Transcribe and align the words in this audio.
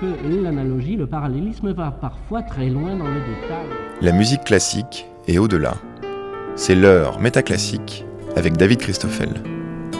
que 0.00 0.42
l'analogie, 0.42 0.96
le 0.96 1.06
parallélisme 1.06 1.72
va 1.72 1.90
parfois 1.90 2.42
très 2.42 2.68
loin 2.68 2.96
dans 2.96 3.08
le 3.08 3.20
détail. 3.20 3.66
La 4.00 4.12
musique 4.12 4.44
classique 4.44 5.06
est 5.26 5.38
au-delà. 5.38 5.74
C'est 6.56 6.74
l'heure 6.74 7.20
métaclassique 7.20 8.04
avec 8.36 8.56
David 8.56 8.78
Christoffel. 8.78 9.30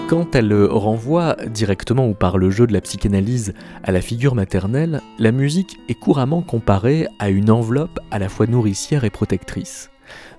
Quand 0.09 0.35
elle 0.35 0.53
renvoie 0.65 1.37
directement 1.47 2.07
ou 2.07 2.15
par 2.15 2.37
le 2.37 2.51
jeu 2.51 2.67
de 2.67 2.73
la 2.73 2.83
psychanalyse 2.83 3.55
à 3.83 3.91
la 3.91 4.03
figure 4.03 4.35
maternelle, 4.35 5.01
la 5.19 5.33
musique 5.33 5.79
est 5.89 5.95
couramment 5.95 6.43
comparée 6.43 7.07
à 7.19 7.31
une 7.31 7.51
enveloppe 7.51 8.01
à 8.11 8.19
la 8.19 8.29
fois 8.29 8.47
nourricière 8.47 9.05
et 9.05 9.11
protectrice. 9.11 9.91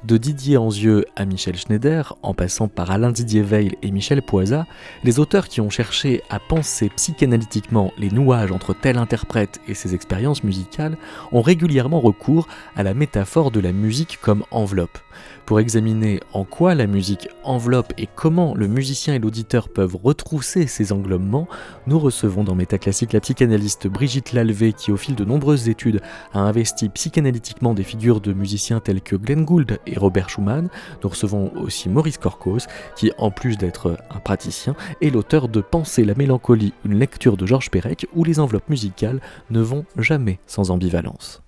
De 0.06 0.18
Didier 0.18 0.58
Anzieux 0.58 1.06
à 1.16 1.26
Michel 1.26 1.56
Schneider, 1.56 2.16
en 2.22 2.36
passant 2.36 2.68
par 2.68 2.92
Alain 2.92 3.12
Didier 3.12 3.42
Veil 3.42 3.76
et 3.82 3.90
Michel 3.90 4.22
Poisa, 4.22 4.68
les 5.04 5.20
auteurs 5.20 5.48
qui 5.48 5.62
ont 5.62 5.72
cherché 5.72 6.22
à 6.30 6.40
penser 6.40 6.90
psychanalytiquement 6.96 7.92
les 7.98 8.12
nouages 8.12 8.52
entre 8.52 8.76
tel 8.76 9.00
interprète 9.00 9.60
et 9.68 9.74
ses 9.74 9.96
expériences 9.96 10.44
musicales 10.44 10.96
ont 11.32 11.42
régulièrement 11.42 12.00
recours 12.00 12.48
à 12.76 12.84
la 12.84 12.94
métaphore 12.94 13.50
de 13.50 13.60
la 13.60 13.72
musique 13.72 14.20
comme 14.22 14.44
enveloppe 14.52 15.00
pour 15.46 15.60
examiner 15.60 16.20
en 16.34 16.44
quoi 16.44 16.76
la 16.76 16.88
musique 16.88 17.30
enveloppe 17.44 17.94
et 17.98 18.08
comment 18.14 18.56
le 18.56 18.68
musicien 18.68 19.14
et 19.14 19.20
l'auditeur 19.20 19.70
peuvent 19.70 19.98
retrousser 20.02 20.68
ces 20.68 20.92
englobements, 20.92 21.48
nous 21.88 22.00
recevons 22.00 22.44
dans 22.44 22.56
Métaclassique 22.56 23.14
la 23.14 23.20
psychanalyste 23.20 23.88
Brigitte 23.88 24.34
Lalvé 24.34 24.74
qui 24.74 24.92
au 24.92 24.98
fil 24.98 25.16
de 25.16 25.24
nombreuses 25.24 25.70
études 25.70 26.02
a 26.34 26.40
investi 26.40 26.90
psychanalytiquement 26.90 27.74
des 27.74 27.84
figures 27.84 28.22
de 28.22 28.34
musiciens 28.34 28.80
tels 28.80 29.02
que 29.02 29.16
Glenn 29.16 29.46
Gould 29.46 29.80
et 29.86 29.98
Robert 29.98 30.30
Schumann. 30.30 30.70
Nous 31.04 31.10
recevons 31.10 31.52
aussi 31.56 31.90
Maurice 31.90 32.18
Corcos 32.18 32.66
qui 32.96 33.12
en 33.18 33.32
plus 33.32 33.58
d'être 33.58 33.98
un 34.10 34.20
praticien 34.20 34.76
est 35.02 35.10
l'auteur 35.10 35.48
de 35.48 35.62
Penser 35.62 36.06
la 36.06 36.16
mélancolie, 36.16 36.74
une 36.86 36.98
lecture 36.98 37.38
de 37.38 37.46
Georges 37.46 37.70
Perec 37.70 38.08
où 38.16 38.24
les 38.24 38.40
enveloppes 38.40 38.70
musicales 38.70 39.22
ne 39.50 39.62
vont 39.62 39.86
jamais 39.98 40.40
sans 40.48 40.72
ambivalence. 40.72 41.45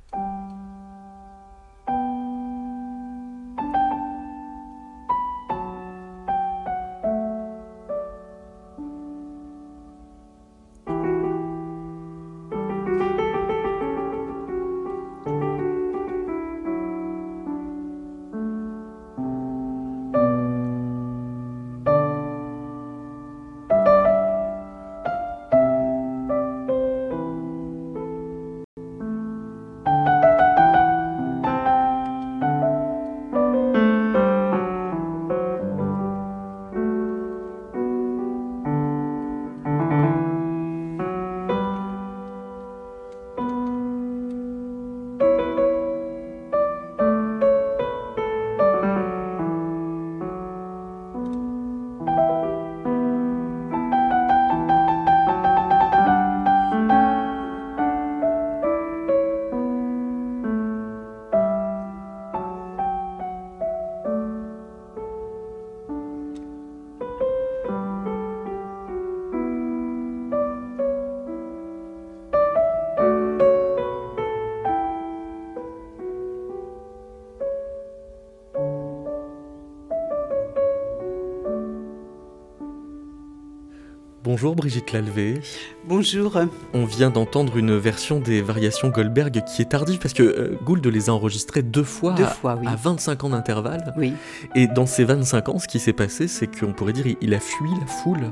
Bonjour 84.38 84.56
Brigitte 84.56 84.92
Lalvé. 84.92 85.42
Bonjour. 85.88 86.40
On 86.76 86.86
vient 86.86 87.10
d'entendre 87.10 87.58
une 87.58 87.76
version 87.76 88.20
des 88.20 88.44
variations 88.44 88.90
Goldberg 88.90 89.44
qui 89.46 89.64
est 89.64 89.70
tardive 89.70 89.98
parce 89.98 90.14
que 90.14 90.22
euh, 90.22 90.60
Gould 90.64 90.86
les 90.86 91.10
a 91.10 91.14
enregistrées 91.14 91.64
deux 91.64 91.84
fois, 91.84 92.14
à, 92.44 92.76
25 92.76 93.24
ans 93.24 93.30
d'intervalle. 93.30 93.96
Oui. 93.98 94.14
Et 94.54 94.68
dans 94.68 94.86
ces 94.86 95.06
25 95.06 95.50
ans, 95.50 95.58
ce 95.58 95.68
qui 95.68 95.80
s'est 95.80 95.92
passé, 95.92 96.28
c'est 96.28 96.46
qu'on 96.46 96.72
pourrait 96.72 96.94
dire 96.94 97.08
il 97.20 97.34
a 97.34 97.40
fui 97.40 97.68
la 97.82 97.88
foule. 97.88 98.32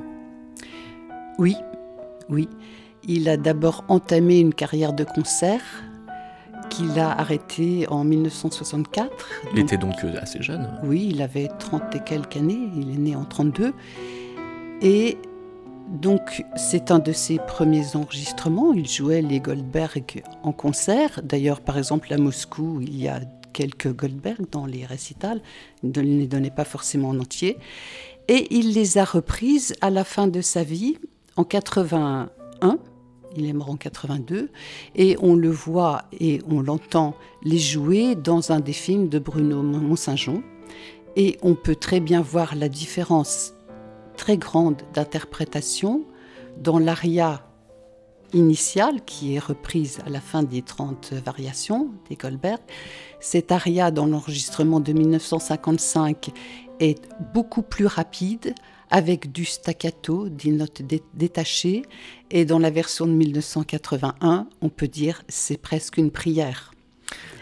Oui, 1.40 1.56
oui. 2.30 2.50
Il 3.08 3.28
a 3.28 3.36
d'abord 3.36 3.84
entamé 3.88 4.40
une 4.40 4.54
carrière 4.54 4.94
de 4.94 5.06
concert 5.06 5.64
qu'il 6.70 7.00
a 7.00 7.20
arrêtée 7.20 7.88
en 7.90 8.04
1964. 8.04 9.10
Il 9.54 9.58
était 9.58 9.78
donc 9.78 9.96
euh, 10.04 10.14
assez 10.22 10.44
jeune. 10.44 10.70
Oui, 10.84 11.10
il 11.10 11.24
avait 11.24 11.50
30 11.58 11.96
et 11.96 12.00
quelques 12.02 12.38
années, 12.38 12.70
il 12.76 12.92
est 12.94 13.00
né 13.00 13.16
en 13.16 13.26
32. 13.26 13.74
Et 14.84 15.18
donc 15.88 16.44
c'est 16.56 16.92
un 16.92 17.00
de 17.00 17.12
ses 17.12 17.38
premiers 17.38 17.96
enregistrements. 17.96 18.74
Il 18.74 18.88
jouait 18.88 19.22
les 19.22 19.40
Goldberg 19.40 20.24
en 20.44 20.52
concert. 20.52 21.22
D'ailleurs, 21.24 21.62
par 21.62 21.78
exemple, 21.78 22.12
à 22.14 22.18
Moscou, 22.18 22.80
il 22.82 23.00
y 23.00 23.08
a 23.08 23.22
quelques 23.54 23.96
Goldberg 23.96 24.50
dans 24.52 24.66
les 24.66 24.86
récitals. 24.86 25.42
Il 25.84 25.92
ne 25.92 26.02
les 26.02 26.28
donnait 26.28 26.52
pas 26.52 26.66
forcément 26.66 27.10
en 27.10 27.20
entier. 27.20 27.58
Et 28.28 28.48
il 28.50 28.74
les 28.74 28.98
a 28.98 29.06
reprises 29.06 29.74
à 29.82 29.90
la 29.90 30.04
fin 30.04 30.28
de 30.28 30.42
sa 30.42 30.64
vie, 30.64 30.98
en 31.36 31.44
81. 31.44 32.30
Il 33.38 33.46
est 33.46 33.54
mort 33.54 33.70
en 33.70 33.78
82. 33.78 34.50
Et 34.96 35.18
on 35.22 35.36
le 35.36 35.50
voit 35.50 36.04
et 36.20 36.42
on 36.50 36.62
l'entend 36.62 37.16
les 37.44 37.60
jouer 37.60 38.16
dans 38.16 38.52
un 38.52 38.60
des 38.60 38.74
films 38.74 39.08
de 39.08 39.20
Bruno 39.20 39.62
Mont-Saint-Jean. 39.62 40.42
Et 41.16 41.38
on 41.44 41.56
peut 41.56 41.76
très 41.76 42.00
bien 42.00 42.22
voir 42.22 42.56
la 42.56 42.68
différence 42.68 43.55
très 44.16 44.38
grande 44.38 44.82
d'interprétation 44.94 46.04
dans 46.58 46.80
l'aria 46.80 47.46
initiale 48.34 49.04
qui 49.06 49.36
est 49.36 49.40
reprise 49.40 50.00
à 50.06 50.10
la 50.10 50.20
fin 50.20 50.44
des 50.44 50.62
30 50.62 51.14
variations 51.14 51.92
des 52.10 52.16
Goldberg. 52.16 52.60
Cette 53.20 53.52
aria 53.52 53.92
dans 53.92 54.06
l'enregistrement 54.06 54.80
de 54.80 54.94
1955 54.94 56.32
est 56.80 57.02
beaucoup 57.34 57.62
plus 57.62 57.86
rapide 57.86 58.54
avec 58.90 59.32
du 59.32 59.46
staccato, 59.46 60.30
des 60.30 60.52
notes 60.52 60.82
détachées 61.14 61.84
et 62.30 62.46
dans 62.46 62.60
la 62.60 62.70
version 62.70 63.08
de 63.08 63.14
1981, 63.14 64.48
on 64.62 64.70
peut 64.70 64.88
dire 64.88 65.24
c'est 65.28 65.58
presque 65.58 65.98
une 65.98 66.12
prière. 66.12 66.75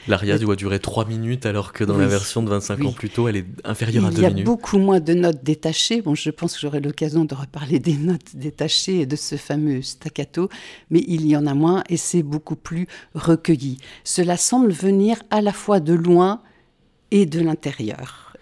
L'aria 0.08 0.38
doit 0.38 0.56
durer 0.56 0.80
3 0.80 1.06
minutes 1.06 1.46
alors 1.46 1.72
que 1.72 1.84
dans 1.84 1.98
la 1.98 2.08
version 2.08 2.44
de 2.44 2.50
25 2.50 2.84
ans 2.84 2.92
plus 2.92 3.10
tôt, 3.10 3.30
elle 3.30 3.38
est 3.38 3.46
inférieure 3.64 4.06
à 4.06 4.10
2 4.10 4.18
minutes. 4.18 4.32
Il 4.34 4.38
y 4.40 4.42
a 4.42 4.44
beaucoup 4.44 4.78
moins 4.78 5.00
de 5.00 5.14
notes 5.14 5.44
détachées. 5.44 6.02
Bon, 6.02 6.14
je 6.14 6.30
pense 6.30 6.56
que 6.56 6.60
j'aurai 6.60 6.82
l'occasion 6.82 7.24
de 7.24 7.34
reparler 7.34 7.80
des 7.80 7.96
notes 7.96 8.36
détachées 8.36 9.02
et 9.02 9.06
de 9.06 9.16
ce 9.16 9.38
fameux 9.38 9.82
staccato, 9.82 10.50
mais 10.90 11.04
il 11.08 11.26
y 11.26 11.38
en 11.38 11.48
a 11.48 11.54
moins 11.54 11.84
et 11.88 11.98
c'est 11.98 12.24
beaucoup 12.24 12.58
plus 12.58 12.88
recueilli. 13.16 13.78
Cela 14.04 14.36
semble 14.36 14.72
venir 14.72 15.24
à 15.30 15.42
la 15.42 15.54
fois 15.54 15.80
de 15.80 15.94
loin 15.94 16.42
et 17.12 17.26
de 17.26 17.40
l'intérieur. 17.40 18.34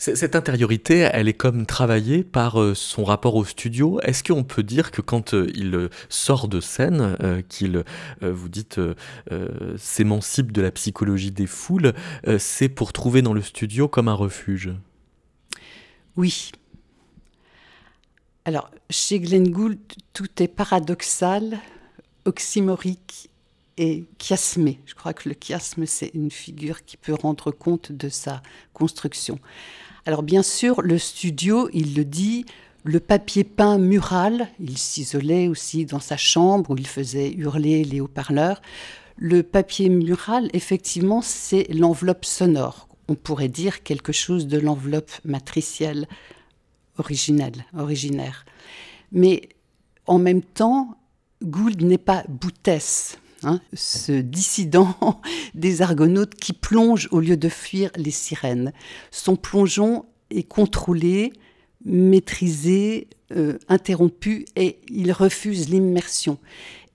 Cette 0.00 0.34
intériorité, 0.34 1.10
elle 1.12 1.28
est 1.28 1.34
comme 1.34 1.66
travaillée 1.66 2.24
par 2.24 2.58
euh, 2.58 2.74
son 2.74 3.04
rapport 3.04 3.34
au 3.34 3.44
studio. 3.44 4.00
Est-ce 4.00 4.24
qu'on 4.24 4.44
peut 4.44 4.62
dire 4.62 4.92
que 4.92 5.02
quand 5.02 5.34
euh, 5.34 5.52
il 5.54 5.74
euh, 5.74 5.90
sort 6.08 6.48
de 6.48 6.58
scène, 6.58 7.18
qu'il, 7.50 7.84
vous 8.22 8.48
dites, 8.48 8.80
s'émancipe 9.76 10.52
de 10.52 10.62
la 10.62 10.70
psychologie 10.70 11.30
des 11.30 11.46
foules, 11.46 11.92
c'est 12.38 12.70
pour 12.70 12.94
trouver 12.94 13.20
dans 13.20 13.34
le 13.34 13.42
studio 13.42 13.88
comme 13.88 14.08
un 14.08 14.14
refuge? 14.14 14.70
Oui. 16.16 16.50
Alors, 18.46 18.70
chez 18.88 19.20
Glenn 19.20 19.50
Gould, 19.50 19.78
tout 20.14 20.42
est 20.42 20.48
paradoxal, 20.48 21.58
oxymorique 22.24 23.28
et 23.76 24.06
chiasmé. 24.18 24.80
Je 24.86 24.94
crois 24.94 25.12
que 25.12 25.28
le 25.28 25.34
chiasme, 25.38 25.84
c'est 25.84 26.10
une 26.14 26.30
figure 26.30 26.86
qui 26.86 26.96
peut 26.96 27.14
rendre 27.14 27.50
compte 27.50 27.92
de 27.92 28.08
sa 28.08 28.42
construction. 28.72 29.38
Alors 30.06 30.22
bien 30.22 30.42
sûr, 30.42 30.80
le 30.82 30.98
studio, 30.98 31.68
il 31.72 31.94
le 31.94 32.04
dit, 32.04 32.46
le 32.84 33.00
papier 33.00 33.44
peint 33.44 33.78
mural, 33.78 34.48
il 34.58 34.78
s'isolait 34.78 35.48
aussi 35.48 35.84
dans 35.84 36.00
sa 36.00 36.16
chambre 36.16 36.70
où 36.70 36.76
il 36.76 36.86
faisait 36.86 37.30
hurler 37.32 37.84
les 37.84 38.00
haut-parleurs. 38.00 38.62
Le 39.16 39.42
papier 39.42 39.90
mural, 39.90 40.48
effectivement, 40.54 41.20
c'est 41.20 41.66
l'enveloppe 41.72 42.24
sonore. 42.24 42.88
On 43.08 43.14
pourrait 43.14 43.48
dire 43.48 43.82
quelque 43.82 44.12
chose 44.12 44.46
de 44.46 44.58
l'enveloppe 44.58 45.10
matricielle 45.24 46.08
originelle, 46.96 47.66
originaire. 47.76 48.46
Mais 49.12 49.50
en 50.06 50.18
même 50.18 50.42
temps, 50.42 50.96
Gould 51.42 51.82
n'est 51.82 51.98
pas 51.98 52.24
Boutès, 52.28 53.18
hein, 53.42 53.60
ce 53.74 54.12
dissident 54.12 54.96
des 55.54 55.82
Argonautes 55.82 56.34
qui 56.34 56.52
plonge 56.52 57.08
au 57.10 57.20
lieu 57.20 57.36
de 57.36 57.48
fuir 57.48 57.90
les 57.96 58.10
sirènes. 58.10 58.72
Son 59.10 59.36
plongeon 59.36 60.06
est 60.30 60.44
contrôlé, 60.44 61.32
maîtrisé, 61.84 63.08
euh, 63.36 63.58
interrompu 63.68 64.44
et 64.56 64.78
il 64.88 65.12
refuse 65.12 65.68
l'immersion. 65.68 66.38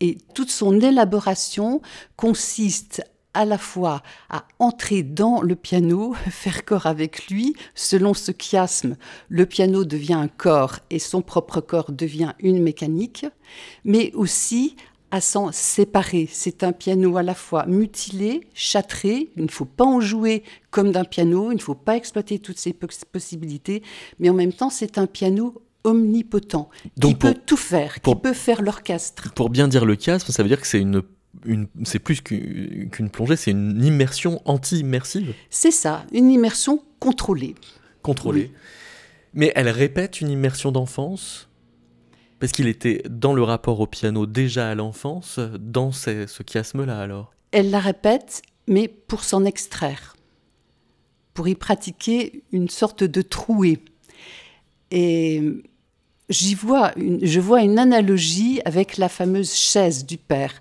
Et 0.02 0.18
toute 0.34 0.50
son 0.50 0.80
élaboration 0.80 1.82
consiste 2.18 3.02
à 3.34 3.46
la 3.46 3.58
fois 3.58 4.02
à 4.30 4.46
entrer 4.60 5.04
dans 5.04 5.42
le 5.42 5.56
piano, 5.56 6.14
faire 6.30 6.66
corps 6.66 6.88
avec 6.88 7.28
lui, 7.28 7.56
selon 7.76 8.14
ce 8.14 8.32
chiasme, 8.32 8.96
le 9.30 9.46
piano 9.46 9.84
devient 9.84 10.14
un 10.14 10.28
corps 10.28 10.80
et 10.90 11.00
son 11.00 11.22
propre 11.22 11.62
corps 11.62 11.92
devient 11.92 12.34
une 12.40 12.64
mécanique, 12.64 13.26
mais 13.84 14.12
aussi 14.14 14.76
à 15.16 15.22
s'en 15.22 15.54
séparer. 15.54 16.28
C'est 16.30 16.62
un 16.62 16.74
piano 16.74 17.16
à 17.16 17.24
la 17.24 17.36
fois 17.36 17.66
mutilé, 17.68 18.42
châtré, 18.54 19.30
il 19.38 19.44
ne 19.44 19.50
faut 19.50 19.64
pas 19.64 19.86
en 19.86 20.02
jouer 20.02 20.44
comme 20.72 20.92
d'un 20.92 21.06
piano, 21.06 21.54
il 21.54 21.56
ne 21.56 21.62
faut 21.62 21.74
pas 21.74 21.96
exploiter 21.96 22.38
toutes 22.38 22.58
ses 22.58 22.74
possibilités, 22.74 23.82
mais 24.20 24.30
en 24.30 24.34
même 24.34 24.52
temps 24.52 24.70
c'est 24.70 24.98
un 24.98 25.08
piano 25.08 25.62
omnipotent, 25.86 26.70
qui 27.00 27.16
peut 27.16 27.34
tout 27.46 27.56
faire, 27.56 28.02
qui 28.02 28.14
peut 28.14 28.34
faire 28.34 28.62
l'orchestre. 28.62 29.34
Pour 29.36 29.50
bien 29.50 29.70
dire 29.70 29.86
le 29.86 29.96
chiasme, 29.98 30.34
ça 30.34 30.44
veut 30.44 30.50
dire 30.50 30.60
que 30.60 30.68
c'est 30.68 30.82
une 30.82 31.02
c'est 31.84 32.00
plus 32.00 32.20
qu'une 32.20 33.10
plongée, 33.10 33.38
c'est 33.38 33.52
une 33.52 33.86
immersion 33.86 34.42
anti-immersive. 34.44 35.34
C'est 35.50 35.72
ça, 35.72 36.06
une 36.12 36.30
immersion 36.30 36.84
contrôlée. 37.00 37.56
Contrôlée. 38.02 38.52
Mais 39.34 39.54
elle 39.56 39.70
répète 39.70 40.20
une 40.20 40.30
immersion 40.30 40.74
d'enfance? 40.74 41.48
Parce 42.40 42.52
qu'il 42.52 42.68
était 42.68 43.02
dans 43.10 43.34
le 43.34 43.44
rapport 43.44 43.80
au 43.80 43.88
piano 43.88 44.26
déjà 44.26 44.70
à 44.70 44.76
l'enfance, 44.76 45.40
dans 45.60 45.92
ce, 45.92 46.28
chiasme-là 46.48 47.00
alors 47.00 47.34
Elle 47.52 47.70
la 47.70 47.80
répète, 47.80 48.42
mais 48.68 48.88
pour 48.88 49.24
s'en 49.24 49.46
extraire, 49.46 50.16
pour 51.34 51.48
y 51.48 51.56
pratiquer 51.56 52.44
une 52.52 52.70
sorte 52.70 53.04
de 53.04 53.22
trouée. 53.22 53.80
Et 54.92 55.42
j'y 56.30 56.56
vois 56.56 56.92
je 56.98 57.40
vois 57.40 57.62
une 57.62 57.80
analogie 57.80 58.62
avec 58.66 58.98
la 58.98 59.10
fameuse 59.10 59.54
chaise 59.54 60.06
du 60.06 60.18
père 60.18 60.54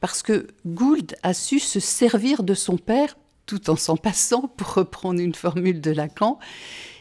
parce 0.00 0.22
que 0.22 0.46
Gould 0.66 1.14
a 1.22 1.34
su 1.34 1.58
se 1.58 1.78
servir 1.78 2.42
de 2.42 2.54
son 2.54 2.76
père 2.76 3.16
tout 3.50 3.68
en 3.68 3.74
s'en 3.74 3.96
passant, 3.96 4.42
pour 4.56 4.74
reprendre 4.74 5.20
une 5.20 5.34
formule 5.34 5.80
de 5.80 5.90
Lacan. 5.90 6.38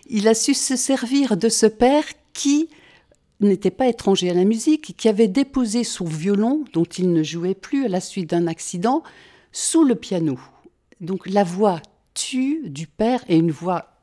Il 0.07 0.27
a 0.27 0.33
su 0.33 0.55
se 0.55 0.75
servir 0.75 1.37
de 1.37 1.47
ce 1.47 1.67
père 1.67 2.03
qui 2.33 2.69
n'était 3.39 3.71
pas 3.71 3.87
étranger 3.87 4.29
à 4.29 4.33
la 4.33 4.43
musique, 4.43 4.95
qui 4.97 5.07
avait 5.07 5.27
déposé 5.27 5.83
son 5.83 6.05
violon, 6.05 6.65
dont 6.73 6.83
il 6.83 7.13
ne 7.13 7.23
jouait 7.23 7.55
plus 7.55 7.85
à 7.85 7.89
la 7.89 8.01
suite 8.01 8.29
d'un 8.29 8.47
accident, 8.47 9.03
sous 9.51 9.83
le 9.83 9.95
piano. 9.95 10.37
Donc 11.01 11.27
la 11.27 11.43
voix 11.43 11.81
tue 12.13 12.69
du 12.69 12.87
père 12.87 13.23
et 13.29 13.37
une 13.37 13.51
voix 13.51 13.99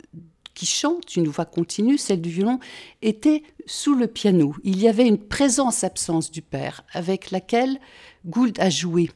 qui 0.55 0.67
chante, 0.67 1.17
une 1.17 1.29
voix 1.29 1.45
continue, 1.45 1.99
celle 1.99 2.23
du 2.23 2.31
violon, 2.31 2.59
était 3.03 3.43
sous 3.67 3.95
le 3.95 4.07
piano. 4.07 4.55
Il 4.65 4.81
y 4.81 4.89
avait 4.89 5.07
une 5.07 5.19
présence-absence 5.19 6.31
du 6.31 6.41
père 6.41 6.85
avec 6.93 7.31
laquelle 7.31 7.79
Gould 8.25 8.59
a 8.59 8.71
joué. 8.71 9.11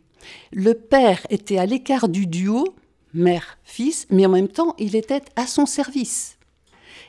Le 0.53 0.75
père 0.75 1.27
était 1.31 1.57
à 1.57 1.65
l'écart 1.65 2.11
du 2.11 2.27
duo, 2.27 2.75
mère-fils, 3.15 4.07
mais 4.11 4.27
en 4.27 4.31
même 4.31 4.49
temps, 4.49 4.75
il 4.79 4.95
était 4.95 5.23
à 5.35 5.47
son 5.47 5.65
service. 5.65 6.37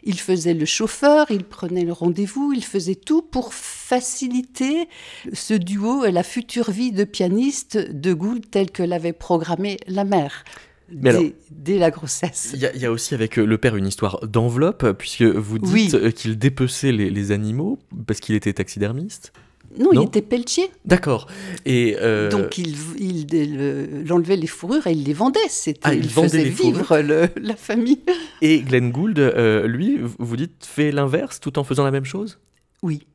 Il 0.04 0.20
faisait 0.20 0.54
le 0.54 0.66
chauffeur, 0.66 1.30
il 1.30 1.44
prenait 1.44 1.86
le 1.86 1.94
rendez-vous, 1.94 2.54
il 2.54 2.64
faisait 2.64 2.96
tout 2.96 3.22
pour 3.22 3.54
faciliter 3.54 4.88
ce 5.34 5.54
duo 5.54 6.06
et 6.06 6.12
la 6.12 6.24
future 6.24 6.72
vie 6.72 6.92
de 6.92 7.04
pianiste 7.04 7.78
de 7.78 8.14
Gould 8.14 8.50
telle 8.50 8.72
que 8.72 8.84
l'avait 8.84 9.14
programmé 9.14 9.78
la 9.88 10.04
mère. 10.04 10.44
Dès, 10.90 11.78
la 11.78 11.90
grossesse. 11.90 12.52
Il 12.54 12.60
y, 12.60 12.86
a 12.86 12.92
aussi 12.92 13.14
avec 13.14 13.40
euh, 13.40 13.46
le 13.46 13.58
père 13.58 13.78
une 13.78 13.88
histoire 13.88 14.20
d'enveloppe, 14.28 14.92
puisque 14.98 15.22
vous 15.22 15.58
dites 15.58 15.94
euh, 15.94 16.12
qu'il 16.12 16.38
dépeçait 16.38 16.92
les 16.92 17.32
animaux 17.32 17.80
parce 18.06 18.20
qu'il 18.20 18.36
était 18.36 18.52
taxidermiste. 18.52 19.32
Non, 19.78 19.92
il 19.94 20.04
était 20.04 20.22
pelletier. 20.22 20.70
D'accord. 20.86 21.28
Et 21.66 21.98
euh, 22.00 22.30
Donc 22.30 22.58
il, 22.58 22.76
il, 23.00 24.12
enlevait 24.12 24.36
les 24.36 24.48
fourrures 24.48 24.88
et 24.88 24.92
il 24.92 25.04
les 25.04 25.14
vendait. 25.14 25.40
Ah, 25.84 25.94
il, 25.94 26.10
faisait 26.10 26.44
vivre 26.44 26.98
la 27.36 27.56
famille. 27.56 28.02
Et 28.42 28.62
Glenn 28.62 28.92
Gould, 28.92 29.20
euh, 29.20 29.68
lui, 29.68 30.00
vous 30.20 30.36
dites, 30.36 30.66
fait 30.66 30.92
l'inverse 30.92 31.40
tout 31.40 31.58
en 31.60 31.64
faisant 31.64 31.84
la 31.84 31.92
même 31.92 32.06
chose? 32.06 32.40
Oui. 32.82 33.06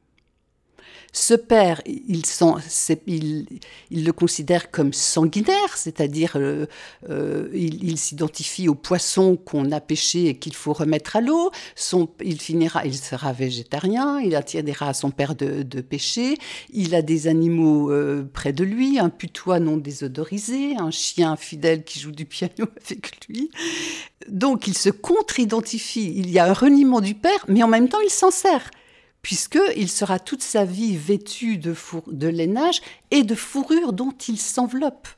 Ce 1.18 1.32
père, 1.32 1.80
il, 1.86 3.46
le 3.90 4.10
considère 4.10 4.70
comme 4.70 4.92
sanguinaire, 4.92 5.74
c'est-à-dire 5.74 6.32
euh, 6.36 6.66
euh, 7.08 7.48
il, 7.54 7.96
s'identifie 7.96 8.68
au 8.68 8.74
poisson 8.74 9.36
qu'on 9.36 9.72
a 9.72 9.80
pêché 9.80 10.26
et 10.26 10.34
qu'il 10.34 10.54
faut 10.54 10.74
remettre 10.74 11.16
à 11.16 11.22
l'eau. 11.22 11.50
il 12.22 12.38
finira, 12.38 12.84
il 12.84 12.94
sera 12.94 13.32
végétarien, 13.32 14.20
il 14.20 14.36
attirera 14.36 14.90
à 14.90 14.92
son 14.92 15.10
père 15.10 15.34
de, 15.34 15.80
pêcher. 15.80 16.36
Il 16.70 16.94
a 16.94 17.00
des 17.00 17.28
animaux 17.28 17.90
euh, 17.90 18.28
près 18.30 18.52
de 18.52 18.64
lui, 18.64 18.98
un 18.98 19.08
putois 19.08 19.58
non 19.58 19.78
désodorisé, 19.78 20.76
un 20.76 20.90
chien 20.90 21.34
fidèle 21.36 21.82
qui 21.84 21.98
joue 21.98 22.12
du 22.12 22.26
piano 22.26 22.66
avec 22.84 23.26
lui. 23.26 23.50
Donc 24.28 24.66
il 24.66 24.76
se 24.76 24.90
contre-identifie. 24.90 26.12
Il 26.14 26.30
y 26.30 26.38
a 26.38 26.44
un 26.44 26.52
reniement 26.52 27.00
du 27.00 27.14
père, 27.14 27.42
mais 27.48 27.62
en 27.62 27.68
même 27.68 27.88
temps 27.88 28.00
il 28.04 28.10
s'en 28.10 28.30
sert 28.30 28.70
puisqu'il 29.26 29.90
sera 29.90 30.20
toute 30.20 30.44
sa 30.44 30.64
vie 30.64 30.96
vêtu 30.96 31.58
de, 31.58 31.74
de 32.06 32.28
lainage 32.28 32.80
et 33.10 33.24
de 33.24 33.34
fourrure 33.34 33.92
dont 33.92 34.12
il 34.28 34.38
s'enveloppe. 34.38 35.08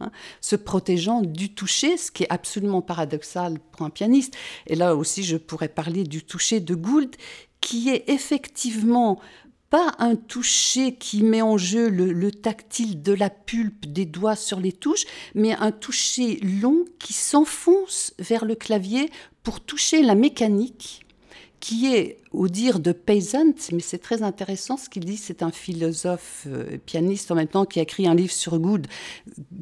Hein, 0.00 0.10
se 0.40 0.56
protégeant 0.56 1.20
du 1.20 1.52
toucher, 1.52 1.98
ce 1.98 2.10
qui 2.10 2.22
est 2.22 2.32
absolument 2.32 2.80
paradoxal 2.80 3.58
pour 3.58 3.84
un 3.84 3.90
pianiste. 3.90 4.34
Et 4.68 4.74
là 4.74 4.96
aussi, 4.96 5.22
je 5.22 5.36
pourrais 5.36 5.68
parler 5.68 6.04
du 6.04 6.22
toucher 6.22 6.60
de 6.60 6.74
Gould, 6.74 7.14
qui 7.60 7.90
est 7.90 8.08
effectivement 8.08 9.20
pas 9.68 9.94
un 9.98 10.16
toucher 10.16 10.94
qui 10.94 11.22
met 11.22 11.42
en 11.42 11.58
jeu 11.58 11.90
le, 11.90 12.32
tactile 12.32 13.02
de 13.02 13.12
la 13.12 13.28
pulpe 13.28 13.84
des 13.84 14.06
doigts 14.06 14.36
sur 14.36 14.60
les 14.60 14.72
touches, 14.72 15.04
mais 15.34 15.52
un 15.52 15.72
toucher 15.72 16.36
long 16.36 16.86
qui 16.98 17.12
s'enfonce 17.12 18.14
vers 18.18 18.46
le 18.46 18.54
clavier 18.54 19.10
pour 19.42 19.60
toucher 19.60 20.02
la 20.02 20.14
mécanique 20.14 21.04
qui 21.60 21.94
est, 21.94 22.18
au 22.30 22.48
dire 22.48 22.78
de 22.78 22.92
Peasant, 22.92 23.54
mais 23.72 23.80
c'est 23.80 23.98
très 23.98 24.22
intéressant 24.22 24.76
ce 24.76 24.88
qu'il 24.88 25.04
dit, 25.04 25.16
c'est 25.16 25.42
un 25.42 25.50
philosophe 25.50 26.46
euh, 26.46 26.76
pianiste 26.84 27.30
en 27.30 27.34
même 27.34 27.48
temps 27.48 27.64
qui 27.64 27.78
a 27.78 27.82
écrit 27.82 28.06
un 28.06 28.14
livre 28.14 28.32
sur 28.32 28.58
Gould 28.58 28.86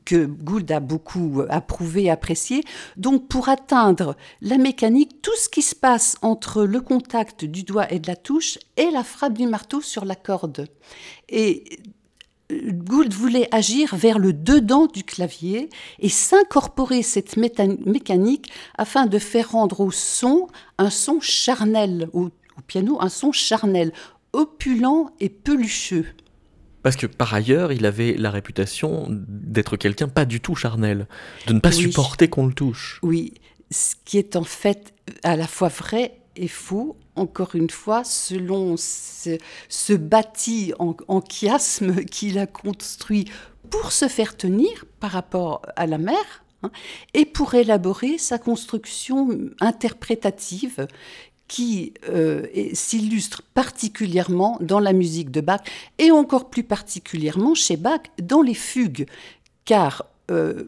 que 0.05 0.27
Gould 0.27 0.71
a 0.73 0.81
beaucoup 0.81 1.43
approuvé 1.49 2.05
et 2.05 2.11
apprécié. 2.11 2.63
Donc 2.97 3.29
pour 3.29 3.49
atteindre 3.49 4.17
la 4.41 4.59
mécanique, 4.59 5.23
tout 5.23 5.37
ce 5.37 5.49
qui 5.49 5.63
se 5.63 5.75
passe 5.75 6.17
entre 6.23 6.65
le 6.65 6.81
contact 6.81 7.45
du 7.45 7.63
doigt 7.63 7.91
et 7.93 8.01
de 8.01 8.09
la 8.09 8.17
touche 8.17 8.59
est 8.77 8.91
la 8.91 9.05
frappe 9.05 9.35
du 9.35 9.47
marteau 9.47 9.81
sur 9.81 10.05
la 10.05 10.17
corde. 10.17 10.67
Et 11.29 11.79
Gould 12.51 13.13
voulait 13.13 13.49
agir 13.53 13.97
vers 13.97 14.19
le 14.19 14.33
dedans 14.33 14.87
du 14.87 15.03
clavier 15.03 15.69
et 15.99 16.09
s'incorporer 16.09 17.03
cette 17.03 17.37
mécanique 17.37 18.53
afin 18.79 19.07
de 19.07 19.19
faire 19.19 19.51
rendre 19.51 19.81
au 19.81 19.91
son 19.91 20.47
un 20.79 20.91
son 20.91 21.21
charnel, 21.21 22.09
au, 22.13 22.31
piano 22.67 22.99
un 23.01 23.09
son 23.09 23.33
charnel, 23.33 23.93
opulent 24.33 25.11
et 25.19 25.29
pelucheux. 25.29 26.07
Parce 26.83 26.95
que 26.95 27.07
par 27.07 27.35
ailleurs, 27.35 27.73
il 27.73 27.85
avait 27.85 28.15
la 28.17 28.31
réputation 28.31 29.07
d'être 29.11 29.77
quelqu'un 29.77 30.07
pas 30.07 30.25
du 30.25 30.41
tout 30.41 30.55
charnel, 30.55 31.09
de 31.49 31.55
ne 31.55 31.59
pas 31.59 31.73
supporter 31.73 32.29
qu'on 32.29 32.47
le 32.47 32.55
touche. 32.55 33.01
Oui, 33.03 33.35
ce 33.73 33.95
qui 34.05 34.19
est 34.19 34.37
en 34.37 34.45
fait 34.45 34.95
à 35.25 35.35
la 35.35 35.49
fois 35.49 35.69
vrai 35.69 36.21
et 36.37 36.49
faux 36.49 36.97
encore 37.17 37.55
une 37.55 37.71
fois, 37.71 38.05
selon 38.05 38.77
ce, 38.77 39.93
bâti 39.95 40.73
en, 40.79 41.21
chiasme 41.29 42.05
qu'il 42.05 42.39
a 42.39 42.47
construit 42.47 43.27
pour 43.71 43.91
se 43.93 44.07
faire 44.07 44.37
tenir 44.37 44.85
par 45.01 45.11
rapport 45.11 45.63
à 45.75 45.87
la 45.87 45.99
mer, 45.99 46.45
hein, 46.63 46.71
et 47.15 47.25
pour 47.25 47.55
élaborer 47.55 48.19
sa 48.19 48.39
construction 48.39 49.29
interprétative 49.61 50.87
qui 51.49 51.95
euh, 52.09 52.47
s'illustre 52.73 53.43
particulièrement 53.55 54.59
dans 54.61 54.81
la 54.81 54.93
musique 54.93 55.31
de 55.31 55.41
Bach 55.41 55.61
et 55.99 56.11
encore 56.11 56.51
plus 56.51 56.65
particulièrement 56.65 57.55
chez 57.55 57.77
Bach 57.77 58.01
dans 58.21 58.43
les 58.43 58.55
fugues, 58.55 59.07
car 59.65 60.07
euh, 60.31 60.65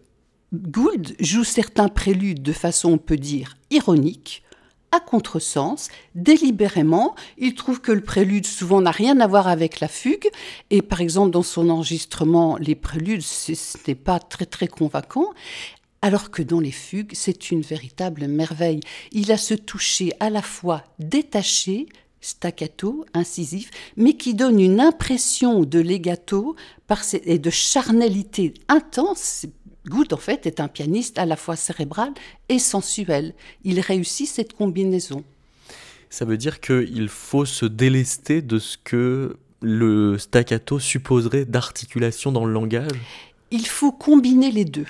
Gould 0.55 1.15
joue 1.21 1.45
certains 1.45 1.89
préludes 1.89 2.43
de 2.43 2.53
façon, 2.53 2.93
on 2.93 2.99
peut 2.99 3.17
dire, 3.17 3.57
ironique, 3.71 4.45
à 4.93 5.01
contresens, 5.01 5.89
délibérément. 6.15 7.15
Il 7.37 7.55
trouve 7.55 7.81
que 7.81 7.93
le 7.93 8.01
prélude 8.01 8.47
souvent 8.47 8.81
n'a 8.81 8.91
rien 8.91 9.21
à 9.21 9.27
voir 9.27 9.49
avec 9.49 9.81
la 9.81 9.89
fugue. 9.89 10.29
Et 10.71 10.83
par 10.83 11.01
exemple, 11.01 11.31
dans 11.31 11.43
son 11.43 11.69
enregistrement, 11.71 12.57
les 12.57 12.75
préludes, 12.75 13.23
ce 13.23 13.53
n'est 13.87 13.95
pas 13.95 14.19
très 14.19 14.47
très 14.47 14.69
convaincant. 14.69 15.31
Alors 16.01 16.31
que 16.31 16.43
dans 16.43 16.61
les 16.61 16.71
fugues, 16.71 17.13
c'est 17.15 17.51
une 17.51 17.63
véritable 17.63 18.29
merveille. 18.29 18.81
Il 19.13 19.33
a 19.33 19.37
ce 19.37 19.55
toucher 19.55 20.13
à 20.21 20.31
la 20.31 20.43
fois 20.43 20.85
détaché, 21.01 21.87
staccato, 22.21 23.05
incisif, 23.15 23.71
mais 23.97 24.15
qui 24.15 24.35
donne 24.35 24.61
une 24.61 24.81
impression 24.81 25.63
de 25.63 25.81
legato 25.81 26.57
et 27.25 27.39
de 27.39 27.51
charnalité 27.51 28.55
intense. 28.69 29.47
Gould, 29.89 30.13
en 30.13 30.19
fait, 30.19 30.47
est 30.47 30.61
un 30.61 30.69
pianiste 30.69 31.19
à 31.19 31.27
la 31.27 31.37
fois 31.37 31.57
cérébral 31.57 32.13
et 32.49 32.59
sensuel. 32.59 33.35
Il 33.65 33.81
réussit 33.81 34.29
cette 34.29 34.53
combinaison. 34.53 35.25
Ça 36.11 36.25
veut 36.25 36.37
dire 36.37 36.61
qu'il 36.61 37.09
faut 37.09 37.45
se 37.45 37.67
délester 37.67 38.43
de 38.43 38.59
ce 38.59 38.77
que 38.83 39.37
le 39.61 40.19
staccato 40.19 40.79
supposerait 40.79 41.45
d'articulation 41.45 42.33
dans 42.33 42.45
le 42.45 42.53
langage? 42.53 42.93
Il 43.51 43.67
faut 43.67 43.93
combiner 43.93 44.51
les 44.51 44.65
deux 44.65 44.87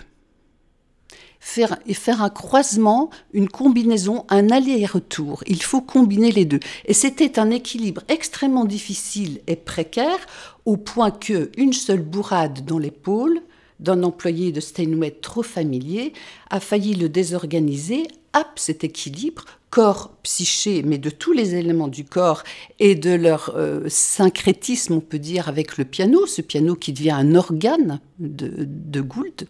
faire, 1.40 1.78
et 1.86 1.94
faire 1.94 2.22
un 2.22 2.30
croisement, 2.30 3.10
une 3.32 3.48
combinaison, 3.48 4.24
un 4.28 4.50
aller-retour. 4.50 5.42
Il 5.46 5.62
faut 5.62 5.80
combiner 5.80 6.30
les 6.30 6.44
deux. 6.44 6.60
Et 6.84 6.94
c'était 6.94 7.38
un 7.38 7.50
équilibre 7.50 8.02
extrêmement 8.08 8.64
difficile 8.64 9.40
et 9.46 9.56
précaire, 9.56 10.18
au 10.64 10.76
point 10.76 11.10
que 11.10 11.50
une 11.56 11.72
seule 11.72 12.02
bourrade 12.02 12.64
dans 12.64 12.78
l'épaule 12.78 13.40
d'un 13.80 14.02
employé 14.02 14.52
de 14.52 14.60
Steinway 14.60 15.10
trop 15.10 15.42
familier 15.42 16.12
a 16.50 16.60
failli 16.60 16.94
le 16.94 17.08
désorganiser, 17.08 18.04
ap 18.32 18.58
cet 18.58 18.84
équilibre, 18.84 19.44
corps, 19.70 20.12
psyché, 20.22 20.82
mais 20.82 20.98
de 20.98 21.10
tous 21.10 21.32
les 21.32 21.54
éléments 21.54 21.88
du 21.88 22.04
corps 22.04 22.42
et 22.78 22.94
de 22.94 23.10
leur 23.10 23.52
euh, 23.54 23.84
syncrétisme, 23.88 24.94
on 24.94 25.00
peut 25.00 25.18
dire, 25.18 25.48
avec 25.48 25.76
le 25.76 25.84
piano, 25.84 26.26
ce 26.26 26.40
piano 26.40 26.74
qui 26.74 26.92
devient 26.92 27.10
un 27.10 27.34
organe 27.34 28.00
de, 28.18 29.00
Gould, 29.00 29.46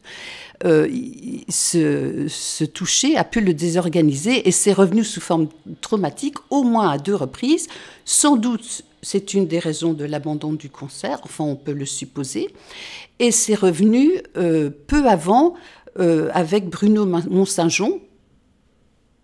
euh, 0.65 0.89
ce, 1.49 2.65
toucher 2.65 3.17
a 3.17 3.25
pu 3.25 3.41
le 3.41 3.55
désorganiser 3.55 4.47
et 4.49 4.51
c'est 4.51 4.73
revenu 4.73 5.05
sous 5.05 5.21
forme 5.21 5.49
traumatique 5.81 6.37
au 6.51 6.65
moins 6.65 6.91
à 6.91 6.99
deux 6.99 7.15
reprises. 7.15 7.69
Sans 8.05 8.37
doute, 8.37 8.83
c'est 9.03 9.35
une 9.35 9.47
des 9.47 9.59
raisons 9.59 9.93
de 9.93 10.05
l'abandon 10.05 10.53
du 10.53 10.71
concert, 10.71 11.21
enfin 11.25 11.45
on 11.45 11.57
peut 11.57 11.73
le 11.73 11.87
supposer, 11.87 12.49
et 13.19 13.31
c'est 13.31 13.55
revenu 13.55 14.23
euh, 14.37 14.71
peu 14.87 15.07
avant 15.07 15.55
avec 16.33 16.69
Bruno 16.69 17.05
Mont-Saint-Jean, 17.07 17.99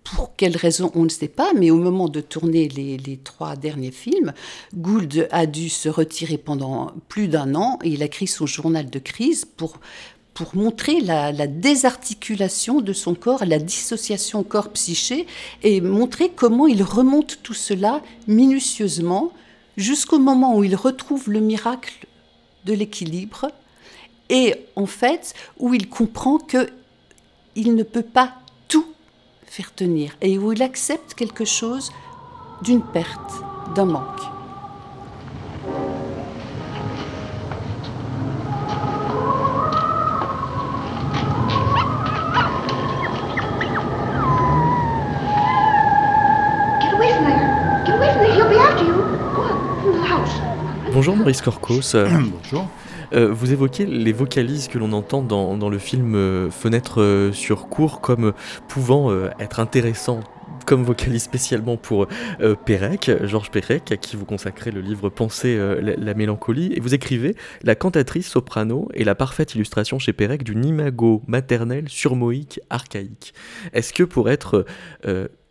pour 0.04 0.36
quelle 0.36 0.56
raison, 0.56 0.92
on 0.94 1.04
ne 1.04 1.08
sait 1.08 1.28
pas, 1.28 1.52
mais 1.54 1.70
au 1.70 1.76
moment 1.76 2.08
de 2.08 2.20
tourner 2.20 2.68
les, 2.68 3.16
trois 3.16 3.56
derniers 3.56 3.90
films, 3.90 4.32
Gould 4.74 5.28
a 5.30 5.46
dû 5.46 5.68
se 5.68 5.88
retirer 5.88 6.36
pendant 6.36 6.92
plus 7.08 7.26
d'un 7.26 7.54
an 7.54 7.78
il 7.84 8.02
a 8.02 8.06
écrit 8.06 8.26
son 8.26 8.46
journal 8.46 8.90
de 8.90 8.98
crise 8.98 9.44
pour, 9.44 9.80
pour 10.34 10.54
montrer 10.54 11.00
la, 11.00 11.32
désarticulation 11.46 12.80
de 12.80 12.92
son 12.92 13.14
corps, 13.14 13.44
la 13.46 13.58
dissociation 13.58 14.42
corps-psyché 14.42 15.26
et 15.62 15.80
montrer 15.80 16.30
comment 16.34 16.66
il 16.66 16.82
remonte 16.82 17.38
tout 17.42 17.54
cela 17.54 18.02
minutieusement 18.28 19.32
jusqu'au 19.76 20.18
moment 20.18 20.56
où 20.56 20.64
il 20.64 20.76
retrouve 20.76 21.30
le 21.30 21.40
miracle 21.40 22.06
de 22.64 22.72
l'équilibre 22.72 23.50
et 24.28 24.54
en 24.76 24.86
fait 24.86 25.34
où 25.58 25.74
il 25.74 25.88
comprend 25.88 26.38
que 26.38 26.68
il 27.56 27.74
ne 27.74 27.82
peut 27.84 28.02
pas 28.02 28.34
faire 29.54 29.72
tenir 29.72 30.16
et 30.20 30.36
où 30.36 30.50
il 30.50 30.62
accepte 30.62 31.14
quelque 31.14 31.44
chose 31.44 31.92
d'une 32.62 32.82
perte, 32.82 33.32
d'un 33.76 33.84
manque. 33.84 34.33
Bonjour 51.04 51.18
Maurice 51.18 51.42
Corcos. 51.42 51.80
Bonjour. 51.92 52.66
Euh, 53.12 53.30
vous 53.30 53.52
évoquez 53.52 53.84
les 53.84 54.14
vocalises 54.14 54.68
que 54.68 54.78
l'on 54.78 54.94
entend 54.94 55.20
dans, 55.20 55.68
le 55.68 55.76
film 55.76 56.14
euh, 56.14 56.50
Fenêtre 56.50 57.02
euh, 57.02 57.30
sur 57.30 57.68
cour 57.68 58.00
comme 58.00 58.32
pouvant 58.68 59.12
être 59.38 59.60
intéressants 59.60 60.20
comme 60.64 60.84
vocalise 60.84 61.22
spécialement 61.22 61.76
pour 61.76 62.06
euh, 62.40 62.54
Pérec, 62.54 63.10
Georges 63.24 63.50
Pérec, 63.50 63.92
à 63.92 63.96
qui 63.96 64.16
vous 64.16 64.24
consacrez 64.24 64.70
le 64.70 64.80
livre 64.80 65.08
Penser 65.08 65.58
la, 65.80 66.14
mélancolie, 66.14 66.72
et 66.74 66.80
vous 66.80 66.94
écrivez 66.94 67.36
La 67.62 67.74
cantatrice 67.74 68.28
soprano 68.28 68.88
est 68.94 69.04
la 69.04 69.14
parfaite 69.14 69.54
illustration 69.54 69.98
chez 69.98 70.12
Pérec 70.12 70.42
d'une 70.44 70.64
imago 70.64 71.22
maternelle 71.26 71.88
surmoïque 71.88 72.60
archaïque. 72.70 73.34
Est-ce 73.72 73.92
que 73.92 74.02
pour 74.02 74.30
être 74.30 74.64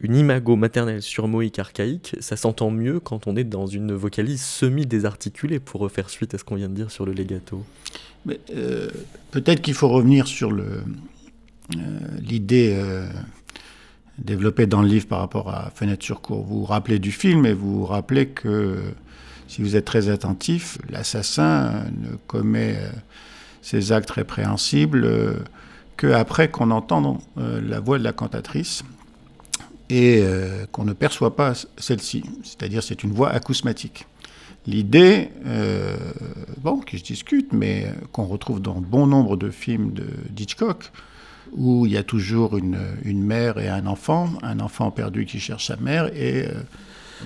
une 0.04 0.18
imago 0.18 0.58
maternelle 0.58 1.02
surmoïque 1.02 1.60
archaïque, 1.60 2.16
ça 2.20 2.36
s'entend 2.36 2.70
mieux 2.70 3.00
quand 3.00 3.26
on 3.26 3.38
est 3.38 3.46
dans 3.46 3.68
une 3.68 3.94
vocalise 3.94 4.42
semi-désarticulée 4.42 5.60
pour 5.60 5.80
refaire 5.80 6.10
suite 6.10 6.34
à 6.34 6.38
ce 6.38 6.44
qu'on 6.44 6.56
vient 6.56 6.68
de 6.68 6.76
dire 6.76 6.92
sur 6.92 7.06
le 7.06 7.14
legato? 7.14 7.64
Euh, 8.54 8.90
Peut-être 9.32 9.62
qu'il 9.62 9.74
faut 9.74 9.88
revenir 9.88 10.28
sur 10.28 10.52
euh, 10.52 10.84
l'idée 12.20 12.78
euh, 14.20 14.24
développée 14.24 14.68
dans 14.68 14.82
le 14.82 14.88
livre 14.88 15.08
par 15.08 15.20
rapport 15.20 15.50
à 15.50 15.72
Fenêtre 15.76 16.04
sur 16.04 16.22
cour. 16.22 16.44
Vous 16.44 16.60
vous 16.60 16.66
rappelez 16.66 17.00
du 17.00 17.12
film 17.12 17.46
et 17.46 17.54
vous 17.54 17.80
vous 17.80 17.86
rappelez 17.86 18.28
que 18.28 18.80
si 19.48 19.62
vous 19.62 19.76
êtes 19.76 19.86
très 19.86 20.10
attentif, 20.10 20.78
l'assassin 20.90 21.84
ne 22.02 22.16
commet 22.28 22.78
ses 23.62 23.92
actes 23.92 24.12
répréhensibles 24.12 25.08
qu'après 25.98 26.50
qu'on 26.50 26.72
entende 26.72 27.20
la 27.36 27.80
voix 27.80 28.00
de 28.00 28.04
la 28.04 28.14
cantatrice 28.14 28.84
et 29.90 30.22
euh, 30.24 30.66
qu'on 30.72 30.86
ne 30.86 30.94
perçoit 30.94 31.36
pas 31.36 31.54
celle-ci, 31.78 32.24
c'est-à-dire 32.44 32.82
c'est 32.82 33.04
une 33.04 33.12
voix 33.12 33.30
acousmatique. 33.30 34.08
L'idée, 34.66 35.30
euh, 35.46 35.98
bon, 36.60 36.80
qui 36.80 36.98
se 36.98 37.04
discute, 37.04 37.52
mais 37.52 37.94
qu'on 38.12 38.26
retrouve 38.26 38.62
dans 38.62 38.82
bon 38.82 39.08
nombre 39.08 39.36
de 39.36 39.52
films 39.52 39.92
de 39.94 40.08
Hitchcock, 40.38 40.92
où 41.56 41.86
il 41.86 41.92
y 41.94 41.98
a 41.98 42.04
toujours 42.04 42.58
une, 42.58 42.78
mère 43.06 43.60
et 43.60 43.70
un 43.70 43.86
enfant, 43.86 44.30
un 44.42 44.60
enfant 44.60 44.92
perdu 44.92 45.26
qui 45.26 45.40
cherche 45.40 45.68
sa 45.68 45.78
mère, 45.78 46.08
et 46.16 46.48
euh, 46.48 46.54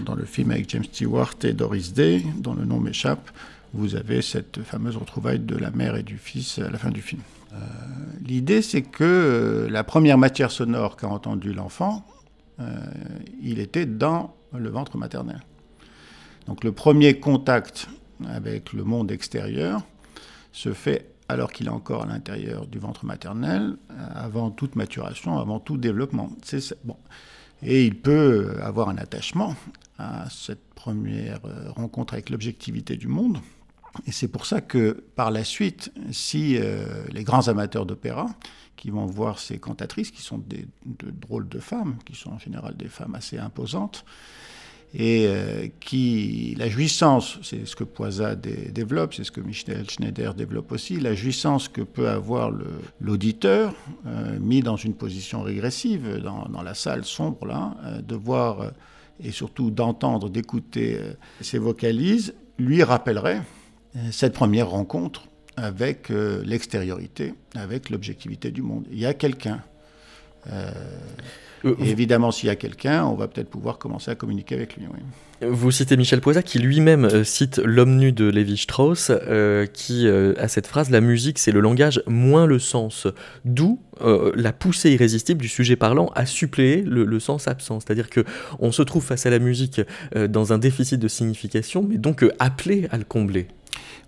dans 0.05 0.15
le 0.15 0.25
film 0.25 0.51
avec 0.51 0.69
James 0.69 0.83
Stewart 0.83 1.35
et 1.43 1.53
Doris 1.53 1.93
Day, 1.93 2.23
dont 2.37 2.53
le 2.53 2.65
nom 2.65 2.79
m'échappe, 2.79 3.29
vous 3.73 3.95
avez 3.95 4.21
cette 4.21 4.61
fameuse 4.63 4.97
retrouvaille 4.97 5.39
de 5.39 5.55
la 5.55 5.71
mère 5.71 5.95
et 5.95 6.03
du 6.03 6.17
fils 6.17 6.59
à 6.59 6.69
la 6.69 6.77
fin 6.77 6.89
du 6.89 7.01
film. 7.01 7.21
L'idée, 8.23 8.61
c'est 8.61 8.83
que 8.83 9.67
la 9.69 9.83
première 9.83 10.17
matière 10.17 10.51
sonore 10.51 10.95
qu'a 10.95 11.07
entendue 11.07 11.53
l'enfant, 11.53 12.05
euh, 12.59 12.63
il 13.41 13.59
était 13.59 13.85
dans 13.85 14.35
le 14.53 14.69
ventre 14.69 14.97
maternel. 14.97 15.41
Donc 16.47 16.63
le 16.63 16.71
premier 16.71 17.19
contact 17.19 17.87
avec 18.27 18.73
le 18.73 18.83
monde 18.83 19.11
extérieur 19.11 19.81
se 20.51 20.73
fait 20.73 21.11
alors 21.29 21.51
qu'il 21.51 21.67
est 21.67 21.71
encore 21.71 22.03
à 22.03 22.05
l'intérieur 22.05 22.67
du 22.67 22.79
ventre 22.79 23.05
maternel, 23.05 23.77
euh, 23.91 24.07
avant 24.15 24.51
toute 24.51 24.75
maturation, 24.75 25.39
avant 25.39 25.59
tout 25.59 25.77
développement. 25.77 26.29
Bon. 26.83 26.97
Et 27.63 27.85
il 27.85 27.99
peut 27.99 28.57
avoir 28.61 28.89
un 28.89 28.97
attachement 28.97 29.55
à 29.97 30.29
cette 30.29 30.63
première 30.75 31.39
euh, 31.45 31.71
rencontre 31.71 32.13
avec 32.13 32.29
l'objectivité 32.29 32.97
du 32.97 33.07
monde. 33.07 33.39
Et 34.05 34.11
c'est 34.11 34.27
pour 34.27 34.45
ça 34.45 34.61
que 34.61 35.03
par 35.15 35.31
la 35.31 35.43
suite, 35.43 35.91
si 36.11 36.59
les 37.09 37.23
grands 37.23 37.47
amateurs 37.47 37.87
d'opéra 37.87 38.27
qui 38.75 38.91
vont 38.91 39.07
voir 39.07 39.39
ces 39.39 39.57
cantatrices, 39.57 40.11
qui 40.11 40.21
sont 40.21 40.37
des, 40.37 40.67
de 40.85 41.09
drôles 41.09 41.49
de 41.49 41.57
femmes, 41.57 41.97
qui 42.05 42.15
sont 42.15 42.29
en 42.29 42.37
général 42.37 42.77
des 42.77 42.89
femmes 42.89 43.15
assez 43.15 43.39
imposantes, 43.39 44.05
et 44.99 45.27
euh, 45.27 45.67
qui, 45.79 46.55
la 46.57 46.67
jouissance, 46.69 47.37
c'est 47.43 47.67
ce 47.67 47.75
que 47.75 47.83
Poisa 47.83 48.35
développe, 48.35 49.13
c'est 49.13 49.23
ce 49.23 49.31
que 49.31 49.41
Michel 49.41 49.87
Schneider 49.87 50.33
développe 50.33 50.71
aussi, 50.71 50.99
la 50.99 51.13
jouissance 51.13 51.67
que 51.69 51.83
peut 51.83 52.09
avoir 52.09 52.51
l'auditeur, 52.99 53.75
euh, 54.07 54.39
mis 54.39 54.61
dans 54.61 54.75
une 54.75 54.95
position 54.95 55.43
régressive, 55.43 56.19
dans, 56.23 56.63
la 56.63 56.73
salle 56.73 57.05
sombre, 57.05 57.45
là, 57.45 57.77
euh, 57.85 58.01
de 58.01 58.15
voir 58.15 58.71
et 59.23 59.29
surtout 59.29 59.69
d'entendre, 59.69 60.31
d'écouter 60.31 60.99
ces 61.41 61.59
vocalises, 61.59 62.33
lui 62.57 62.81
rappellerait 62.81 63.41
cette 64.11 64.33
première 64.33 64.69
rencontre 64.69 65.27
avec 65.55 66.09
l'extériorité, 66.09 67.33
avec 67.55 67.89
l'objectivité 67.89 68.51
du 68.51 68.61
monde. 68.61 68.85
Il 68.91 68.99
y 68.99 69.07
a 69.07 69.15
quelqu'un. 69.15 69.63
Euh, 71.65 71.75
euh, 71.79 71.85
évidemment, 71.85 72.31
s'il 72.31 72.47
y 72.47 72.49
a 72.49 72.55
quelqu'un, 72.55 73.05
on 73.05 73.15
va 73.15 73.27
peut-être 73.27 73.49
pouvoir 73.49 73.77
commencer 73.77 74.11
à 74.11 74.15
communiquer 74.15 74.55
avec 74.55 74.75
lui. 74.75 74.85
Vous 75.41 75.71
citez 75.71 75.97
Michel 75.97 76.21
Poisa 76.21 76.41
qui 76.41 76.59
lui-même 76.59 77.23
cite 77.23 77.59
L'homme 77.63 77.97
nu 77.97 78.11
de 78.11 78.25
Lévi-Strauss, 78.25 79.11
qui 79.73 80.07
a 80.07 80.47
cette 80.47 80.67
phrase 80.67 80.89
La 80.89 81.01
musique, 81.01 81.37
c'est 81.37 81.51
le 81.51 81.59
langage 81.59 82.01
moins 82.07 82.47
le 82.47 82.57
sens. 82.57 83.07
D'où 83.45 83.79
la 84.01 84.53
poussée 84.53 84.91
irrésistible 84.91 85.41
du 85.41 85.47
sujet 85.47 85.75
parlant 85.75 86.11
à 86.15 86.25
suppléer 86.25 86.81
le, 86.81 87.19
sens 87.19 87.47
absent. 87.47 87.79
C'est-à-dire 87.79 88.09
qu'on 88.09 88.71
se 88.71 88.81
trouve 88.81 89.03
face 89.03 89.27
à 89.27 89.29
la 89.29 89.39
musique 89.39 89.81
dans 90.15 90.53
un 90.53 90.57
déficit 90.57 90.99
de 90.99 91.07
signification, 91.07 91.85
mais 91.87 91.97
donc 91.97 92.25
appelé 92.39 92.87
à 92.89 92.97
le 92.97 93.03
combler. 93.03 93.47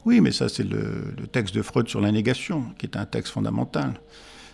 Oui, 0.06 0.22
mais 0.22 0.32
ça, 0.32 0.50
c'est 0.50 0.64
le, 0.64 1.28
texte 1.32 1.56
de 1.56 1.62
Freud 1.62 1.88
sur 1.88 2.02
la 2.02 2.12
négation, 2.12 2.64
qui 2.78 2.86
est 2.86 2.98
un 2.98 3.06
texte 3.06 3.34
fondamental, 3.34 3.94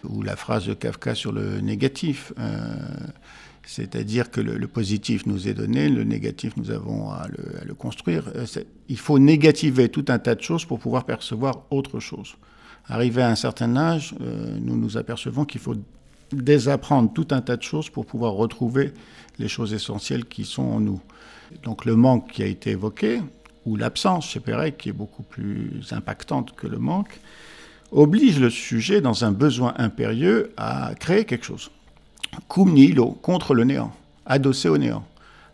ou 0.10 0.22
la 0.22 0.36
phrase 0.36 0.66
de 0.68 0.74
Kafka 0.74 1.16
sur 1.16 1.32
le 1.32 1.62
négatif. 1.62 2.34
Euh, 2.40 2.76
C'est-à-dire 3.66 4.30
que 4.30 4.42
le, 4.42 4.68
positif 4.68 5.26
nous 5.26 5.48
est 5.48 5.54
donné, 5.54 5.90
le 5.90 6.04
négatif, 6.04 6.56
nous 6.58 6.72
avons 6.72 7.10
à 7.10 7.28
le, 7.66 7.74
construire. 7.74 8.24
Euh, 8.36 8.46
il 8.90 9.00
faut 9.00 9.20
négativer 9.20 9.90
tout 9.90 10.06
un 10.10 10.20
tas 10.20 10.36
de 10.36 10.42
choses 10.42 10.66
pour 10.66 10.80
pouvoir 10.80 11.06
percevoir 11.06 11.64
autre 11.72 12.00
chose. 12.00 12.36
Arrivé 12.88 13.24
à 13.24 13.30
un 13.30 13.36
certain 13.36 13.76
âge, 13.76 14.14
euh, 14.22 14.58
nous 14.62 14.78
nous 14.78 14.98
apercevons 14.98 15.46
qu'il 15.46 15.62
faut 15.62 15.76
désapprendre 16.32 17.12
tout 17.12 17.28
un 17.32 17.42
tas 17.42 17.58
de 17.58 17.64
choses 17.64 17.90
pour 17.90 18.06
pouvoir 18.06 18.34
retrouver 18.34 18.94
les 19.40 19.48
choses 19.48 19.74
essentielles 19.74 20.26
qui 20.26 20.46
sont 20.46 20.64
en 20.64 20.80
nous. 20.80 21.02
Donc 21.64 21.86
le 21.86 21.96
manque 21.96 22.32
qui 22.32 22.44
a 22.44 22.48
été 22.48 22.72
évoqué, 22.72 23.22
ou 23.66 23.76
l'absence 23.76 24.30
chez 24.30 24.40
Pérec, 24.40 24.78
qui 24.78 24.90
est 24.90 24.94
beaucoup 24.94 25.24
plus 25.24 25.82
impactante 25.92 26.56
que 26.56 26.68
le 26.68 26.78
manque, 26.78 27.20
oblige 27.96 28.40
le 28.40 28.50
sujet, 28.50 29.02
dans 29.02 29.26
un 29.26 29.32
besoin 29.32 29.74
impérieux, 29.78 30.52
à 30.58 30.94
créer 31.00 31.26
quelque 31.26 31.46
chose 31.46 31.72
cum 32.48 32.74
nihilo, 32.74 33.12
contre 33.22 33.54
le 33.54 33.64
néant, 33.64 33.94
adossé 34.26 34.70
au 34.70 34.78
néant. 34.78 35.06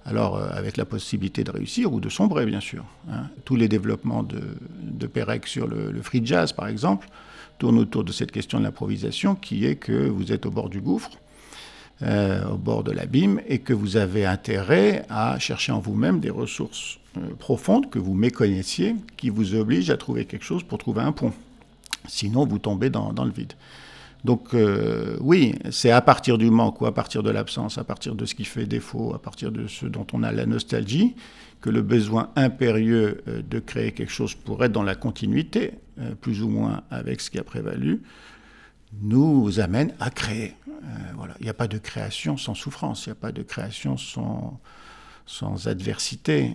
Alors, 0.05 0.37
euh, 0.37 0.49
avec 0.51 0.77
la 0.77 0.85
possibilité 0.85 1.43
de 1.43 1.51
réussir 1.51 1.93
ou 1.93 1.99
de 1.99 2.09
sombrer, 2.09 2.45
bien 2.45 2.59
sûr. 2.59 2.83
Hein. 3.11 3.27
Tous 3.45 3.55
les 3.55 3.67
développements 3.67 4.23
de, 4.23 4.41
de 4.81 5.07
Pérec 5.07 5.45
sur 5.45 5.67
le, 5.67 6.01
free 6.01 6.25
jazz, 6.25 6.53
par 6.53 6.67
exemple, 6.67 7.07
tournent 7.59 7.77
autour 7.77 8.03
de 8.03 8.11
cette 8.11 8.31
question 8.31 8.57
de 8.59 8.63
l'improvisation, 8.63 9.35
qui 9.35 9.65
est 9.65 9.75
que 9.75 10.09
vous 10.09 10.31
êtes 10.31 10.47
au 10.47 10.51
bord 10.51 10.69
du 10.69 10.81
gouffre, 10.81 11.11
euh, 12.01 12.43
au 12.49 12.57
bord 12.57 12.83
de 12.83 12.91
l'abîme, 12.91 13.41
et 13.47 13.59
que 13.59 13.73
vous 13.73 13.95
avez 13.95 14.25
intérêt 14.25 15.05
à 15.09 15.37
chercher 15.37 15.71
en 15.71 15.79
vous-même 15.79 16.19
des 16.19 16.31
ressources 16.31 16.97
euh, 17.17 17.21
profondes 17.37 17.91
que 17.91 17.99
vous 17.99 18.15
méconnaissiez, 18.15 18.95
qui 19.17 19.29
vous 19.29 19.53
obligent 19.53 19.91
à 19.91 19.97
trouver 19.97 20.25
quelque 20.25 20.45
chose 20.45 20.63
pour 20.63 20.79
trouver 20.79 21.01
un 21.01 21.11
pont. 21.11 21.33
Sinon, 22.07 22.45
vous 22.45 22.59
tombez 22.59 22.89
dans 22.89 23.13
le 23.23 23.31
vide. 23.31 23.53
Donc 24.23 24.53
euh, 24.53 25.17
oui, 25.19 25.55
c'est 25.71 25.91
à 25.91 26.01
partir 26.01 26.37
du 26.37 26.51
manque 26.51 26.81
ou 26.81 26.85
à 26.85 26.93
partir 26.93 27.23
de 27.23 27.31
l'absence, 27.31 27.77
à 27.77 27.83
partir 27.83 28.15
de 28.15 28.25
ce 28.25 28.35
qui 28.35 28.45
fait 28.45 28.65
défaut, 28.65 29.13
à 29.15 29.19
partir 29.19 29.51
de 29.51 29.67
ce 29.67 29.85
dont 29.85 30.05
on 30.13 30.23
a 30.23 30.31
la 30.31 30.45
nostalgie, 30.45 31.15
que 31.59 31.69
le 31.69 31.81
besoin 31.81 32.29
impérieux 32.35 33.23
euh, 33.27 33.41
de 33.41 33.59
créer 33.59 33.91
quelque 33.91 34.11
chose 34.11 34.35
pour 34.35 34.63
être 34.63 34.71
dans 34.71 34.83
la 34.83 34.95
continuité, 34.95 35.73
euh, 35.99 36.13
plus 36.13 36.43
ou 36.43 36.49
moins 36.49 36.83
avec 36.91 37.21
ce 37.21 37.31
qui 37.31 37.39
a 37.39 37.43
prévalu, 37.43 38.01
nous 39.01 39.59
amène 39.59 39.93
à 39.99 40.09
créer. 40.09 40.53
voilà. 41.15 41.33
Il 41.39 41.43
n'y 41.43 41.49
a 41.49 41.53
pas 41.53 41.69
de 41.69 41.77
création 41.77 42.35
sans 42.35 42.55
souffrance, 42.55 43.05
il 43.05 43.09
n'y 43.09 43.13
a 43.13 43.15
pas 43.15 43.31
de 43.31 43.41
création 43.41 43.95
sans, 43.95 44.59
sans 45.25 45.67
adversité, 45.67 46.53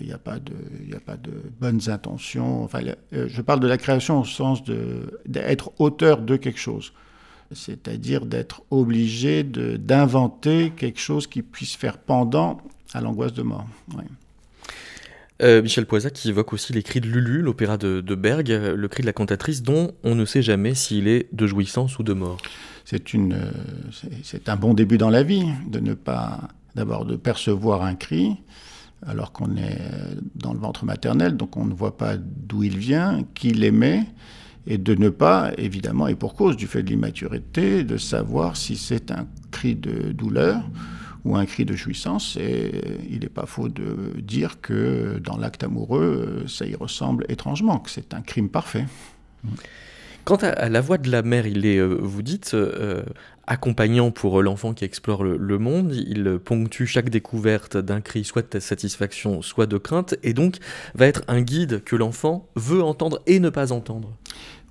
il 0.00 0.06
n'y 0.06 0.12
a, 0.12 0.18
pas 0.18 0.38
de, 0.38 0.52
a 0.94 1.00
pas 1.00 1.16
de 1.16 1.32
bonnes 1.60 1.88
intentions. 1.88 2.64
Enfin, 2.64 2.80
je 3.12 3.42
parle 3.42 3.60
de 3.60 3.66
la 3.66 3.76
création 3.76 4.20
au 4.20 4.24
sens 4.24 4.62
d'être 5.26 5.72
auteur 5.78 6.22
de 6.22 6.36
quelque 6.36 6.60
chose 6.60 6.92
c'est-à-dire 7.52 8.26
d'être 8.26 8.62
obligé 8.70 9.44
d'inventer 9.44 10.72
quelque 10.76 11.00
chose 11.00 11.26
qui 11.26 11.42
puisse 11.42 11.76
faire 11.76 11.98
pendant 11.98 12.58
à 12.92 13.00
l'angoisse 13.00 13.32
de 13.32 13.42
mort. 13.42 13.66
Euh, 15.42 15.62
Michel 15.62 15.86
Poisac 15.86 16.24
évoque 16.26 16.52
aussi 16.52 16.72
les 16.72 16.82
cris 16.82 17.00
de 17.00 17.08
Lulu, 17.08 17.42
l'opéra 17.42 17.76
de, 17.76 18.00
Berg, 18.14 18.48
le 18.48 18.88
cri 18.88 19.02
de 19.02 19.06
la 19.06 19.12
cantatrice, 19.12 19.62
dont 19.62 19.92
on 20.04 20.14
ne 20.14 20.24
sait 20.24 20.42
jamais 20.42 20.74
s'il 20.74 21.08
est 21.08 21.28
de 21.32 21.46
jouissance 21.46 21.98
ou 21.98 22.02
de 22.02 22.12
mort. 22.12 22.38
C'est 22.84 24.48
un 24.48 24.56
bon 24.56 24.74
début 24.74 24.98
dans 24.98 25.10
la 25.10 25.22
vie 25.22 25.46
de 25.66 25.80
ne 25.80 25.94
pas, 25.94 26.48
d'abord 26.74 27.04
de 27.04 27.16
percevoir 27.16 27.82
un 27.82 27.94
cri, 27.94 28.36
alors 29.06 29.32
qu'on 29.32 29.56
est 29.56 29.80
dans 30.34 30.52
le 30.52 30.58
ventre 30.58 30.84
maternel, 30.84 31.36
donc 31.36 31.56
on 31.56 31.64
ne 31.64 31.74
voit 31.74 31.96
pas 31.96 32.16
d'où 32.16 32.62
il 32.62 32.78
vient, 32.78 33.24
qui 33.34 33.50
l'émet, 33.52 34.06
et 34.66 34.78
de 34.78 34.94
ne 34.94 35.10
pas, 35.10 35.52
évidemment, 35.58 36.08
et 36.08 36.14
pour 36.14 36.34
cause 36.34 36.56
du 36.56 36.66
fait 36.66 36.82
de 36.82 36.88
l'immaturité, 36.90 37.84
de 37.84 37.96
savoir 37.96 38.56
si 38.56 38.76
c'est 38.76 39.10
un 39.10 39.26
cri 39.50 39.74
de 39.74 40.12
douleur 40.12 40.62
ou 41.24 41.36
un 41.36 41.44
cri 41.44 41.64
de 41.64 41.74
jouissance. 41.74 42.36
Et 42.36 42.72
il 43.10 43.20
n'est 43.20 43.28
pas 43.28 43.46
faux 43.46 43.68
de 43.68 44.20
dire 44.20 44.60
que 44.62 45.20
dans 45.22 45.36
l'acte 45.36 45.64
amoureux, 45.64 46.44
ça 46.48 46.66
y 46.66 46.74
ressemble 46.74 47.26
étrangement, 47.28 47.78
que 47.78 47.90
c'est 47.90 48.14
un 48.14 48.22
crime 48.22 48.48
parfait. 48.48 48.86
Quant 50.24 50.36
à, 50.36 50.70
la 50.70 50.80
voix 50.80 50.96
de 50.96 51.10
la 51.10 51.22
mère, 51.22 51.46
il 51.46 51.66
est, 51.66 51.76
euh, 51.76 51.98
vous 52.00 52.22
dites, 52.22 52.54
euh, 52.54 53.02
accompagnant 53.46 54.10
pour 54.10 54.42
l'enfant 54.42 54.72
qui 54.72 54.86
explore 54.86 55.22
le, 55.22 55.58
monde. 55.58 55.94
Il 55.94 56.38
ponctue 56.42 56.86
chaque 56.86 57.10
découverte 57.10 57.76
d'un 57.76 58.00
cri, 58.00 58.24
soit 58.24 58.54
de 58.54 58.58
satisfaction, 58.58 59.42
soit 59.42 59.66
de 59.66 59.76
crainte, 59.76 60.14
et 60.22 60.32
donc 60.32 60.56
va 60.94 61.06
être 61.06 61.22
un 61.28 61.42
guide 61.42 61.84
que 61.84 61.94
l'enfant 61.94 62.48
veut 62.56 62.82
entendre 62.82 63.20
et 63.26 63.38
ne 63.38 63.50
pas 63.50 63.70
entendre. 63.70 64.16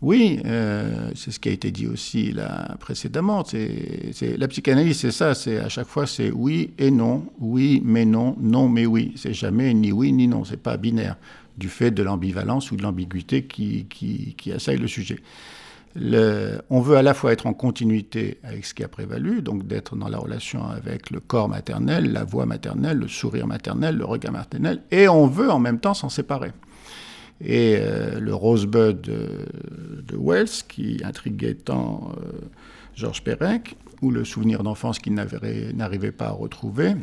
Oui, 0.01 0.41
euh, 0.45 1.11
c'est 1.15 1.31
ce 1.31 1.39
qui 1.39 1.49
a 1.49 1.51
été 1.51 1.71
dit 1.71 1.85
aussi 1.87 2.35
précédemment. 2.79 3.45
C'est, 3.45 4.35
la 4.37 4.47
psychanalyse, 4.47 4.97
c'est 4.97 5.11
ça. 5.11 5.35
C'est 5.35 5.59
à 5.59 5.69
chaque 5.69 5.87
fois, 5.87 6.07
c'est 6.07 6.31
oui 6.31 6.71
et 6.79 6.89
non, 6.89 7.25
oui 7.39 7.81
mais 7.85 8.05
non, 8.05 8.35
non 8.41 8.67
mais 8.67 8.87
oui. 8.87 9.13
C'est 9.15 9.33
jamais 9.33 9.73
ni 9.73 9.91
oui 9.91 10.11
ni 10.11 10.27
non. 10.27 10.43
C'est 10.43 10.57
pas 10.61 10.77
binaire 10.77 11.15
du 11.57 11.69
fait 11.69 11.91
de 11.91 12.03
l'ambivalence 12.03 12.71
ou 12.71 12.75
de 12.75 12.83
l'ambiguïté 12.83 13.45
qui, 13.45 13.85
qui, 13.85 14.51
assaille 14.51 14.77
le 14.77 14.87
sujet. 14.87 15.19
On 15.95 16.81
veut 16.81 16.97
à 16.97 17.01
la 17.03 17.13
fois 17.13 17.31
être 17.31 17.45
en 17.45 17.53
continuité 17.53 18.39
avec 18.43 18.65
ce 18.65 18.73
qui 18.73 18.83
a 18.83 18.87
prévalu, 18.87 19.41
donc 19.41 19.67
d'être 19.67 19.95
dans 19.95 20.09
la 20.09 20.17
relation 20.17 20.67
avec 20.67 21.11
le 21.11 21.19
corps 21.19 21.49
maternel, 21.49 22.11
la 22.11 22.23
voix 22.23 22.45
maternelle, 22.45 22.97
le 22.97 23.07
sourire 23.07 23.47
maternel, 23.47 23.97
le 23.97 24.05
regard 24.05 24.33
maternel, 24.33 24.81
et 24.89 25.07
on 25.07 25.27
veut 25.27 25.51
en 25.51 25.59
même 25.59 25.79
temps 25.79 25.93
s'en 25.93 26.09
séparer 26.09 26.51
et 27.43 27.77
euh, 27.79 28.19
le 28.19 28.33
Rosebud 28.33 29.01
de, 29.01 29.27
de, 30.07 30.17
Wells, 30.17 30.63
qui 30.67 31.01
intriguait 31.03 31.55
tant 31.55 32.11
euh, 32.17 32.31
Georges 32.95 33.23
Perec, 33.23 33.75
ou 34.01 34.11
le 34.11 34.23
souvenir 34.23 34.63
d'enfance 34.63 34.99
qu'il 34.99 35.13
n'arrivait 35.13 36.11
pas 36.11 36.27
à 36.27 36.31
retrouver, 36.31 36.93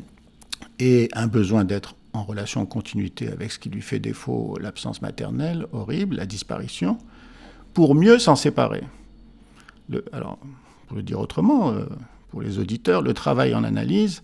et 0.78 1.08
un 1.14 1.26
besoin 1.26 1.64
d'être 1.64 1.94
en 2.12 2.24
relation 2.24 2.62
en 2.62 2.66
continuité 2.66 3.28
avec 3.28 3.52
ce 3.52 3.58
qui 3.58 3.68
lui 3.70 3.82
fait 3.82 3.98
défaut, 3.98 4.56
l'absence 4.60 5.02
maternelle 5.02 5.66
horrible, 5.72 6.16
la 6.16 6.26
disparition, 6.26 6.98
pour 7.74 7.94
mieux 7.94 8.18
s'en 8.18 8.36
séparer. 8.36 8.82
Alors, 10.12 10.38
pour 10.86 10.96
le 10.96 11.02
dire 11.02 11.20
autrement, 11.20 11.70
euh, 11.70 11.86
pour 12.30 12.42
les 12.42 12.58
auditeurs, 12.58 13.02
le 13.02 13.14
travail 13.14 13.54
en 13.54 13.64
analyse, 13.64 14.22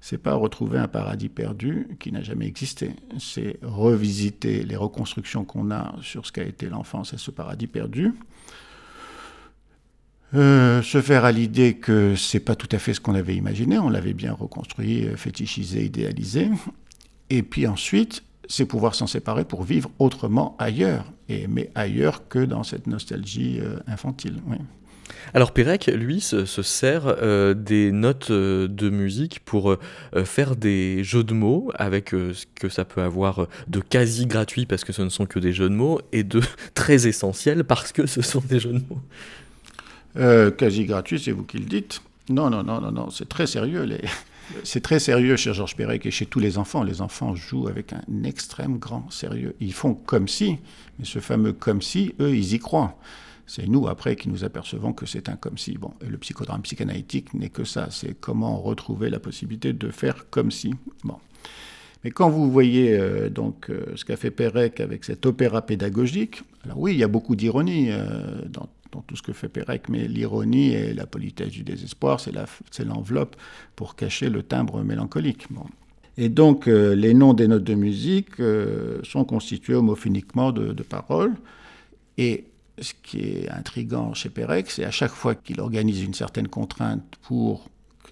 c'est 0.00 0.18
pas 0.18 0.34
retrouver 0.34 0.78
un 0.78 0.88
paradis 0.88 1.28
perdu 1.28 1.88
qui 1.98 2.12
n'a 2.12 2.22
jamais 2.22 2.46
existé. 2.46 2.92
C'est 3.18 3.58
revisiter 3.62 4.62
les 4.62 4.76
reconstructions 4.76 5.44
qu'on 5.44 5.70
a 5.70 5.94
sur 6.02 6.24
ce 6.26 6.32
qu'a 6.32 6.44
été 6.44 6.68
l'enfance 6.68 7.12
et 7.12 7.18
ce 7.18 7.30
paradis 7.30 7.66
perdu. 7.66 8.14
Euh, 10.34 10.82
se 10.82 11.00
faire 11.00 11.24
à 11.24 11.32
l'idée 11.32 11.74
que 11.74 12.14
c'est 12.14 12.40
pas 12.40 12.54
tout 12.54 12.68
à 12.72 12.78
fait 12.78 12.92
ce 12.92 13.00
qu'on 13.00 13.14
avait 13.14 13.34
imaginé, 13.34 13.78
on 13.78 13.88
l'avait 13.88 14.12
bien 14.12 14.34
reconstruit, 14.34 15.06
euh, 15.06 15.16
fétichisé, 15.16 15.84
idéalisé. 15.84 16.50
Et 17.30 17.42
puis 17.42 17.66
ensuite, 17.66 18.22
c'est 18.48 18.64
pouvoir 18.64 18.94
s'en 18.94 19.06
séparer 19.06 19.44
pour 19.44 19.62
vivre 19.62 19.90
autrement 19.98 20.56
ailleurs, 20.58 21.12
et, 21.28 21.46
mais 21.46 21.70
ailleurs 21.74 22.28
que 22.28 22.38
dans 22.38 22.62
cette 22.62 22.86
nostalgie 22.86 23.58
euh, 23.60 23.78
infantile. 23.86 24.40
Oui. 24.46 24.56
Alors 25.34 25.52
Pérec, 25.52 25.86
lui, 25.86 26.20
se, 26.20 26.44
sert 26.46 27.02
euh, 27.06 27.54
des 27.54 27.92
notes 27.92 28.30
euh, 28.30 28.68
de 28.68 28.88
musique 28.88 29.40
pour 29.44 29.72
euh, 29.72 29.78
faire 30.24 30.56
des 30.56 31.04
jeux 31.04 31.24
de 31.24 31.34
mots 31.34 31.70
avec 31.74 32.10
ce 32.10 32.44
que 32.54 32.68
ça 32.68 32.84
peut 32.84 33.02
avoir 33.02 33.46
de 33.68 33.80
quasi 33.80 34.26
gratuit 34.26 34.66
parce 34.66 34.84
que 34.84 34.92
ce 34.92 35.02
ne 35.02 35.08
sont 35.08 35.26
que 35.26 35.38
des 35.38 35.52
jeux 35.52 35.68
de 35.68 35.74
mots 35.74 36.00
et 36.12 36.24
de 36.24 36.40
très 36.74 37.06
essentiel 37.06 37.64
parce 37.64 37.92
que 37.92 38.06
ce 38.06 38.22
sont 38.22 38.42
des 38.48 38.60
jeux 38.60 38.72
de 38.72 38.82
mots. 38.88 40.50
quasi 40.52 40.84
gratuit, 40.84 41.20
c'est 41.20 41.32
vous 41.32 41.44
qui 41.44 41.58
le 41.58 41.66
dites. 41.66 42.00
Non, 42.30 42.50
non, 42.50 42.62
non, 42.62 42.80
non, 42.80 42.92
non, 42.92 43.10
c'est 43.10 43.28
très 43.28 43.46
sérieux. 43.46 43.84
Les... 43.84 44.00
C'est 44.64 44.82
très 44.82 44.98
sérieux 44.98 45.36
chez 45.36 45.52
Georges 45.52 45.76
Perec 45.76 46.06
et 46.06 46.10
chez 46.10 46.26
tous 46.26 46.40
les 46.40 46.58
enfants. 46.58 46.82
Les 46.82 47.00
enfants 47.00 47.34
jouent 47.34 47.68
avec 47.68 47.92
un 47.92 48.02
extrême 48.24 48.78
grand 48.78 49.10
sérieux. 49.10 49.54
Ils 49.60 49.72
font 49.72 49.94
comme 49.94 50.28
si, 50.28 50.58
mais 50.98 51.04
ce 51.04 51.18
fameux 51.18 51.52
comme 51.52 51.82
si, 51.82 52.14
eux, 52.20 52.34
ils 52.34 52.54
y 52.54 52.58
croient. 52.58 52.98
C'est 53.46 53.66
nous, 53.66 53.88
après, 53.88 54.14
qui 54.14 54.28
nous 54.28 54.44
apercevons 54.44 54.92
que 54.92 55.06
c'est 55.06 55.30
un 55.30 55.36
comme 55.36 55.56
si. 55.56 55.78
Bon, 55.78 55.94
et 56.06 56.10
le 56.10 56.18
psychodrame 56.18 56.62
psychanalytique 56.62 57.32
n'est 57.32 57.48
que 57.48 57.64
ça. 57.64 57.88
C'est 57.90 58.14
comment 58.20 58.60
retrouver 58.60 59.08
la 59.08 59.18
possibilité 59.18 59.72
de 59.72 59.90
faire 59.90 60.28
comme 60.30 60.50
si. 60.50 60.74
Bon. 61.02 61.16
Mais 62.04 62.10
quand 62.10 62.28
vous 62.28 62.50
voyez 62.50 62.96
euh, 62.96 63.28
donc 63.28 63.70
euh, 63.70 63.92
ce 63.96 64.04
qu'a 64.04 64.16
fait 64.16 64.30
Pérec 64.30 64.80
avec 64.80 65.04
cet 65.04 65.26
opéra 65.26 65.62
pédagogique, 65.62 66.42
alors 66.64 66.78
oui, 66.78 66.92
il 66.92 66.98
y 66.98 67.04
a 67.04 67.08
beaucoup 67.08 67.34
d'ironie 67.36 67.88
euh, 67.90 68.42
dans, 68.46 68.68
tout 69.06 69.16
ce 69.16 69.22
que 69.22 69.32
fait 69.32 69.48
Pérec, 69.48 69.88
mais 69.88 70.08
l'ironie 70.08 70.72
et 70.72 70.94
la 70.94 71.06
politesse 71.06 71.50
du 71.50 71.62
désespoir, 71.62 72.20
c'est 72.20 72.84
l'enveloppe 72.84 73.36
pour 73.76 73.96
cacher 73.96 74.28
le 74.28 74.42
timbre 74.42 74.82
mélancolique. 74.82 75.46
Et 76.16 76.28
donc, 76.28 76.66
les 76.66 77.14
noms 77.14 77.34
des 77.34 77.48
notes 77.48 77.64
de 77.64 77.74
musique 77.74 78.36
sont 79.04 79.24
constitués 79.24 79.74
homophoniquement 79.74 80.52
de, 80.52 80.72
de 80.72 80.82
paroles. 80.82 81.34
Et 82.16 82.44
ce 82.80 82.92
qui 83.02 83.20
est 83.20 83.50
intrigant 83.50 84.14
chez 84.14 84.28
Pérec, 84.28 84.70
c'est 84.70 84.84
à 84.84 84.90
chaque 84.90 85.12
fois 85.12 85.34
qu'il 85.34 85.60
organise 85.60 86.02
une 86.02 86.14
certaine 86.14 86.48
contrainte 86.48 87.04
pour, 87.22 87.68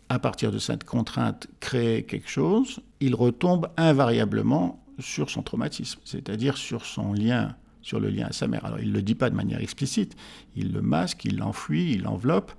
à 0.08 0.18
partir 0.18 0.52
de 0.52 0.58
cette 0.58 0.84
contrainte, 0.84 1.48
créer 1.60 2.04
quelque 2.04 2.28
chose, 2.28 2.80
il 3.00 3.14
retombe 3.14 3.68
invariablement 3.76 4.82
sur 4.98 5.30
son 5.30 5.42
traumatisme, 5.42 6.00
c'est-à-dire 6.04 6.56
sur 6.56 6.84
son 6.84 7.12
lien, 7.12 7.54
sur 7.86 8.00
le 8.00 8.10
lien 8.10 8.26
à 8.26 8.32
sa 8.32 8.48
mère. 8.48 8.64
Alors 8.64 8.80
il 8.80 8.88
ne 8.88 8.94
le 8.94 9.02
dit 9.02 9.14
pas 9.14 9.30
de 9.30 9.36
manière 9.36 9.60
explicite, 9.60 10.16
il 10.56 10.72
le 10.72 10.82
masque, 10.82 11.24
il 11.24 11.36
l'enfuit, 11.36 11.92
il 11.92 12.02
l'enveloppe, 12.02 12.50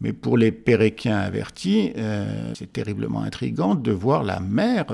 Mais 0.00 0.12
pour 0.12 0.36
les 0.36 0.52
péréquiens 0.52 1.16
avertis, 1.18 1.92
c'est 2.54 2.72
terriblement 2.72 3.22
intrigant 3.22 3.74
de 3.74 3.92
voir 3.92 4.24
la 4.24 4.40
mer 4.40 4.84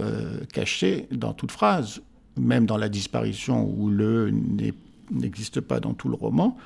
cachée 0.52 1.08
dans 1.10 1.32
toute 1.32 1.50
phrase, 1.50 2.02
même 2.38 2.66
dans 2.66 2.76
la 2.76 2.88
disparition 2.88 3.68
où 3.68 3.88
le 3.90 4.32
n'existe 5.10 5.60
pas 5.60 5.80
dans 5.80 5.94
tout 5.94 6.08
le 6.08 6.14
roman. 6.14 6.56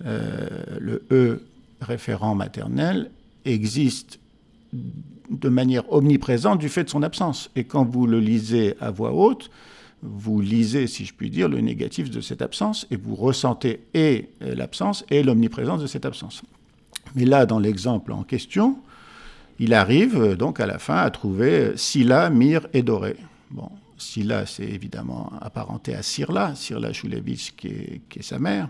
le 0.00 1.04
E 1.10 1.42
référent 1.80 2.34
maternel 2.34 3.10
existe 3.44 4.18
de 4.72 5.48
manière 5.48 5.90
omniprésente 5.92 6.58
du 6.58 6.68
fait 6.68 6.84
de 6.84 6.90
son 6.90 7.02
absence. 7.02 7.50
Et 7.54 7.64
quand 7.64 7.84
vous 7.84 8.06
le 8.06 8.18
lisez 8.18 8.76
à 8.80 8.90
voix 8.90 9.12
haute, 9.12 9.50
vous 10.04 10.40
lisez, 10.40 10.86
si 10.86 11.04
je 11.06 11.14
puis 11.14 11.30
dire, 11.30 11.48
le 11.48 11.60
négatif 11.60 12.10
de 12.10 12.20
cette 12.20 12.42
absence 12.42 12.86
et 12.90 12.96
vous 12.96 13.14
ressentez 13.14 13.80
et 13.94 14.28
l'absence 14.40 15.04
et 15.10 15.22
l'omniprésence 15.22 15.80
de 15.80 15.86
cette 15.86 16.04
absence. 16.04 16.42
Mais 17.14 17.24
là, 17.24 17.46
dans 17.46 17.58
l'exemple 17.58 18.12
en 18.12 18.22
question, 18.22 18.78
il 19.58 19.72
arrive 19.72 20.20
euh, 20.20 20.36
donc 20.36 20.60
à 20.60 20.66
la 20.66 20.78
fin 20.78 20.96
à 20.96 21.10
trouver 21.10 21.76
Scylla, 21.76 22.30
Myre 22.30 22.66
et 22.72 22.82
Doré. 22.82 23.16
Bon, 23.50 23.70
Scylla, 23.96 24.46
c'est 24.46 24.64
évidemment 24.64 25.32
apparenté 25.40 25.94
à 25.94 26.02
Sirla, 26.02 26.54
Sirla 26.54 26.92
Shulevich 26.92 27.54
qui 27.56 27.68
est, 27.68 28.00
qui 28.08 28.18
est 28.18 28.22
sa 28.22 28.38
mère. 28.38 28.68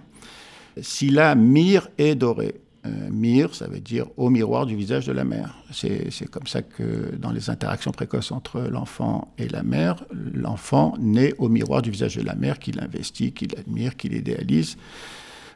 Scylla, 0.80 1.34
Myre 1.34 1.88
et 1.98 2.14
Doré. 2.14 2.54
Euh, 2.86 3.10
Mir, 3.10 3.54
ça 3.54 3.66
veut 3.66 3.80
dire 3.80 4.06
au 4.16 4.28
miroir 4.30 4.66
du 4.66 4.76
visage 4.76 5.06
de 5.06 5.12
la 5.12 5.24
mère. 5.24 5.56
C'est 5.70 6.28
comme 6.30 6.46
ça 6.46 6.62
que 6.62 7.14
dans 7.16 7.32
les 7.32 7.48
interactions 7.48 7.92
précoces 7.92 8.30
entre 8.30 8.60
l'enfant 8.60 9.32
et 9.38 9.48
la 9.48 9.62
mère, 9.62 10.04
l'enfant 10.12 10.94
naît 10.98 11.34
au 11.38 11.48
miroir 11.48 11.82
du 11.82 11.90
visage 11.90 12.16
de 12.16 12.22
la 12.22 12.34
mère, 12.34 12.58
qu'il 12.58 12.80
investit, 12.80 13.32
qu'il 13.32 13.56
admire, 13.58 13.96
qu'il 13.96 14.14
idéalise. 14.14 14.76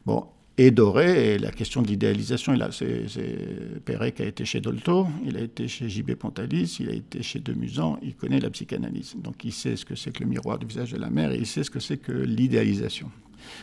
Bon, 0.06 0.24
et 0.60 0.72
Doré, 0.72 1.38
la 1.38 1.52
question 1.52 1.82
de 1.82 1.86
l'idéalisation, 1.86 2.52
c'est 2.72 3.80
Pérec 3.84 4.20
a 4.20 4.24
été 4.24 4.44
chez 4.44 4.60
Dolto, 4.60 5.06
il 5.24 5.36
a 5.36 5.40
été 5.40 5.68
chez 5.68 5.88
J.B. 5.88 6.14
Pontalis, 6.14 6.78
il 6.80 6.88
a 6.88 6.94
été 6.94 7.22
chez 7.22 7.38
Demusan, 7.38 7.96
il 8.02 8.16
connaît 8.16 8.40
la 8.40 8.50
psychanalyse. 8.50 9.14
Donc 9.22 9.44
il 9.44 9.52
sait 9.52 9.76
ce 9.76 9.84
que 9.84 9.94
c'est 9.94 10.10
que 10.10 10.24
le 10.24 10.28
miroir 10.28 10.58
du 10.58 10.66
visage 10.66 10.90
de 10.90 10.98
la 10.98 11.10
mère 11.10 11.30
et 11.30 11.36
il 11.36 11.46
sait 11.46 11.62
ce 11.62 11.70
que 11.70 11.78
c'est 11.78 11.98
que 11.98 12.10
l'idéalisation. 12.10 13.08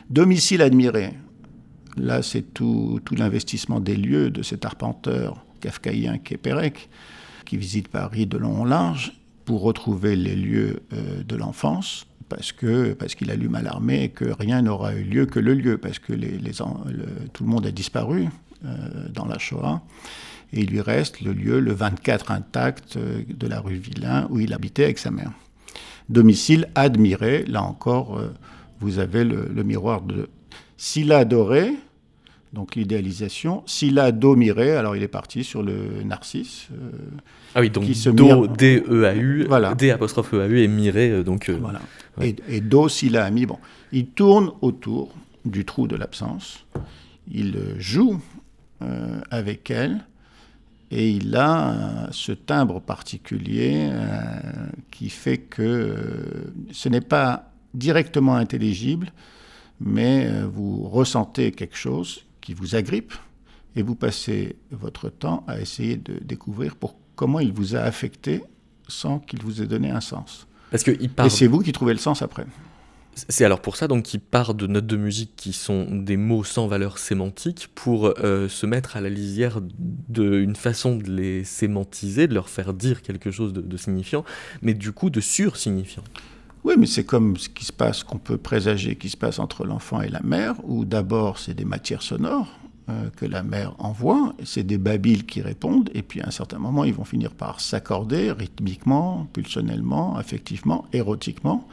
Domicile 0.10 0.62
admiré, 0.62 1.12
Là, 1.98 2.22
c'est 2.22 2.54
tout, 2.54 3.00
l'investissement 3.18 3.80
des 3.80 3.96
lieux 3.96 4.30
de 4.30 4.44
cet 4.44 4.66
arpenteur 4.66 5.46
kafkaïen 5.62 6.18
qui 6.18 6.34
est 6.34 6.38
Pérec, 6.38 6.90
qui 7.46 7.58
visite 7.58 7.88
Paris 7.88 8.26
de 8.26 8.38
long 8.38 8.62
en 8.62 8.66
large 8.66 9.14
pour 9.46 9.62
retrouver 9.62 10.16
les 10.16 10.36
lieux 10.36 10.82
euh, 10.94 11.24
de 11.24 11.36
l'enfance, 11.36 12.08
parce 12.28 12.52
que 12.52 12.94
parce 12.94 13.16
qu'il 13.16 13.30
allume 13.32 13.56
à 13.56 13.62
l'armée 13.62 14.04
et 14.04 14.10
que 14.10 14.26
rien 14.26 14.64
n'aura 14.64 14.96
eu 14.96 15.04
lieu 15.04 15.26
que 15.26 15.40
le 15.40 15.54
lieu, 15.54 15.78
parce 15.78 16.00
que 16.00 16.14
tout 17.34 17.44
le 17.44 17.50
monde 17.50 17.66
a 17.66 17.72
disparu 17.72 18.28
euh, 18.66 19.08
dans 19.14 19.26
la 19.26 19.38
Shoah. 19.38 19.82
Et 20.52 20.62
il 20.62 20.70
lui 20.70 20.82
reste 20.82 21.22
le 21.22 21.34
lieu, 21.34 21.60
le 21.60 21.74
24 21.74 22.32
intact 22.32 22.98
euh, 22.98 23.22
de 23.30 23.48
la 23.48 23.60
rue 23.62 23.76
Villain, 23.76 24.28
où 24.32 24.40
il 24.40 24.54
habitait 24.54 24.86
avec 24.86 24.98
sa 24.98 25.12
mère. 25.12 25.32
Domicile 26.10 26.68
admiré, 26.76 27.46
là 27.46 27.64
encore, 27.64 28.22
vous 28.80 29.00
avez 29.00 29.24
le, 29.24 29.50
le 29.52 29.64
miroir 29.64 30.02
de 30.02 30.30
s'il 30.78 31.12
a 31.12 31.20
adoré, 31.20 31.74
donc 32.56 32.76
l'idéalisation, 32.76 33.64
s'il 33.66 34.00
a 34.00 34.14
domiré, 34.14 34.78
alors 34.78 34.96
il 34.96 35.04
est 35.04 35.10
parti 35.10 35.44
sur 35.44 35.62
le 35.62 36.04
narcisse. 36.06 36.70
Euh, 36.72 36.90
ah 37.54 37.60
oui, 37.60 37.70
donc 37.70 37.86
do, 38.16 38.48
D-E-A-U, 38.48 39.46
voilà. 39.50 39.76
D 39.76 39.92
apostrophe 39.92 40.34
E-A-U 40.34 40.62
et 40.62 40.70
miré, 40.70 41.12
euh, 41.12 41.24
donc... 41.24 41.50
Euh, 41.50 41.58
voilà. 41.60 41.82
Et, 42.22 42.62
do, 42.62 42.88
s'il 42.88 43.18
a 43.18 43.30
mis, 43.30 43.46
bon, 43.46 43.60
il 43.92 44.08
tourne 44.08 44.54
autour 44.62 45.14
du 45.44 45.66
trou 45.66 45.86
de 45.86 45.98
l'absence, 45.98 46.66
il 47.30 47.60
joue 47.78 48.22
avec 49.30 49.70
elle, 49.70 50.06
et 50.92 51.10
il 51.10 51.36
a 51.36 52.08
ce 52.12 52.32
timbre 52.32 52.80
particulier 52.80 53.90
qui 54.92 55.10
fait 55.10 55.40
que 55.40 55.96
ce 56.72 56.88
n'est 56.88 57.02
pas 57.02 57.52
directement 57.74 58.36
intelligible, 58.36 59.12
mais 59.82 60.30
vous 60.44 60.88
ressentez 60.88 61.52
quelque 61.52 61.78
chose 61.78 62.25
qui 62.46 62.54
vous 62.54 62.76
agrippe 62.76 63.14
et 63.76 63.82
vous 63.82 63.96
passez 63.96 64.56
votre 64.72 65.10
temps 65.10 65.44
à 65.48 65.60
essayer 65.60 65.98
de 65.98 66.20
découvrir 66.24 66.76
pour 66.76 66.96
comment 67.16 67.40
il 67.40 67.52
vous 67.52 67.76
a 67.76 67.80
affecté 67.80 68.44
sans 68.88 69.20
qu'il 69.20 69.42
vous 69.42 69.64
ait 69.64 69.66
donné 69.66 69.90
un 69.90 70.00
sens. 70.00 70.48
Parce 70.70 70.84
que 70.84 70.92
il 71.02 71.10
part... 71.10 71.26
Et 71.26 71.30
c'est 71.30 71.48
vous 71.48 71.60
qui 71.60 71.72
trouvez 71.72 71.94
le 71.94 72.00
sens 72.00 72.22
après. 72.22 72.46
C'est 73.16 73.46
alors 73.46 73.62
pour 73.62 73.78
ça 73.78 73.88
donc 73.88 74.04
qu'il 74.04 74.20
part 74.20 74.54
de 74.54 74.68
notes 74.68 74.86
de 74.86 74.98
musique 74.98 75.32
qui 75.36 75.54
sont 75.54 75.88
des 75.90 76.18
mots 76.18 76.44
sans 76.44 76.68
valeur 76.68 77.00
sémantique 77.00 77.70
pour 77.74 78.14
euh, 78.20 78.48
se 78.48 78.66
mettre 78.66 78.96
à 78.98 79.02
la 79.02 79.10
lisière 79.10 79.60
d'une 79.62 80.56
façon 80.56 80.98
de 80.98 81.10
les 81.10 81.44
sémantiser, 81.46 82.28
de 82.28 82.34
leur 82.34 82.50
faire 82.50 82.74
dire 82.74 83.02
quelque 83.02 83.32
chose 83.32 83.54
de, 83.54 83.62
de 83.62 83.78
signifiant, 83.78 84.24
mais 84.62 84.74
du 84.74 84.92
coup 84.92 85.10
de 85.10 85.22
sur-signifiant. 85.22 86.04
Oui, 86.66 86.74
mais 86.80 86.88
c'est 86.88 87.04
comme 87.04 87.38
ce 87.38 87.48
qui 87.48 87.64
se 87.64 87.72
passe, 87.72 88.04
qu'on 88.04 88.18
peut 88.18 88.40
présager 88.40 88.96
qui 88.96 89.10
se 89.10 89.16
passe 89.16 89.38
entre 89.38 89.66
l'enfant 89.66 90.02
et 90.02 90.10
la 90.10 90.22
mère, 90.22 90.56
où 90.64 90.84
d'abord 90.84 91.38
c'est 91.38 91.54
des 91.54 91.64
matières 91.64 92.02
sonores 92.02 92.48
euh, 92.90 93.12
que 93.16 93.28
la 93.28 93.44
mère 93.44 93.76
envoie, 93.78 94.34
c'est 94.44 94.64
des 94.64 94.80
babiles 94.80 95.28
qui 95.28 95.44
répondent, 95.44 95.92
et 95.94 96.02
puis 96.02 96.22
à 96.22 96.28
un 96.28 96.32
certain 96.32 96.58
moment 96.58 96.84
ils 96.84 96.94
vont 96.94 97.04
finir 97.04 97.36
par 97.36 97.62
s'accorder 97.62 98.32
rythmiquement, 98.32 99.28
pulsionnellement, 99.32 100.18
affectivement, 100.18 100.86
érotiquement, 100.92 101.68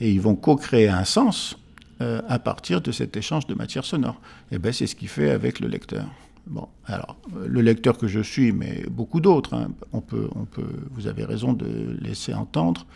et 0.00 0.12
ils 0.12 0.20
vont 0.20 0.36
co-créer 0.36 0.88
un 0.88 1.04
sens 1.04 1.58
euh, 2.00 2.22
à 2.28 2.38
partir 2.38 2.80
de 2.80 2.92
cet 2.92 3.16
échange 3.16 3.48
de 3.48 3.54
matières 3.54 3.84
sonores. 3.84 4.20
Et 4.52 4.60
ben 4.60 4.72
c'est 4.72 4.86
ce 4.86 4.94
qu'il 4.94 5.08
fait 5.08 5.30
avec 5.30 5.58
le 5.58 5.66
lecteur. 5.66 6.06
Bon, 6.46 6.68
alors 6.86 7.16
euh, 7.36 7.48
le 7.48 7.60
lecteur 7.60 7.98
que 7.98 8.06
je 8.06 8.20
suis, 8.20 8.52
mais 8.52 8.84
beaucoup 8.88 9.20
d'autres, 9.20 9.54
hein, 9.54 9.72
on 9.92 10.00
peut, 10.00 10.28
on 10.36 10.44
peut, 10.44 10.86
vous 10.92 11.08
avez 11.08 11.24
raison 11.24 11.54
de 11.54 11.98
laisser 12.00 12.34
entendre 12.34 12.86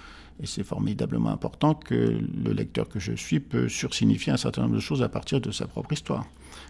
et 0.42 0.46
c'est 0.46 0.64
formidablement 0.64 1.30
important 1.30 1.74
que 1.74 1.94
le 1.94 2.52
lecteur 2.52 2.88
que 2.88 2.98
je 2.98 3.12
suis 3.12 3.38
peut 3.38 3.68
sursignifier 3.68 4.32
un 4.32 4.36
certain 4.36 4.62
nombre 4.62 4.74
de 4.74 4.80
choses 4.80 5.02
à 5.02 5.08
partir 5.08 5.40
de 5.40 5.52
sa 5.52 5.66
propre 5.66 5.92
histoire. 5.92 6.26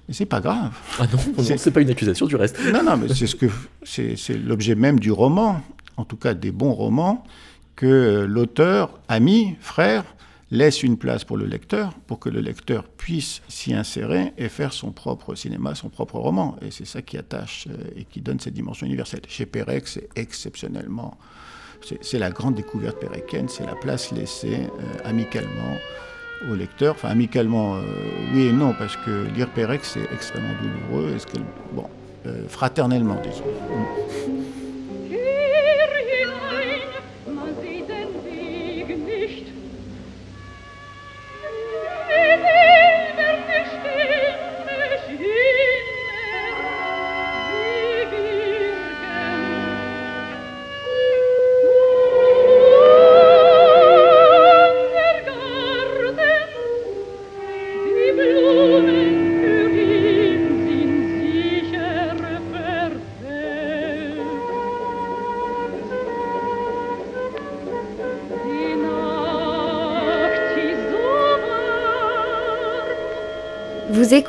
Mais 0.06 0.14
c'est 0.14 0.26
pas 0.26 0.40
grave. 0.40 0.72
Ah 0.98 1.06
non, 1.12 1.42
c'est 1.56 1.70
pas 1.70 1.80
une 1.80 1.90
accusation 1.90 2.26
du 2.26 2.36
reste. 2.36 2.58
Non, 2.72 2.82
non, 2.84 2.96
mais 2.96 3.08
c'est 3.08 3.26
ce 3.26 3.36
que 3.36 3.46
c'est 3.82 4.16
l'objet 4.36 4.74
même 4.74 5.00
du 5.00 5.10
roman, 5.10 5.62
en 5.96 6.04
tout 6.04 6.16
cas 6.16 6.34
des 6.34 6.52
bons 6.52 6.72
romans, 6.72 7.24
que 7.74 8.26
l'auteur, 8.28 9.00
ami, 9.08 9.56
frère, 9.60 10.04
laisse 10.50 10.82
une 10.82 10.98
place 10.98 11.24
pour 11.24 11.38
le 11.38 11.46
lecteur, 11.46 11.94
pour 12.06 12.18
que 12.18 12.28
le 12.28 12.40
lecteur 12.40 12.84
puisse 12.84 13.40
s'y 13.48 13.72
insérer 13.72 14.34
et 14.36 14.50
faire 14.50 14.74
son 14.74 14.92
propre 14.92 15.34
cinéma, 15.34 15.74
son 15.74 15.88
propre 15.88 16.18
roman. 16.18 16.56
Et 16.60 16.70
c'est 16.70 16.84
ça 16.84 17.00
qui 17.00 17.16
attache 17.16 17.68
euh, 17.70 17.84
et 17.96 18.04
qui 18.04 18.20
donne 18.20 18.38
cette 18.38 18.52
dimension 18.52 18.86
universelle. 18.86 19.22
Chez 19.28 19.46
Pérec, 19.46 19.88
c'est 19.88 20.10
exceptionnellement 20.14 21.16
c'est 22.00 22.18
la 22.18 22.30
grande 22.30 22.54
découverte 22.54 22.98
péréquenne, 22.98 23.48
c'est 23.48 23.66
la 23.66 23.74
place 23.74 24.12
laissée 24.12 24.66
euh, 24.66 25.08
amicalement 25.08 25.76
au 26.50 26.54
lecteur. 26.54 26.94
Enfin, 26.94 27.08
amicalement, 27.08 27.76
euh, 27.76 27.80
oui 28.34 28.46
et 28.46 28.52
non, 28.52 28.74
parce 28.78 28.96
que 28.96 29.26
lire 29.34 29.48
Pérec, 29.50 29.80
c'est 29.84 30.06
extrêmement 30.12 30.54
douloureux. 30.62 31.14
Est-ce 31.14 31.26
bon, 31.72 31.86
euh, 32.26 32.48
fraternellement, 32.48 33.20
disons. 33.22 34.41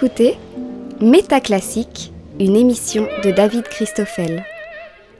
Écoutez 0.03 0.37
Métaclassique, 0.99 2.11
une 2.37 2.57
émission 2.57 3.07
de 3.23 3.31
David 3.31 3.63
Christoffel. 3.63 4.45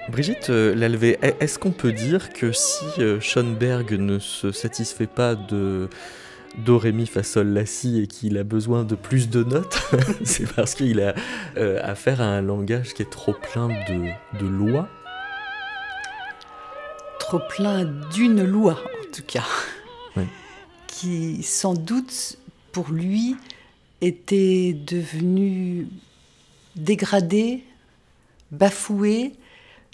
Brigitte 0.09 0.49
euh, 0.49 0.75
Lalvé, 0.75 1.17
est-ce 1.39 1.57
qu'on 1.57 1.71
peut 1.71 1.93
dire 1.93 2.33
que 2.33 2.51
si 2.51 2.83
euh, 2.99 3.21
Schoenberg 3.21 3.93
ne 3.93 4.19
se 4.19 4.51
satisfait 4.51 5.07
pas 5.07 5.35
de 5.35 5.87
Do, 6.57 6.77
Ré, 6.79 6.91
Mi, 6.91 7.07
Fa, 7.07 7.23
Sol, 7.23 7.47
La, 7.53 7.65
Si 7.65 8.01
et 8.01 8.07
qu'il 8.07 8.37
a 8.37 8.43
besoin 8.43 8.83
de 8.83 8.95
plus 8.95 9.29
de 9.29 9.45
notes, 9.45 9.81
c'est 10.25 10.53
parce 10.53 10.75
qu'il 10.75 10.99
a 10.99 11.15
euh, 11.55 11.79
affaire 11.81 12.19
à 12.19 12.25
un 12.25 12.41
langage 12.41 12.93
qui 12.93 13.03
est 13.03 13.09
trop 13.09 13.33
plein 13.33 13.69
de, 13.69 14.09
de 14.37 14.45
lois? 14.45 14.89
Trop 17.19 17.39
plein 17.47 17.85
d'une 18.13 18.43
loi, 18.43 18.73
en 18.73 19.11
tout 19.15 19.23
cas. 19.25 19.45
Qui, 20.87 21.41
sans 21.41 21.73
doute, 21.73 22.37
pour 22.73 22.89
lui, 22.91 23.37
était 24.03 24.73
devenu 24.73 25.87
dégradé 26.75 27.63
bafouée. 28.51 29.33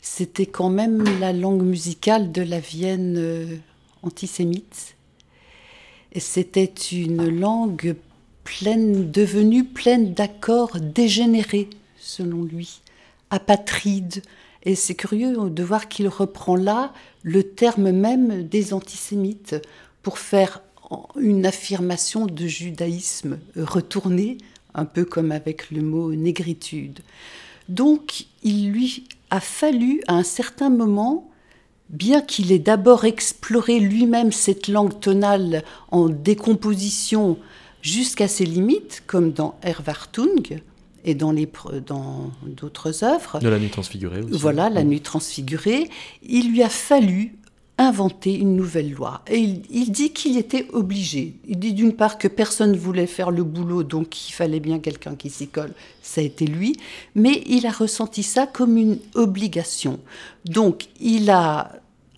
C'était 0.02 0.46
quand 0.46 0.70
même 0.70 1.04
la 1.20 1.34
langue 1.34 1.64
musicale 1.64 2.32
de 2.32 2.42
la 2.42 2.60
Vienne 2.60 3.16
euh, 3.18 3.58
antisémite. 4.02 4.96
Et 6.14 6.20
c'était 6.20 6.74
une 6.92 7.30
langue 7.30 7.96
pleine, 8.44 9.12
devenue 9.12 9.64
pleine 9.64 10.14
d'accords 10.14 10.80
dégénérés, 10.80 11.70
selon 12.00 12.44
lui, 12.44 12.82
apatride. 13.30 14.24
Et 14.64 14.76
c'est 14.76 14.96
curieux 14.96 15.36
de 15.50 15.64
voir 15.64 15.88
qu'il 15.88 16.08
reprend 16.08 16.56
là 16.56 16.94
le 17.22 17.44
terme 17.44 17.92
même 17.92 18.44
des 18.48 18.74
antisémites 18.74 19.56
pour 20.02 20.18
faire 20.18 20.62
une 21.20 21.46
affirmation 21.46 22.26
de 22.26 22.48
judaïsme 22.48 23.40
retourné, 23.56 24.38
un 24.74 24.86
peu 24.86 25.06
comme 25.06 25.32
avec 25.32 25.72
le 25.72 25.82
mot 25.82 26.14
négritude. 26.14 27.00
Donc 27.68 28.26
il 28.44 28.72
lui 28.72 29.06
a 29.30 29.40
fallu 29.40 30.02
à 30.08 30.16
un 30.16 30.24
certain 30.24 30.70
moment, 30.70 31.30
bien 31.90 32.22
qu'il 32.22 32.52
ait 32.52 32.60
d'abord 32.60 33.06
exploré 33.06 33.80
lui-même 33.80 34.32
cette 34.32 34.68
langue 34.68 35.00
tonale 35.00 35.64
en 35.92 36.10
décomposition 36.10 37.38
jusqu'à 37.82 38.28
ses 38.28 38.46
limites, 38.46 39.04
comme 39.08 39.32
dans 39.32 39.56
Erwartung 39.64 40.62
et 41.06 41.16
dans 41.16 41.34
d'autres 42.44 43.04
œuvres. 43.04 43.40
De 43.40 43.48
la 43.48 43.60
nuit 43.60 43.70
transfigurée 43.70 44.22
aussi. 44.22 44.38
Voilà, 44.38 44.70
la 44.70 44.84
nuit 44.84 45.02
transfigurée. 45.02 45.90
Il 46.24 46.52
lui 46.52 46.62
a 46.62 46.70
fallu 46.70 47.36
inventer 47.80 48.36
une 48.36 48.58
nouvelle 48.58 48.92
loi. 48.92 49.24
Et 49.32 49.40
il, 49.40 49.92
dit 49.92 50.12
qu'il 50.12 50.38
était 50.38 50.68
obligé. 50.74 51.36
Il 51.48 51.58
dit 51.58 51.74
d'une 51.74 51.94
part 51.94 52.18
que 52.18 52.28
personne 52.28 52.74
ne 52.74 52.78
voulait 52.78 53.08
faire 53.08 53.32
le 53.32 53.44
boulot, 53.44 53.84
donc 53.84 54.30
il 54.30 54.34
fallait 54.34 54.60
bien 54.60 54.80
quelqu'un 54.80 55.16
qui 55.16 55.30
s'y 55.30 55.48
colle. 55.48 55.72
Ça 56.04 56.20
a 56.20 56.26
été 56.26 56.46
lui. 56.46 56.76
Mais 57.16 57.42
il 57.48 57.66
a 57.66 57.72
ressenti 57.72 58.22
ça 58.22 58.46
comme 58.48 58.78
une 58.78 59.00
obligation. 59.16 60.00
Donc 60.46 60.88
il 61.00 61.30
a 61.30 61.72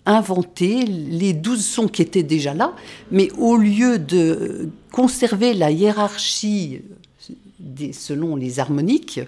inventé 0.04 0.84
les 0.84 1.32
douze 1.32 1.64
sons 1.64 1.86
qui 1.86 2.02
étaient 2.02 2.24
déjà 2.24 2.54
là, 2.54 2.74
mais 3.12 3.30
au 3.38 3.56
lieu 3.56 4.00
de 4.00 4.68
conserver 4.90 5.54
la 5.54 5.70
hiérarchie 5.70 6.80
selon 7.92 8.34
les 8.34 8.58
harmoniques, 8.58 9.20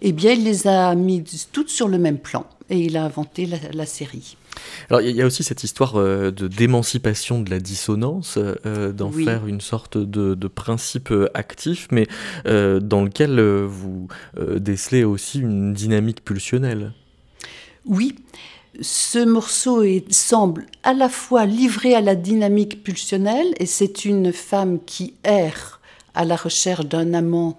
eh 0.00 0.12
bien, 0.12 0.32
il 0.32 0.44
les 0.44 0.66
a 0.66 0.94
mis 0.94 1.22
toutes 1.52 1.68
sur 1.68 1.88
le 1.88 1.98
même 1.98 2.18
plan 2.18 2.46
et 2.70 2.78
il 2.78 2.96
a 2.96 3.04
inventé 3.04 3.46
la 3.74 3.84
série. 3.84 4.38
Alors 4.90 5.00
il 5.00 5.14
y 5.14 5.22
a 5.22 5.26
aussi 5.26 5.42
cette 5.42 5.64
histoire 5.64 5.96
euh, 5.96 6.30
de 6.30 6.48
d'émancipation 6.48 7.40
de 7.40 7.50
la 7.50 7.60
dissonance, 7.60 8.38
euh, 8.38 8.92
d'en 8.92 9.10
faire 9.10 9.46
une 9.46 9.60
sorte 9.60 9.98
de, 9.98 10.48
principe 10.48 11.10
euh, 11.10 11.28
actif, 11.34 11.88
mais 11.90 12.06
dans 12.44 13.04
lequel 13.04 13.40
vous 13.40 14.08
décelez 14.36 15.04
aussi 15.04 15.40
une 15.40 15.72
dynamique 15.72 16.24
pulsionnelle. 16.24 16.92
Oui, 17.84 18.16
ce 18.80 19.24
morceau 19.24 19.82
semble 20.10 20.66
à 20.82 20.94
la 20.94 21.08
fois 21.08 21.46
livré 21.46 21.94
à 21.94 22.00
la 22.00 22.14
dynamique 22.14 22.82
pulsionnelle, 22.82 23.54
et 23.58 23.66
c'est 23.66 24.04
une 24.04 24.32
femme 24.32 24.78
qui 24.84 25.14
erre 25.24 25.80
à 26.14 26.24
la 26.24 26.36
recherche 26.36 26.86
d'un 26.86 27.12
amant 27.14 27.58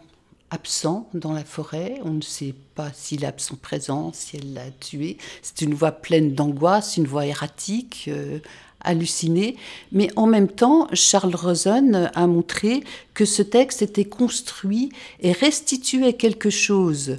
absent 0.51 1.09
dans 1.13 1.33
la 1.33 1.43
forêt. 1.43 1.99
On 2.03 2.11
ne 2.11 2.21
sait 2.21 2.53
pas 2.75 2.91
s'il 2.93 3.23
est 3.23 3.27
absent 3.27 3.57
présent, 3.61 4.11
si 4.13 4.37
elle 4.37 4.53
l'a 4.53 4.69
tué. 4.79 5.17
C'est 5.41 5.61
une 5.61 5.73
voix 5.73 5.91
pleine 5.91 6.33
d'angoisse, 6.33 6.97
une 6.97 7.07
voix 7.07 7.25
erratique, 7.25 8.05
euh, 8.07 8.39
hallucinée. 8.81 9.57
Mais 9.91 10.09
en 10.15 10.27
même 10.27 10.47
temps, 10.47 10.87
Charles 10.93 11.35
Rosen 11.35 12.11
a 12.13 12.27
montré 12.27 12.83
que 13.13 13.25
ce 13.25 13.41
texte 13.41 13.81
était 13.81 14.05
construit 14.05 14.89
et 15.21 15.31
restituait 15.31 16.13
quelque 16.13 16.49
chose, 16.49 17.17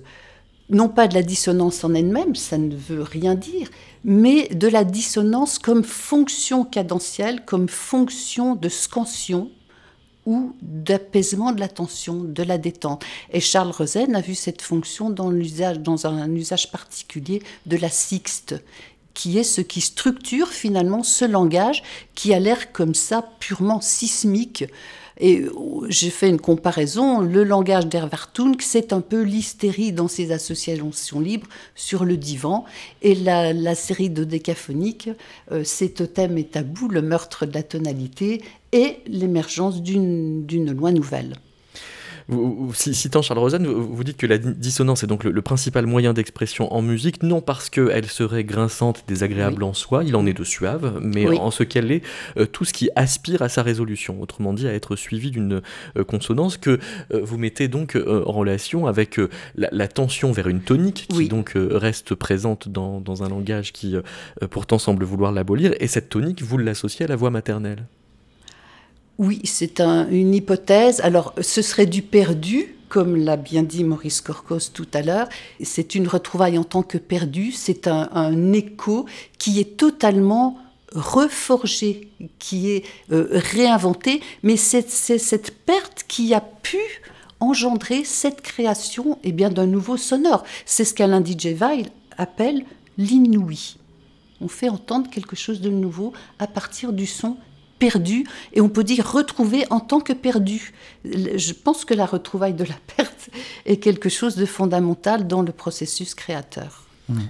non 0.70 0.88
pas 0.88 1.08
de 1.08 1.14
la 1.14 1.22
dissonance 1.22 1.84
en 1.84 1.94
elle-même, 1.94 2.34
ça 2.34 2.58
ne 2.58 2.74
veut 2.74 3.02
rien 3.02 3.34
dire, 3.34 3.68
mais 4.04 4.48
de 4.48 4.68
la 4.68 4.84
dissonance 4.84 5.58
comme 5.58 5.84
fonction 5.84 6.64
cadentielle, 6.64 7.44
comme 7.44 7.68
fonction 7.68 8.54
de 8.54 8.68
scansion 8.68 9.50
ou 10.28 10.54
d'apaisement 10.60 11.52
de 11.52 11.60
la 11.60 11.68
tension, 11.68 12.22
de 12.22 12.42
la 12.42 12.58
détente. 12.58 13.02
Et 13.32 13.40
Charles 13.40 13.70
Rosen 13.70 14.14
a 14.14 14.20
vu 14.20 14.34
cette 14.34 14.60
fonction 14.60 15.08
dans, 15.08 15.32
dans 15.32 16.06
un 16.06 16.30
usage 16.34 16.70
particulier 16.70 17.42
de 17.64 17.78
la 17.78 17.88
sixte, 17.88 18.54
qui 19.14 19.38
est 19.38 19.42
ce 19.42 19.62
qui 19.62 19.80
structure 19.80 20.48
finalement 20.48 21.02
ce 21.02 21.24
langage 21.24 21.82
qui 22.14 22.34
a 22.34 22.38
l'air 22.38 22.72
comme 22.72 22.94
ça 22.94 23.26
purement 23.40 23.80
sismique. 23.80 24.64
Et 25.18 25.44
oh, 25.54 25.84
j'ai 25.88 26.10
fait 26.10 26.28
une 26.28 26.40
comparaison. 26.40 27.20
Le 27.20 27.44
langage 27.44 27.86
d'Hervartung, 27.86 28.56
c'est 28.60 28.92
un 28.92 29.00
peu 29.00 29.22
l'hystérie 29.22 29.92
dans 29.92 30.08
ses 30.08 30.32
associations 30.32 31.20
libres 31.20 31.48
sur 31.74 32.04
le 32.04 32.16
divan. 32.16 32.64
Et 33.02 33.14
la, 33.14 33.74
série 33.74 34.10
de 34.10 34.24
décaphoniques, 34.24 35.10
euh, 35.52 35.62
c'est 35.64 35.90
Totem 35.90 36.38
et 36.38 36.44
Tabou, 36.44 36.88
le 36.88 37.02
meurtre 37.02 37.46
de 37.46 37.54
la 37.54 37.62
tonalité 37.62 38.42
et 38.72 38.98
l'émergence 39.06 39.82
d'une 39.82 40.72
loi 40.72 40.92
nouvelle. 40.92 41.34
Vous, 42.28 42.74
citant 42.74 43.22
Charles 43.22 43.40
Rosen, 43.40 43.66
vous, 43.66 44.04
dites 44.04 44.18
que 44.18 44.26
la 44.26 44.36
dissonance 44.36 45.02
est 45.02 45.06
donc 45.06 45.24
le, 45.24 45.40
principal 45.40 45.86
moyen 45.86 46.12
d'expression 46.12 46.70
en 46.74 46.82
musique, 46.82 47.22
non 47.22 47.40
parce 47.40 47.70
qu'elle 47.70 48.04
serait 48.04 48.44
grinçante, 48.44 49.04
désagréable 49.08 49.62
en 49.62 49.72
soi, 49.72 50.04
il 50.04 50.14
en 50.14 50.26
est 50.26 50.34
de 50.34 50.44
suave, 50.44 51.00
mais 51.02 51.26
en 51.38 51.50
ce 51.50 51.62
qu'elle 51.62 51.90
est 51.90 52.02
euh, 52.36 52.44
tout 52.44 52.66
ce 52.66 52.74
qui 52.74 52.90
aspire 52.96 53.40
à 53.40 53.48
sa 53.48 53.62
résolution, 53.62 54.20
autrement 54.20 54.52
dit 54.52 54.68
à 54.68 54.74
être 54.74 54.94
suivi 54.94 55.30
d'une 55.30 55.62
euh, 55.96 56.04
consonance 56.04 56.58
que 56.58 56.78
euh, 57.14 57.20
vous 57.22 57.38
mettez 57.38 57.66
donc 57.68 57.96
en 57.96 58.32
relation 58.32 58.86
avec 58.86 59.18
la, 59.56 59.88
tension 59.88 60.30
vers 60.32 60.48
une 60.48 60.60
tonique 60.60 61.08
qui 61.08 61.28
donc 61.28 61.52
reste 61.54 62.14
présente 62.14 62.68
dans, 62.68 63.00
dans, 63.00 63.22
un 63.22 63.28
langage 63.28 63.72
qui 63.72 63.96
pourtant 64.50 64.78
semble 64.78 65.04
vouloir 65.04 65.32
l'abolir, 65.32 65.72
et 65.80 65.86
cette 65.86 66.10
tonique, 66.10 66.42
vous 66.42 66.58
l'associez 66.58 67.06
à 67.06 67.08
la 67.08 67.16
voix 67.16 67.30
maternelle. 67.30 67.86
Oui, 69.18 69.40
c'est 69.42 69.80
une 69.80 70.32
hypothèse. 70.32 71.00
Alors, 71.00 71.34
ce 71.40 71.60
serait 71.60 71.86
du 71.86 72.02
perdu, 72.02 72.76
comme 72.88 73.16
l'a 73.16 73.36
bien 73.36 73.64
dit 73.64 73.82
Maurice 73.82 74.20
Corcos 74.20 74.70
tout 74.72 74.86
à 74.94 75.02
l'heure. 75.02 75.28
C'est 75.60 75.96
une 75.96 76.06
retrouvaille 76.06 76.56
en 76.56 76.62
tant 76.62 76.84
que 76.84 76.98
perdu. 76.98 77.50
C'est 77.50 77.88
un, 77.88 78.52
écho 78.52 79.06
qui 79.38 79.58
est 79.58 79.76
totalement 79.76 80.56
reforgé, 80.94 82.08
qui 82.38 82.70
est 82.70 82.84
euh, 83.10 83.26
réinventé. 83.32 84.20
Mais 84.44 84.56
c'est 84.56 84.88
cette 84.88 85.50
perte 85.66 86.04
qui 86.06 86.32
a 86.32 86.40
pu 86.40 86.78
engendrer 87.40 88.04
cette 88.04 88.40
création 88.40 89.14
et 89.24 89.30
eh 89.30 89.32
bien 89.32 89.50
d'un 89.50 89.66
nouveau 89.66 89.96
sonore. 89.96 90.44
C'est 90.64 90.84
ce 90.84 90.94
qu'Alain 90.94 91.24
DJ 91.24 91.54
Weil 91.58 91.88
appelle 92.16 92.64
l'inouï. 92.98 93.78
On 94.40 94.46
fait 94.48 94.68
entendre 94.68 95.10
quelque 95.10 95.34
chose 95.34 95.60
de 95.60 95.70
nouveau 95.70 96.12
à 96.38 96.46
partir 96.46 96.92
du 96.92 97.06
son 97.06 97.36
perdu, 97.78 98.24
et 98.52 98.60
on 98.60 98.68
peut 98.68 98.84
dire 98.84 99.10
retrouver 99.10 99.64
en 99.70 99.80
tant 99.80 100.00
que 100.00 100.12
perdu. 100.12 100.72
Je 101.04 101.52
pense 101.52 101.84
que 101.84 101.94
la 101.94 102.06
retrouvaille 102.06 102.54
de 102.54 102.64
la 102.64 102.74
perte 102.96 103.30
est 103.66 103.78
quelque 103.78 104.08
chose 104.08 104.36
de 104.36 104.46
fondamental 104.46 105.26
dans 105.26 105.42
le 105.42 105.52
processus 105.52 106.14
créateur. 106.14 106.84
Mmh. 107.08 107.20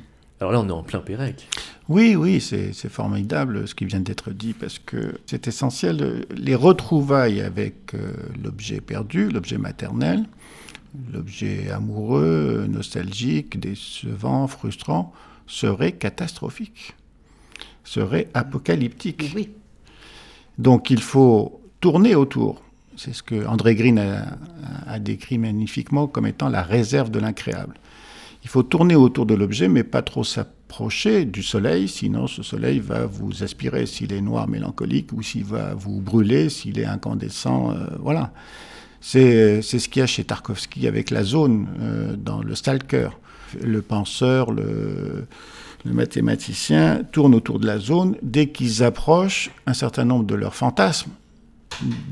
Alors 0.40 0.52
là, 0.52 0.60
on 0.60 0.68
est 0.68 0.72
en 0.72 0.82
plein 0.82 1.00
Pérec. 1.00 1.48
Oui, 1.88 2.14
oui, 2.14 2.40
c'est 2.40 2.72
formidable 2.88 3.66
ce 3.66 3.74
qui 3.74 3.86
vient 3.86 4.00
d'être 4.00 4.30
dit 4.30 4.52
parce 4.52 4.78
que 4.78 5.18
c'est 5.26 5.48
essentiel. 5.48 6.26
Les 6.36 6.54
retrouvailles 6.54 7.40
avec 7.40 7.94
euh, 7.94 8.12
l'objet 8.42 8.80
perdu, 8.80 9.28
l'objet 9.30 9.58
maternel, 9.58 10.26
l'objet 11.12 11.70
amoureux, 11.70 12.66
nostalgique, 12.68 13.58
décevant, 13.58 14.46
frustrant, 14.46 15.12
seraient 15.46 15.92
catastrophiques, 15.92 16.94
seraient 17.82 18.28
apocalyptiques. 18.34 19.32
Oui. 19.34 19.50
Donc 20.58 20.90
il 20.90 21.00
faut 21.00 21.60
tourner 21.80 22.14
autour. 22.14 22.62
C'est 22.96 23.14
ce 23.14 23.22
que 23.22 23.46
André 23.46 23.76
Green 23.76 23.98
a, 23.98 24.98
décrit 24.98 25.38
magnifiquement 25.38 26.08
comme 26.08 26.26
étant 26.26 26.48
la 26.48 26.62
réserve 26.62 27.10
de 27.10 27.20
l'incréable. 27.20 27.74
Il 28.42 28.50
faut 28.50 28.64
tourner 28.64 28.96
autour 28.96 29.26
de 29.26 29.34
l'objet, 29.34 29.68
mais 29.68 29.84
pas 29.84 30.02
trop 30.02 30.24
s'approcher 30.24 31.24
du 31.24 31.42
soleil, 31.42 31.86
sinon 31.86 32.26
ce 32.26 32.42
soleil 32.42 32.80
va 32.80 33.06
vous 33.06 33.44
aspirer 33.44 33.86
s'il 33.86 34.12
est 34.12 34.20
noir 34.20 34.48
mélancolique 34.48 35.12
ou 35.12 35.22
s'il 35.22 35.44
va 35.44 35.74
vous 35.74 36.00
brûler, 36.00 36.48
s'il 36.48 36.80
est 36.80 36.84
incandescent. 36.84 37.70
Euh, 37.70 37.86
voilà. 38.00 38.32
C'est 39.00 39.62
ce 39.62 39.88
qu'il 39.88 40.00
y 40.00 40.02
a 40.02 40.06
chez 40.06 40.24
Tarkovsky 40.24 40.88
avec 40.88 41.10
la 41.10 41.22
zone 41.22 41.68
euh, 41.80 42.16
dans 42.16 42.42
le 42.42 42.56
Stalker. 42.56 43.10
Le 43.62 43.80
penseur, 43.80 44.50
le, 44.50 45.26
le 45.88 45.94
mathématicien 45.94 47.02
tourne 47.10 47.34
autour 47.34 47.58
de 47.58 47.66
la 47.66 47.78
zone. 47.78 48.16
Dès 48.22 48.48
qu'ils 48.48 48.82
approchent 48.82 49.50
un 49.66 49.74
certain 49.74 50.04
nombre 50.04 50.24
de 50.24 50.34
leurs 50.34 50.54
fantasmes, 50.54 51.10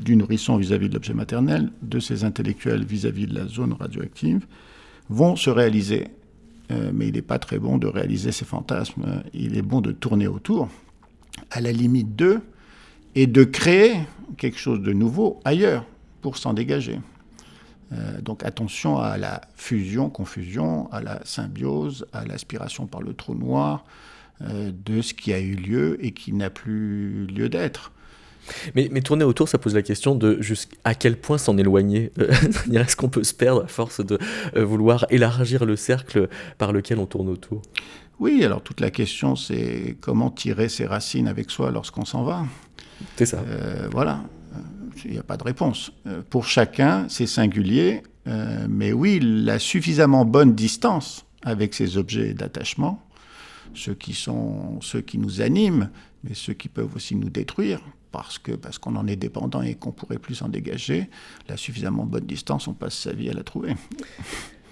du 0.03 0.15
nourrisson 0.15 0.57
vis-à-vis 0.57 0.89
de 0.89 0.93
l'objet 0.93 1.13
maternel, 1.13 1.71
de 1.81 1.99
ces 1.99 2.23
intellectuels 2.23 2.83
vis-à-vis 2.85 3.27
de 3.27 3.35
la 3.35 3.47
zone 3.47 3.73
radioactive, 3.73 4.45
vont 5.09 5.35
se 5.35 5.49
réaliser. 5.49 6.07
Euh, 6.71 6.91
mais 6.93 7.07
il 7.07 7.13
n'est 7.13 7.21
pas 7.21 7.39
très 7.39 7.59
bon 7.59 7.77
de 7.77 7.87
réaliser 7.87 8.31
ces 8.31 8.45
fantasmes. 8.45 9.21
Il 9.33 9.57
est 9.57 9.61
bon 9.61 9.81
de 9.81 9.91
tourner 9.91 10.27
autour, 10.27 10.67
à 11.51 11.61
la 11.61 11.71
limite 11.71 12.15
d'eux, 12.15 12.41
et 13.15 13.27
de 13.27 13.43
créer 13.43 13.93
quelque 14.37 14.57
chose 14.57 14.81
de 14.81 14.93
nouveau 14.93 15.39
ailleurs 15.45 15.85
pour 16.21 16.37
s'en 16.37 16.53
dégager. 16.53 16.99
Euh, 17.93 18.21
donc 18.21 18.43
attention 18.43 18.99
à 18.99 19.17
la 19.17 19.41
fusion, 19.55 20.09
confusion, 20.09 20.91
à 20.91 21.01
la 21.01 21.21
symbiose, 21.25 22.05
à 22.13 22.25
l'aspiration 22.25 22.85
par 22.85 23.01
le 23.01 23.13
trou 23.13 23.35
noir 23.35 23.85
de 24.39 25.01
ce 25.01 25.15
qui 25.15 25.33
a 25.33 25.39
eu 25.39 25.55
lieu 25.55 25.97
et 26.05 26.11
qui 26.11 26.31
n'a 26.31 26.51
plus 26.51 27.25
lieu 27.25 27.49
d'être. 27.49 27.91
Mais, 28.75 28.87
mais, 28.91 29.01
tourner 29.01 29.23
autour, 29.23 29.49
ça 29.49 29.57
pose 29.57 29.73
la 29.73 29.81
question 29.81 30.13
de 30.13 30.39
à 30.83 30.93
quel 30.93 31.17
point 31.17 31.39
s'en 31.39 31.57
éloigner. 31.57 32.11
Est-ce 32.71 32.95
qu'on 32.95 33.09
peut 33.09 33.23
se 33.23 33.33
perdre 33.33 33.63
à 33.63 33.67
force 33.67 33.99
de 33.99 34.19
vouloir 34.55 35.07
élargir 35.09 35.65
le 35.65 35.75
cercle 35.75 36.29
par 36.59 36.71
lequel 36.71 36.99
on 36.99 37.07
tourne 37.07 37.29
autour? 37.29 37.63
Oui, 38.19 38.43
alors 38.45 38.61
toute 38.61 38.79
la 38.79 38.91
question, 38.91 39.35
c'est 39.35 39.97
comment 40.01 40.29
tirer 40.29 40.69
ses 40.69 40.85
racines 40.85 41.27
avec 41.27 41.49
soi 41.49 41.71
lorsqu'on 41.71 42.05
s'en 42.05 42.23
va? 42.23 42.45
C'est 43.15 43.25
ça. 43.25 43.43
voilà 43.91 44.21
il 45.05 45.11
n'y 45.11 45.17
a 45.17 45.23
pas 45.23 45.37
de 45.37 45.43
réponse. 45.43 45.91
Euh, 46.05 46.21
pour 46.29 46.45
chacun, 46.45 47.07
c'est 47.09 47.27
singulier, 47.27 48.03
euh, 48.27 48.67
mais 48.69 48.93
oui, 48.93 49.19
la 49.21 49.59
suffisamment 49.59 50.25
bonne 50.25 50.55
distance 50.55 51.25
avec 51.43 51.73
ces 51.73 51.97
objets 51.97 52.33
d'attachement, 52.33 53.03
ceux 53.73 53.93
qui 53.93 54.13
sont 54.13 54.79
ceux 54.81 55.01
qui 55.01 55.17
nous 55.17 55.41
animent, 55.41 55.89
mais 56.23 56.33
ceux 56.33 56.53
qui 56.53 56.67
peuvent 56.67 56.93
aussi 56.95 57.15
nous 57.15 57.29
détruire 57.29 57.79
parce 58.11 58.39
que 58.39 58.53
parce 58.53 58.79
qu'on 58.79 58.95
en 58.95 59.07
est 59.07 59.15
dépendant 59.15 59.61
et 59.61 59.75
qu'on 59.75 59.91
pourrait 59.91 60.17
plus 60.17 60.35
s'en 60.35 60.49
dégager, 60.49 61.09
la 61.47 61.57
suffisamment 61.57 62.05
bonne 62.05 62.25
distance, 62.25 62.67
on 62.67 62.73
passe 62.73 62.97
sa 62.97 63.13
vie 63.13 63.29
à 63.29 63.33
la 63.33 63.43
trouver. 63.43 63.75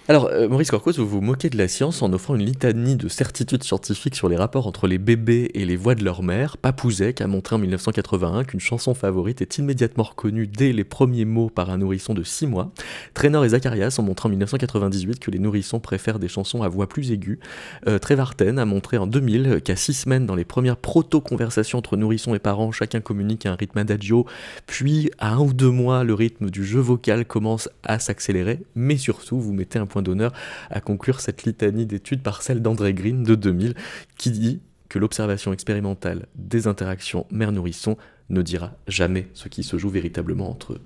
Alors, 0.08 0.26
euh, 0.26 0.48
Maurice 0.48 0.70
Corcos, 0.70 0.92
vous 0.92 1.08
vous 1.08 1.20
moquez 1.20 1.50
de 1.50 1.58
la 1.58 1.66
science 1.66 2.00
en 2.00 2.12
offrant 2.12 2.36
une 2.36 2.44
litanie 2.44 2.94
de 2.94 3.08
certitudes 3.08 3.64
scientifiques 3.64 4.14
sur 4.14 4.28
les 4.28 4.36
rapports 4.36 4.68
entre 4.68 4.86
les 4.86 4.98
bébés 4.98 5.50
et 5.54 5.64
les 5.64 5.74
voix 5.74 5.96
de 5.96 6.04
leur 6.04 6.22
mère. 6.22 6.58
Papouzek 6.58 7.20
a 7.20 7.26
montré 7.26 7.56
en 7.56 7.58
1981 7.58 8.44
qu'une 8.44 8.60
chanson 8.60 8.94
favorite 8.94 9.42
est 9.42 9.58
immédiatement 9.58 10.04
reconnue 10.04 10.46
dès 10.46 10.72
les 10.72 10.84
premiers 10.84 11.24
mots 11.24 11.50
par 11.50 11.70
un 11.70 11.78
nourrisson 11.78 12.14
de 12.14 12.22
6 12.22 12.46
mois. 12.46 12.70
Traynor 13.14 13.46
et 13.46 13.48
Zacharias 13.48 13.96
ont 13.98 14.04
montré 14.04 14.28
en 14.28 14.30
1998 14.30 15.18
que 15.18 15.32
les 15.32 15.40
nourrissons 15.40 15.80
préfèrent 15.80 16.20
des 16.20 16.28
chansons 16.28 16.62
à 16.62 16.68
voix 16.68 16.88
plus 16.88 17.10
aiguë. 17.10 17.40
Euh, 17.88 17.98
Trevarten 17.98 18.60
a 18.60 18.64
montré 18.64 18.98
en 18.98 19.08
2000 19.08 19.60
qu'à 19.64 19.74
6 19.74 19.92
semaines, 19.92 20.24
dans 20.24 20.36
les 20.36 20.44
premières 20.44 20.76
proto-conversations 20.76 21.80
entre 21.80 21.96
nourrissons 21.96 22.36
et 22.36 22.38
parents, 22.38 22.70
chacun 22.70 23.00
communique 23.00 23.44
à 23.44 23.50
un 23.50 23.56
rythme 23.56 23.78
adagio, 23.78 24.24
puis 24.66 25.10
à 25.18 25.32
un 25.32 25.40
ou 25.40 25.52
deux 25.52 25.72
mois, 25.72 26.04
le 26.04 26.14
rythme 26.14 26.48
du 26.48 26.64
jeu 26.64 26.78
vocal 26.78 27.24
commence 27.24 27.68
à 27.82 27.98
s'accélérer, 27.98 28.60
mais 28.76 28.98
surtout, 28.98 29.40
vous 29.40 29.52
mettez 29.52 29.80
un 29.80 29.86
point 29.86 29.95
d'honneur 30.02 30.32
à 30.70 30.80
conclure 30.80 31.20
cette 31.20 31.44
litanie 31.44 31.86
d'études 31.86 32.22
par 32.22 32.42
celle 32.42 32.62
d'André 32.62 32.94
Green 32.94 33.22
de 33.22 33.34
2000, 33.34 33.74
qui 34.16 34.30
dit 34.30 34.60
que 34.88 34.98
l'observation 34.98 35.52
expérimentale 35.52 36.26
des 36.34 36.66
interactions 36.66 37.26
mère-nourrisson 37.30 37.96
ne 38.30 38.42
dira 38.42 38.72
jamais 38.88 39.28
ce 39.34 39.48
qui 39.48 39.62
se 39.62 39.78
joue 39.78 39.90
véritablement 39.90 40.50
entre 40.50 40.74
eux. 40.74 40.80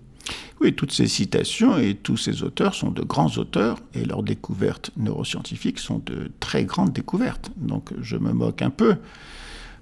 Oui, 0.61 0.75
toutes 0.75 0.93
ces 0.93 1.09
citations 1.09 1.79
et 1.79 1.95
tous 1.95 2.17
ces 2.17 2.43
auteurs 2.43 2.75
sont 2.75 2.91
de 2.91 3.03
grands 3.03 3.31
auteurs 3.39 3.79
et 3.95 4.05
leurs 4.05 4.23
découvertes 4.23 4.91
neuroscientifiques 4.97 5.79
sont 5.79 6.03
de 6.05 6.31
très 6.39 6.65
grandes 6.65 6.93
découvertes. 6.93 7.51
Donc 7.57 7.93
je 8.01 8.17
me 8.17 8.33
moque 8.33 8.61
un 8.61 8.71
peu 8.71 8.97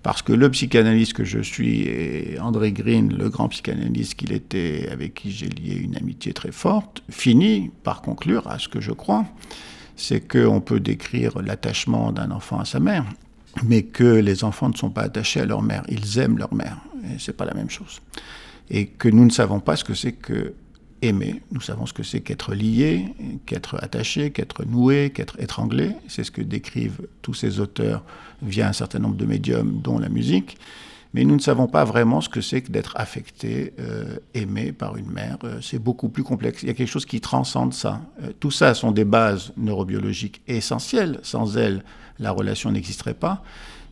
parce 0.03 0.23
que 0.23 0.33
le 0.33 0.51
psychanalyste 0.51 1.13
que 1.13 1.25
je 1.25 1.41
suis 1.41 1.83
et 1.83 2.39
André 2.41 2.73
Green, 2.73 3.13
le 3.17 3.29
grand 3.29 3.49
psychanalyste 3.49 4.15
qu'il 4.15 4.33
était, 4.33 4.89
avec 4.91 5.15
qui 5.15 5.31
j'ai 5.31 5.49
lié 5.49 5.75
une 5.75 5.97
amitié 5.97 6.33
très 6.33 6.53
forte, 6.53 7.03
finit 7.11 7.71
par 7.83 8.03
conclure 8.03 8.47
à 8.49 8.59
ce 8.59 8.69
que 8.69 8.81
je 8.81 8.93
crois, 8.93 9.27
c'est 9.97 10.21
qu'on 10.21 10.61
peut 10.61 10.81
décrire 10.81 11.43
l'attachement 11.43 12.13
d'un 12.13 12.31
enfant 12.31 12.61
à 12.61 12.65
sa 12.65 12.79
mère, 12.79 13.05
mais 13.65 13.83
que 13.83 14.05
les 14.05 14.45
enfants 14.45 14.69
ne 14.69 14.77
sont 14.77 14.91
pas 14.91 15.03
attachés 15.03 15.41
à 15.41 15.47
leur 15.47 15.63
mère, 15.63 15.83
ils 15.89 16.19
aiment 16.19 16.39
leur 16.39 16.55
mère, 16.55 16.79
et 17.05 17.19
c'est 17.19 17.37
pas 17.37 17.45
la 17.45 17.55
même 17.55 17.71
chose. 17.71 18.01
Et 18.71 18.87
que 18.87 19.09
nous 19.09 19.25
ne 19.25 19.31
savons 19.31 19.61
pas 19.61 19.77
ce 19.77 19.85
que 19.85 19.95
c'est 19.95 20.13
que 20.13 20.55
aimer. 21.03 21.43
Nous 21.53 21.61
savons 21.61 21.87
ce 21.87 21.93
que 21.93 22.03
c'est 22.03 22.21
qu'être 22.21 22.55
lié, 22.55 23.15
qu'être 23.47 23.77
attaché, 23.83 24.31
qu'être 24.31 24.65
noué, 24.65 25.11
qu'être 25.11 25.41
étranglé. 25.41 25.93
C'est 26.09 26.25
ce 26.25 26.31
que 26.31 26.43
décrivent 26.43 27.07
tous 27.23 27.35
ces 27.35 27.61
auteurs 27.61 28.03
via 28.43 28.69
un 28.69 28.73
certain 28.73 28.99
nombre 28.99 29.17
de 29.17 29.27
médiums, 29.27 29.81
dont 29.83 29.99
la 29.99 30.09
musique. 30.09 30.57
Mais 31.15 31.25
nous 31.25 31.37
ne 31.37 31.41
savons 31.41 31.67
pas 31.67 31.85
vraiment 31.85 32.21
ce 32.21 32.29
que 32.29 32.41
c'est 32.41 32.61
que 32.61 32.71
d'être 32.71 32.93
affecté, 32.97 33.73
euh, 33.81 34.19
aimé 34.35 34.73
par 34.73 34.97
une 34.97 35.11
mère. 35.11 35.39
Euh, 35.45 35.59
c'est 35.63 35.79
beaucoup 35.79 36.11
plus 36.11 36.23
complexe. 36.23 36.63
Il 36.63 36.69
y 36.69 36.71
a 36.71 36.75
quelque 36.75 36.91
chose 36.91 37.07
qui 37.07 37.21
transcende 37.21 37.73
ça. 37.73 38.03
Euh, 38.23 38.33
tout 38.39 38.51
ça 38.51 38.75
sont 38.75 38.93
des 38.93 39.05
bases 39.05 39.53
neurobiologiques 39.57 40.43
essentielles. 40.47 41.19
Sans 41.23 41.57
elles, 41.57 41.83
la 42.19 42.31
relation 42.31 42.71
n'existerait 42.71 43.15
pas. 43.15 43.43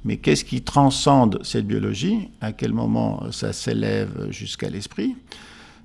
Mais 0.04 0.18
qu'est-ce 0.18 0.44
qui 0.44 0.62
transcende 0.62 1.40
cette 1.42 1.66
biologie? 1.66 2.28
À 2.40 2.52
quel 2.52 2.72
moment 2.72 3.32
ça 3.32 3.52
s'élève 3.52 4.30
jusqu'à 4.30 4.68
l'esprit? 4.68 5.16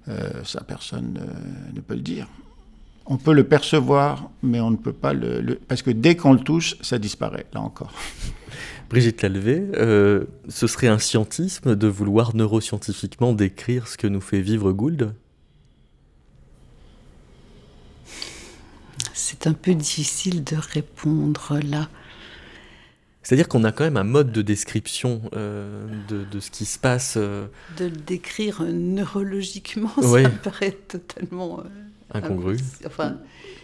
Euh, 0.08 0.44
ça, 0.44 0.62
personne 0.62 1.20
ne 1.74 1.82
peut 1.82 1.96
le 1.96 2.02
dire. 2.02 2.28
On 3.06 3.18
peut 3.18 3.34
le 3.34 3.44
percevoir, 3.44 4.30
mais 4.44 4.60
on 4.60 4.72
ne 4.72 4.76
peut 4.76 4.94
pas 4.94 5.14
le... 5.14 5.60
Parce 5.68 5.82
que 5.82 5.92
dès 5.92 6.16
qu'on 6.16 6.34
le 6.34 6.40
touche, 6.40 6.76
ça 6.82 7.00
disparaît, 7.00 7.46
là 7.54 7.62
encore. 7.62 7.94
Brigitte 8.90 9.22
Lalvé, 9.22 9.64
euh, 9.76 10.26
ce 10.50 10.68
serait 10.68 10.88
un 10.88 11.00
scientisme 11.00 11.76
de 11.76 11.88
vouloir 11.88 12.36
neuroscientifiquement 12.36 13.34
décrire 13.34 13.88
ce 13.88 13.98
que 13.98 14.08
nous 14.08 14.22
fait 14.22 14.42
vivre 14.42 14.72
Gould? 14.72 15.14
C'est 19.14 19.48
un 19.48 19.54
peu 19.54 19.74
difficile 19.74 20.44
de 20.44 20.58
répondre 20.58 21.60
là. 21.64 21.88
C'est-à-dire 23.24 23.48
qu'on 23.48 23.64
a 23.64 23.72
quand 23.72 23.84
même 23.84 23.98
un 23.98 24.04
mode 24.04 24.32
de 24.32 24.42
description 24.42 25.22
euh, 25.36 25.88
de, 26.10 26.40
ce 26.40 26.50
qui 26.50 26.66
se 26.66 26.80
passe. 26.80 27.16
Euh. 27.18 27.46
De 27.78 27.86
le 27.86 27.92
décrire 27.92 28.64
neurologiquement, 28.64 29.92
ça 30.02 30.22
me 30.22 30.42
paraît 30.42 30.78
totalement. 30.88 31.60
Euh, 31.60 32.18
Incongru. 32.18 32.58
Enfin, 32.86 33.18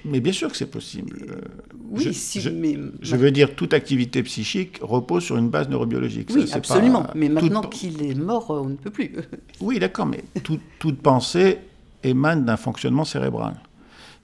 mais 0.06 0.22
bien 0.22 0.32
sûr 0.32 0.50
que 0.50 0.56
c'est 0.56 0.72
possible. 0.72 1.42
oui, 1.90 2.04
je, 2.04 2.12
si, 2.12 2.40
je, 2.40 2.50
mais. 2.50 2.78
Je 3.02 3.16
veux 3.16 3.32
dire, 3.32 3.56
toute 3.56 3.74
activité 3.74 4.24
psychique 4.24 4.80
repose 4.82 5.24
sur 5.24 5.38
une 5.38 5.50
base 5.50 5.68
neurobiologique. 5.68 6.30
Oui, 6.34 6.50
absolument. 6.54 7.08
mais 7.14 7.28
maintenant 7.28 7.62
qu'il 7.62 8.04
est 8.04 8.16
mort, 8.16 8.52
on 8.52 8.70
ne 8.70 8.76
peut 8.76 8.92
plus. 8.92 9.12
oui, 9.60 9.80
d'accord, 9.80 10.06
mais 10.06 10.24
toute 10.80 11.02
pensée 11.02 11.58
émane 12.04 12.46
d'un 12.46 12.58
fonctionnement 12.58 13.06
cérébral. 13.06 13.56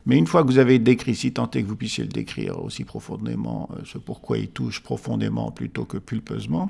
Mais 0.05 0.17
une 0.17 0.27
fois 0.27 0.43
que 0.43 0.47
vous 0.47 0.57
avez 0.57 0.79
décrit, 0.79 1.15
si 1.15 1.31
tant 1.31 1.49
est 1.51 1.63
que 1.63 1.67
vous 1.67 1.75
puissiez 1.75 2.03
le 2.03 2.09
décrire 2.09 2.61
aussi 2.61 2.83
profondément, 2.83 3.69
euh, 3.73 3.81
ce 3.85 3.97
pourquoi 3.97 4.37
il 4.37 4.49
touche 4.49 4.81
profondément 4.81 5.51
plutôt 5.51 5.85
que 5.85 5.97
pulpeusement, 5.97 6.69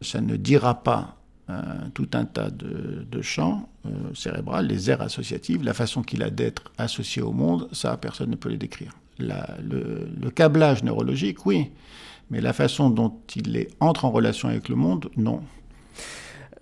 ça 0.00 0.20
ne 0.20 0.36
dira 0.36 0.82
pas 0.82 1.16
euh, 1.50 1.62
tout 1.92 2.08
un 2.14 2.24
tas 2.24 2.50
de, 2.50 3.22
champs 3.22 3.68
euh, 3.86 3.90
cérébrales, 4.14 4.66
les 4.66 4.90
aires 4.90 5.02
associatives, 5.02 5.64
la 5.64 5.74
façon 5.74 6.02
qu'il 6.02 6.22
a 6.22 6.30
d'être 6.30 6.72
associé 6.78 7.22
au 7.22 7.32
monde, 7.32 7.68
ça, 7.72 7.96
personne 7.96 8.30
ne 8.30 8.36
peut 8.36 8.48
les 8.48 8.56
décrire. 8.56 8.92
le, 9.18 10.08
le, 10.20 10.30
câblage 10.30 10.82
neurologique, 10.82 11.44
oui, 11.46 11.70
mais 12.30 12.40
la 12.40 12.52
façon 12.52 12.90
dont 12.90 13.14
il 13.36 13.66
entre 13.80 14.04
en 14.04 14.10
relation 14.10 14.48
avec 14.48 14.68
le 14.68 14.76
monde, 14.76 15.10
non. 15.16 15.42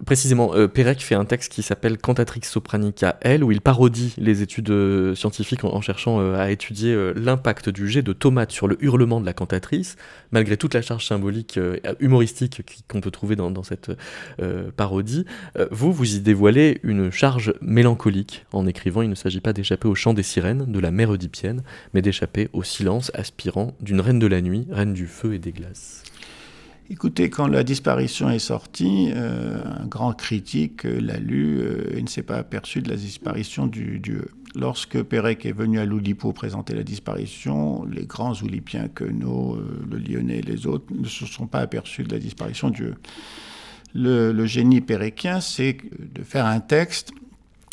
Précisément, 0.05 0.53
euh, 0.55 0.67
Pérec 0.67 1.01
fait 1.01 1.15
un 1.15 1.25
texte 1.25 1.53
qui 1.53 1.62
s'appelle 1.62 1.97
Cantatrix 1.97 2.41
Sopranica 2.43 3.19
L, 3.21 3.45
où 3.45 3.53
il 3.53 3.61
parodie 3.61 4.15
les 4.19 4.43
études 4.43 4.71
euh, 4.71 5.15
scientifiques 5.15 5.62
en, 5.62 5.81
cherchant 5.81 6.21
euh, 6.21 6.37
à 6.37 6.51
étudier 6.51 6.93
euh, 6.93 7.12
l'impact 7.15 7.69
du 7.69 7.88
jet 7.88 8.03
de 8.03 8.12
tomate 8.12 8.51
sur 8.51 8.67
le 8.67 8.77
hurlement 8.85 9.21
de 9.21 9.27
la 9.27 9.33
cantatrice, 9.33 9.95
malgré 10.33 10.57
toute 10.57 10.75
la 10.75 10.83
charge 10.83 11.07
symbolique 11.07 11.59
humoristique 12.01 12.62
qu'on 12.88 13.01
peut 13.01 13.11
trouver 13.11 13.37
dans, 13.37 13.62
cette 13.62 13.93
parodie. 14.77 15.25
vous, 15.71 15.93
vous 15.93 16.17
y 16.17 16.21
dévoilez 16.21 16.81
une 16.83 17.11
charge 17.11 17.55
mélancolique 17.61 18.45
en 18.53 18.67
écrivant 18.67 19.03
Il 19.03 19.11
ne 19.11 19.15
s'agit 19.15 19.41
pas 19.41 19.53
d'échapper 19.53 19.88
au 19.88 19.95
chant 19.95 20.15
des 20.15 20.23
sirènes 20.23 20.65
de 20.67 20.79
la 20.81 20.91
mer 20.91 21.11
oedipienne, 21.11 21.62
mais 21.95 22.03
d'échapper 22.03 22.49
au 22.53 22.62
silence 22.62 23.11
aspirant 23.15 23.75
d'une 23.81 24.01
reine 24.01 24.19
de 24.19 24.27
la 24.27 24.41
nuit, 24.41 24.67
reine 24.71 24.95
du 24.95 25.07
feu 25.07 25.35
et 25.35 25.38
des 25.38 25.53
glaces. 25.53 26.03
Écoutez, 26.92 27.31
quand 27.31 27.46
la 27.46 27.64
disparition 27.64 28.28
est 28.28 28.38
sortie, 28.38 29.12
euh, 29.14 29.62
un 29.64 29.87
grand 29.87 30.12
critique 30.12 30.85
euh, 30.85 31.00
l'a 31.00 31.16
lu 31.16 31.59
euh, 31.59 31.96
et 31.96 32.02
ne 32.02 32.07
s'est 32.07 32.22
pas 32.22 32.37
aperçu 32.37 32.83
de 32.83 32.90
la 32.90 32.96
disparition 32.96 33.66
du 33.66 33.98
dieu. 33.98 34.28
Lorsque 34.55 35.02
Pérec 35.02 35.46
est 35.46 35.52
venu 35.52 35.78
à 35.78 35.87
l'Oulipo 35.87 36.35
présenter 36.35 36.74
la 36.74 36.83
disparition, 36.83 37.87
les 37.87 38.05
grands 38.05 38.35
Oulipiens, 38.35 38.88
Queneau, 38.88 39.59
le 39.90 39.96
Lyonnais 39.96 40.40
et 40.40 40.42
les 40.42 40.66
autres 40.66 40.85
ne 40.94 41.09
se 41.09 41.24
sont 41.24 41.46
pas 41.46 41.61
aperçus 41.61 42.02
de 42.02 42.12
la 42.12 42.18
disparition 42.18 42.68
du 42.68 42.83
dieu. 42.83 42.94
Le, 43.94 44.31
le 44.31 44.44
génie 44.44 44.83
péréquien, 44.83 45.40
c'est 45.40 45.79
de 45.98 46.23
faire 46.23 46.44
un 46.44 46.60
texte 46.60 47.12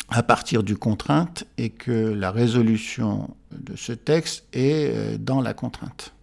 à 0.08 0.22
partir 0.22 0.62
du 0.62 0.78
contrainte 0.78 1.44
et 1.58 1.68
que 1.68 1.92
la 1.92 2.30
résolution 2.30 3.28
de 3.52 3.76
ce 3.76 3.92
texte 3.92 4.46
est 4.54 5.18
dans 5.18 5.42
la 5.42 5.52
contrainte. 5.52 6.14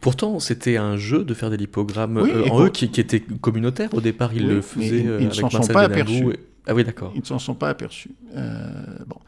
Pourtant, 0.00 0.38
c'était 0.40 0.76
un 0.76 0.96
jeu 0.96 1.24
de 1.24 1.34
faire 1.34 1.50
des 1.50 1.56
lipogrammes 1.56 2.18
euh, 2.18 2.48
en 2.48 2.64
eux 2.64 2.70
qui, 2.70 2.84
était 2.84 3.20
communautaire 3.20 3.92
au 3.94 4.00
départ. 4.00 4.34
Ils 4.34 4.46
le 4.46 4.60
faisaient 4.60 5.06
euh, 5.06 5.20
ils 5.20 5.28
ne 5.28 5.32
s'en 5.32 5.50
sont 5.50 5.66
pas 5.66 5.82
aperçus. 5.82 6.24
Ah 6.66 6.74
oui, 6.74 6.84
d'accord. 6.84 7.12
Ils 7.14 7.20
ne 7.20 7.26
s'en 7.26 7.38
sont 7.38 7.54
pas 7.54 7.68
aperçus. 7.68 8.10
Euh, 8.36 8.70
bon. 9.06 9.18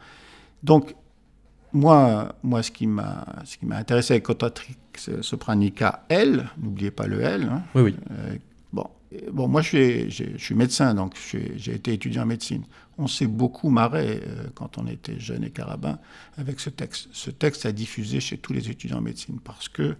Donc, 0.63 0.95
moi, 1.73 2.35
moi, 2.43 2.63
ce 2.63 2.71
qui 2.71 2.87
m'a, 2.87 3.25
ce 3.45 3.57
qui 3.57 3.65
m'a 3.65 3.77
intéressé 3.77 4.13
avec 4.13 4.23
Cotatrix 4.23 4.75
Sopranica 5.21 6.05
L, 6.09 6.49
n'oubliez 6.61 6.91
pas 6.91 7.07
le 7.07 7.21
L, 7.21 7.49
hein, 7.51 7.63
oui, 7.75 7.81
oui. 7.81 7.95
Bon, 8.71 8.87
bon 9.31 9.47
moi 9.49 9.61
je 9.61 9.67
suis, 9.67 10.11
je 10.11 10.37
suis 10.37 10.55
médecin, 10.55 10.93
donc 10.93 11.15
j'ai 11.57 11.73
été 11.73 11.93
étudiant 11.93 12.23
en 12.23 12.27
médecine. 12.27 12.63
On 12.97 13.07
s'est 13.07 13.27
beaucoup 13.27 13.69
marré 13.69 14.21
euh, 14.25 14.47
quand 14.53 14.77
on 14.77 14.87
était 14.87 15.19
jeune 15.19 15.43
et 15.43 15.49
carabin 15.49 15.99
avec 16.37 16.59
ce 16.59 16.69
texte. 16.69 17.09
Ce 17.11 17.29
texte 17.29 17.65
a 17.65 17.71
diffusé 17.71 18.19
chez 18.19 18.37
tous 18.37 18.53
les 18.53 18.69
étudiants 18.69 18.97
en 18.97 19.01
médecine 19.01 19.39
parce 19.43 19.69
que 19.69 19.95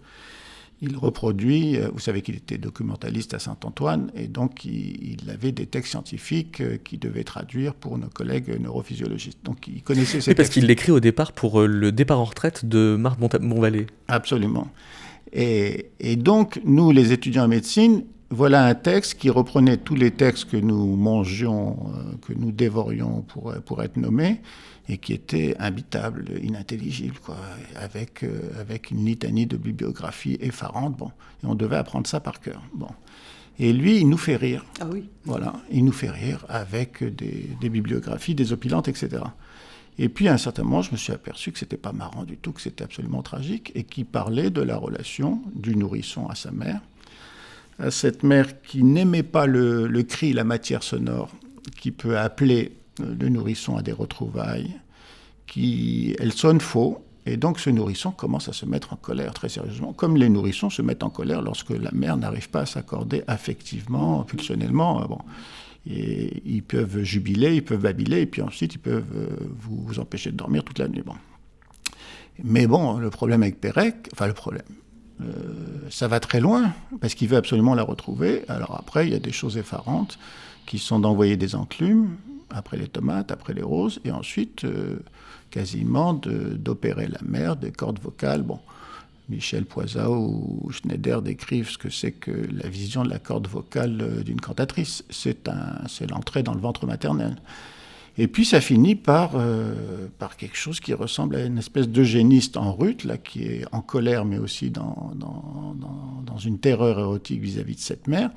il 0.81 0.97
reproduit, 0.97 1.77
euh, 1.77 1.89
vous 1.93 1.99
savez 1.99 2.21
qu'il 2.21 2.35
était 2.35 2.57
documentaliste 2.57 3.33
à 3.33 3.39
Saint-Antoine, 3.39 4.11
et 4.13 4.27
donc 4.27 4.65
il, 4.65 5.17
avait 5.29 5.53
des 5.53 5.65
textes 5.65 5.91
scientifiques 5.91 6.59
euh, 6.61 6.77
qu'il 6.77 6.99
devait 6.99 7.23
traduire 7.23 7.73
pour 7.73 7.97
nos 7.97 8.07
collègues 8.07 8.59
neurophysiologistes. 8.59 9.39
Donc 9.43 9.67
il 9.67 9.81
connaissait 9.83 10.21
ces 10.21 10.31
oui, 10.31 10.35
parce 10.35 10.49
qu'il 10.49 10.65
l'écrit 10.65 10.91
au 10.91 10.99
départ 10.99 11.31
pour 11.31 11.61
le 11.61 11.91
départ 11.91 12.19
en 12.19 12.25
retraite 12.25 12.65
de 12.65 12.97
Marc 12.97 13.19
Monvalet. 13.41 13.87
Absolument. 14.07 14.67
Et, 15.33 15.87
et, 15.99 16.15
donc, 16.15 16.61
nous, 16.63 16.91
les 16.91 17.11
étudiants 17.11 17.43
en 17.43 17.47
médecine, 17.49 18.03
voilà 18.35 18.65
un 18.65 18.75
texte 18.75 19.15
qui 19.15 19.29
reprenait 19.29 19.77
tous 19.77 19.95
les 19.95 20.11
textes 20.11 20.45
que 20.45 20.57
nous 20.57 20.95
mangions, 20.95 21.77
euh, 21.87 22.15
que 22.27 22.33
nous 22.33 22.51
dévorions 22.51 23.21
pour, 23.21 23.53
pour 23.65 23.81
être 23.81 23.97
nommés, 23.97 24.41
et 24.89 24.97
qui 24.97 25.13
était 25.13 25.55
imbitable, 25.57 26.25
inintelligible, 26.43 27.15
quoi, 27.23 27.37
avec, 27.75 28.23
euh, 28.23 28.51
avec 28.59 28.91
une 28.91 29.05
litanie 29.05 29.47
de 29.47 29.57
bibliographie 29.57 30.37
effarante. 30.41 30.97
Bon, 30.97 31.11
et 31.43 31.47
on 31.47 31.55
devait 31.55 31.77
apprendre 31.77 32.07
ça 32.07 32.19
par 32.19 32.39
cœur. 32.39 32.61
Bon. 32.73 32.89
Et 33.57 33.71
lui, 33.71 34.01
il 34.01 34.09
nous 34.09 34.17
fait 34.17 34.35
rire. 34.35 34.65
Ah 34.81 34.87
oui. 34.91 35.09
Voilà, 35.23 35.53
il 35.71 35.85
nous 35.85 35.93
fait 35.93 36.11
rire 36.11 36.45
avec 36.49 37.03
des, 37.03 37.49
des 37.59 37.69
bibliographies 37.69 38.35
désopilantes, 38.35 38.89
etc. 38.89 39.23
Et 39.97 40.09
puis 40.09 40.27
à 40.27 40.33
un 40.33 40.37
certain 40.37 40.63
moment, 40.63 40.81
je 40.81 40.91
me 40.91 40.97
suis 40.97 41.13
aperçu 41.13 41.51
que 41.53 41.59
c'était 41.59 41.77
pas 41.77 41.93
marrant 41.93 42.25
du 42.25 42.35
tout, 42.35 42.51
que 42.51 42.61
c'était 42.61 42.83
absolument 42.83 43.21
tragique, 43.21 43.71
et 43.75 43.83
qu'il 43.83 44.05
parlait 44.05 44.49
de 44.49 44.61
la 44.61 44.75
relation 44.75 45.41
du 45.55 45.75
nourrisson 45.75 46.27
à 46.27 46.35
sa 46.35 46.51
mère, 46.51 46.81
à 47.79 47.91
cette 47.91 48.23
mère 48.23 48.61
qui 48.61 48.83
n'aimait 48.83 49.23
pas 49.23 49.47
le, 49.47 49.87
cri, 50.03 50.33
la 50.33 50.43
matière 50.43 50.83
sonore, 50.83 51.31
qui 51.79 51.91
peut 51.91 52.17
appeler 52.17 52.77
le 52.99 53.29
nourrisson 53.29 53.75
à 53.75 53.81
des 53.81 53.91
retrouvailles, 53.91 54.75
qui, 55.47 56.15
elle 56.19 56.33
sonne 56.33 56.61
faux, 56.61 57.03
et 57.25 57.37
donc 57.37 57.59
ce 57.59 57.69
nourrisson 57.69 58.11
commence 58.11 58.49
à 58.49 58.53
se 58.53 58.65
mettre 58.65 58.93
en 58.93 58.97
colère 58.97 59.33
très 59.33 59.49
sérieusement, 59.49 59.93
comme 59.93 60.15
les 60.15 60.29
nourrissons 60.29 60.69
se 60.69 60.81
mettent 60.81 61.03
en 61.03 61.09
colère 61.09 61.41
lorsque 61.41 61.71
la 61.71 61.91
mère 61.91 62.17
n'arrive 62.17 62.49
pas 62.49 62.61
à 62.61 62.65
s'accorder 62.65 63.23
affectivement, 63.27 64.23
pulsionnellement. 64.23 65.05
Bon. 65.07 65.19
Et 65.87 66.41
ils 66.45 66.63
peuvent 66.63 67.03
jubiler, 67.03 67.55
ils 67.55 67.63
peuvent 67.63 67.81
babiler, 67.81 68.21
et 68.21 68.25
puis 68.25 68.41
ensuite 68.41 68.75
ils 68.75 68.79
peuvent 68.79 69.03
vous, 69.59 69.83
vous 69.85 69.99
empêcher 69.99 70.31
de 70.31 70.37
dormir 70.37 70.63
toute 70.63 70.79
la 70.79 70.87
nuit. 70.87 71.03
Bon. 71.03 71.15
Mais 72.43 72.67
bon, 72.67 72.97
le 72.97 73.09
problème 73.09 73.43
avec 73.43 73.59
Pérec, 73.59 74.09
enfin 74.13 74.27
le 74.27 74.33
problème, 74.33 74.65
euh, 75.21 75.25
ça 75.89 76.07
va 76.07 76.19
très 76.19 76.39
loin, 76.39 76.73
parce 77.01 77.15
qu'il 77.15 77.27
veut 77.29 77.37
absolument 77.37 77.75
la 77.75 77.83
retrouver. 77.83 78.43
Alors 78.47 78.75
après, 78.77 79.07
il 79.07 79.13
y 79.13 79.15
a 79.15 79.19
des 79.19 79.31
choses 79.31 79.57
effarantes 79.57 80.19
qui 80.65 80.79
sont 80.79 80.99
d'envoyer 80.99 81.37
des 81.37 81.55
enclumes, 81.55 82.15
après 82.49 82.77
les 82.77 82.87
tomates, 82.87 83.31
après 83.31 83.53
les 83.53 83.61
roses, 83.61 83.99
et 84.05 84.11
ensuite 84.11 84.65
euh, 84.65 84.99
quasiment 85.51 86.13
d'opérer 86.13 87.07
la 87.07 87.19
mère, 87.23 87.55
des 87.55 87.71
cordes 87.71 87.99
vocales. 87.99 88.43
Bon, 88.43 88.59
Michel 89.29 89.65
Poisat 89.65 90.09
ou 90.09 90.69
Schneider 90.71 91.21
décrivent 91.21 91.69
ce 91.69 91.77
que 91.77 91.89
c'est 91.89 92.11
que 92.11 92.31
la 92.31 92.69
vision 92.69 93.03
de 93.03 93.09
la 93.09 93.19
corde 93.19 93.47
vocale 93.47 94.01
euh, 94.01 94.23
d'une 94.23 94.41
cantatrice. 94.41 95.03
C'est 95.09 95.47
l'entrée 96.09 96.43
dans 96.43 96.53
le 96.53 96.61
ventre 96.61 96.85
maternel. 96.85 97.35
Et 98.17 98.27
puis 98.27 98.45
ça 98.45 98.61
finit 98.61 98.95
par, 98.95 99.31
euh, 99.35 100.07
par 100.19 100.37
quelque 100.37 100.55
chose 100.55 100.79
qui 100.79 100.93
ressemble 100.93 101.35
à 101.35 101.43
une 101.43 101.57
espèce 101.57 101.89
d'eugéniste 101.89 102.55
en 102.55 102.73
rute, 102.73 103.03
là, 103.03 103.17
qui 103.17 103.43
est 103.43 103.65
en 103.73 103.81
colère, 103.81 104.23
mais 104.23 104.37
aussi 104.37 104.69
dans, 104.69 105.11
dans, 105.15 105.75
dans, 106.25 106.37
une 106.37 106.59
terreur 106.59 106.99
érotique 106.99 107.41
vis-à-vis 107.41 107.73
-vis 107.73 107.77
de 107.77 107.81
cette 107.81 108.07
mère, 108.07 108.29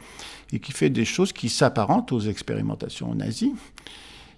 et 0.53 0.61
qui 0.61 0.73
fait 0.73 0.91
des 0.91 1.05
choses 1.05 1.33
qui 1.33 1.49
s'apparentent 1.49 2.13
aux 2.13 2.21
expérimentations 2.21 3.15
nazies. 3.15 3.55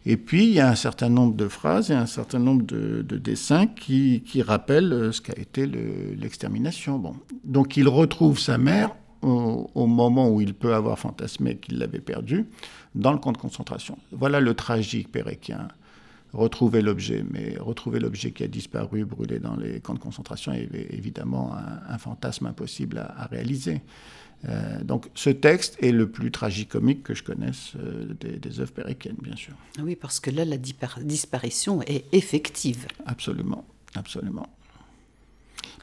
Et 0.06 0.16
puis, 0.16 0.44
il 0.44 0.52
y 0.52 0.60
a 0.60 0.68
un 0.68 0.74
certain 0.74 1.10
nombre 1.10 1.34
de 1.34 1.46
phrases 1.46 1.90
et 1.90 1.94
un 1.94 2.06
certain 2.06 2.38
nombre 2.38 2.64
de, 2.64 3.02
de 3.02 3.18
dessins 3.18 3.66
qui, 3.66 4.22
qui, 4.26 4.40
rappellent 4.42 4.92
euh, 4.92 5.12
ce 5.12 5.20
qu'a 5.20 5.38
été 5.38 5.66
l'extermination. 5.66 6.98
bon. 6.98 7.14
Donc, 7.44 7.76
il 7.76 7.86
retrouve 7.86 8.38
sa 8.38 8.56
mère 8.56 8.90
au, 9.22 9.70
au, 9.74 9.86
moment 9.86 10.28
où 10.30 10.40
il 10.40 10.54
peut 10.54 10.74
avoir 10.74 10.98
fantasmé 10.98 11.56
qu'il 11.56 11.78
l'avait 11.78 12.00
perdue, 12.00 12.46
dans 12.94 13.12
le 13.12 13.18
camp 13.18 13.32
de 13.32 13.38
concentration. 13.38 13.98
Voilà 14.12 14.40
le 14.40 14.54
tragique 14.54 15.10
péréquien. 15.12 15.68
Retrouver 16.32 16.80
l'objet, 16.80 17.24
mais 17.28 17.56
retrouver 17.58 17.98
l'objet 17.98 18.30
qui 18.30 18.44
a 18.44 18.46
disparu, 18.46 19.04
brûlé 19.04 19.40
dans 19.40 19.56
les 19.56 19.80
camps 19.80 19.94
de 19.94 19.98
concentration, 19.98 20.52
est 20.52 20.68
évidemment 20.90 21.54
un, 21.54 21.92
un 21.92 21.98
fantasme 21.98 22.46
impossible 22.46 22.98
à, 22.98 23.22
à 23.22 23.26
réaliser. 23.26 23.80
Euh, 24.48 24.82
donc 24.82 25.08
ce 25.14 25.30
texte 25.30 25.76
est 25.82 25.92
le 25.92 26.08
plus 26.08 26.30
tragicomique 26.30 27.02
que 27.02 27.14
je 27.14 27.22
connaisse 27.22 27.72
euh, 27.76 28.14
des, 28.20 28.38
des, 28.38 28.60
œuvres 28.60 28.72
péréquiennes, 28.72 29.18
bien 29.20 29.36
sûr. 29.36 29.54
Oui, 29.82 29.96
parce 29.96 30.18
que 30.18 30.30
là, 30.30 30.44
la 30.44 30.56
disparition 30.56 31.82
est 31.82 32.04
effective. 32.12 32.86
Absolument, 33.06 33.66
absolument. 33.94 34.48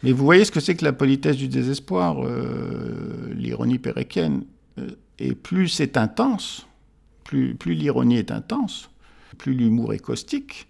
Mais 0.03 0.11
vous 0.11 0.23
voyez 0.23 0.45
ce 0.45 0.51
que 0.51 0.59
c'est 0.59 0.75
que 0.75 0.85
la 0.85 0.93
politesse 0.93 1.37
du 1.37 1.47
désespoir, 1.47 2.23
euh, 2.23 3.33
l'ironie 3.33 3.79
péréquienne. 3.79 4.43
Euh, 4.77 4.91
et 5.19 5.33
plus 5.33 5.67
c'est 5.67 5.97
intense, 5.97 6.67
plus, 7.23 7.55
plus 7.55 7.73
l'ironie 7.73 8.17
est 8.17 8.31
intense, 8.31 8.89
plus 9.37 9.53
l'humour 9.53 9.93
est 9.93 9.99
caustique, 9.99 10.67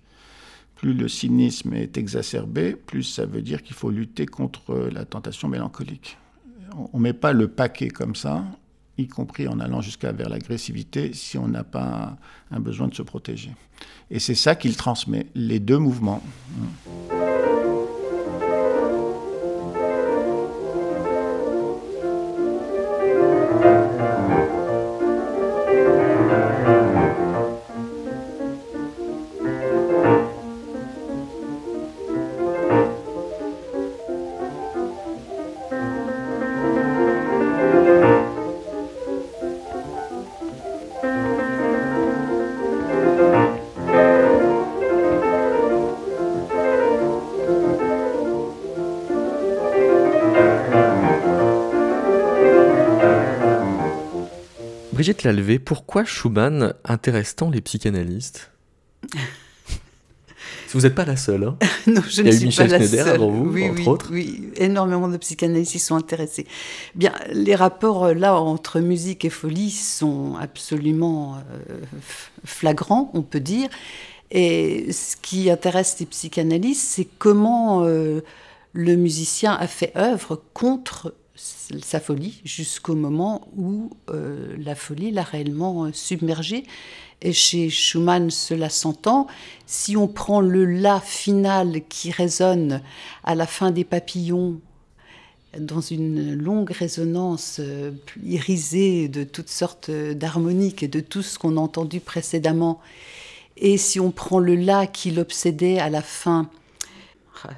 plus 0.76 0.94
le 0.94 1.08
cynisme 1.08 1.74
est 1.74 1.98
exacerbé, 1.98 2.76
plus 2.76 3.04
ça 3.04 3.26
veut 3.26 3.42
dire 3.42 3.64
qu'il 3.64 3.76
faut 3.76 3.92
lutter 3.92 4.26
contre 4.26 4.90
la 4.92 5.06
tentation 5.06 5.50
mélancolique 5.50 6.18
on 6.94 6.98
ne 6.98 7.04
met 7.04 7.14
pas 7.14 7.34
le 7.34 7.48
paquet 7.48 7.90
comme 7.90 8.16
ça, 8.16 8.44
y 8.98 9.08
compris 9.08 9.48
en 9.48 9.60
allant 9.60 9.82
jusqu'à 9.82 10.12
vers 10.12 10.30
l'agressivité, 10.30 11.14
si 11.14 11.38
on 11.38 11.48
n'a 11.48 11.64
pas 11.64 12.18
un 12.52 12.60
besoin 12.60 12.88
de 12.88 12.96
se 12.96 13.04
protéger. 13.04 13.52
Et 14.10 14.20
c'est 14.20 14.36
ça 14.36 14.56
qu'il 14.56 14.76
transmet, 14.76 15.28
les 15.36 15.60
deux 15.60 15.78
mouvements. 15.78 16.24
Brigitte 55.18 55.24
Lalvé, 55.24 55.58
pourquoi 55.58 56.06
Schumann 56.06 56.74
intéresse-t-on 56.86 57.50
les 57.50 57.62
psychanalystes 57.62 58.52
Vous 60.74 60.82
n'êtes 60.82 60.94
pas 60.94 61.06
la 61.06 61.16
seule. 61.18 61.46
Hein 61.46 61.58
non, 61.88 62.02
je 62.08 62.22
ne 62.22 62.32
suis 62.32 62.46
Michel 62.46 62.70
pas 62.70 62.78
la 62.78 62.86
Schneider 62.86 63.06
seule. 63.06 63.16
avant 63.16 63.32
vous, 63.32 63.50
oui, 63.50 63.70
entre 63.70 63.80
oui, 63.80 63.88
autres. 63.88 64.10
oui, 64.12 64.50
énormément 64.58 65.08
de 65.08 65.18
psychanalystes 65.18 65.76
y 65.76 65.80
sont 65.80 65.96
intéressés. 65.96 66.46
Bien, 66.94 67.14
les 67.32 67.56
rapports 67.56 68.06
euh, 68.06 68.14
là 68.14 68.36
entre 68.40 68.80
musique 68.80 69.26
et 69.26 69.30
folie 69.30 69.72
sont 69.72 70.36
absolument 70.36 71.38
euh, 71.38 71.80
flagrants, 72.46 73.10
on 73.14 73.24
peut 73.24 73.40
dire. 73.40 73.70
Et 74.30 74.92
ce 74.92 75.16
qui 75.16 75.50
intéresse 75.50 75.98
les 76.00 76.06
psychanalystes, 76.06 76.86
c'est 76.88 77.08
comment 77.18 77.86
euh, 77.86 78.22
le 78.74 78.96
musicien 78.98 79.54
a 79.54 79.68
fait 79.68 79.94
œuvre 79.96 80.44
contre 80.54 81.14
sa 81.38 82.00
folie 82.00 82.42
jusqu'au 82.44 82.96
moment 82.96 83.48
où 83.56 83.92
euh, 84.10 84.56
la 84.60 84.76
folie 84.76 85.12
l'a 85.12 85.24
réellement 85.24 85.90
submergé. 85.94 86.66
Et 87.22 87.34
chez 87.34 87.70
Schumann, 87.70 88.30
cela 88.30 88.70
s'entend. 88.70 89.28
Si 89.66 89.98
on 89.98 90.08
prend 90.08 90.40
le 90.40 90.66
La 90.66 91.00
final 91.00 91.82
qui 91.90 92.12
résonne 92.12 92.82
à 93.24 93.36
la 93.36 93.48
fin 93.48 93.72
des 93.72 93.84
papillons, 93.84 94.60
dans 95.58 95.82
une 95.82 96.36
longue 96.36 96.72
résonance 96.72 97.58
euh, 97.60 97.92
irisée 98.24 99.08
de 99.08 99.24
toutes 99.24 99.50
sortes 99.50 99.90
d'harmoniques 99.90 100.84
et 100.84 100.88
de 100.88 101.00
tout 101.00 101.22
ce 101.22 101.40
qu'on 101.40 101.58
a 101.58 101.60
entendu 101.60 102.00
précédemment, 102.00 102.80
et 103.60 103.78
si 103.78 104.00
on 104.00 104.12
prend 104.12 104.40
le 104.40 104.56
La 104.56 104.86
qui 104.86 105.12
l'obsédait 105.12 105.80
à 105.80 105.90
la 105.90 106.02
fin, 106.02 106.50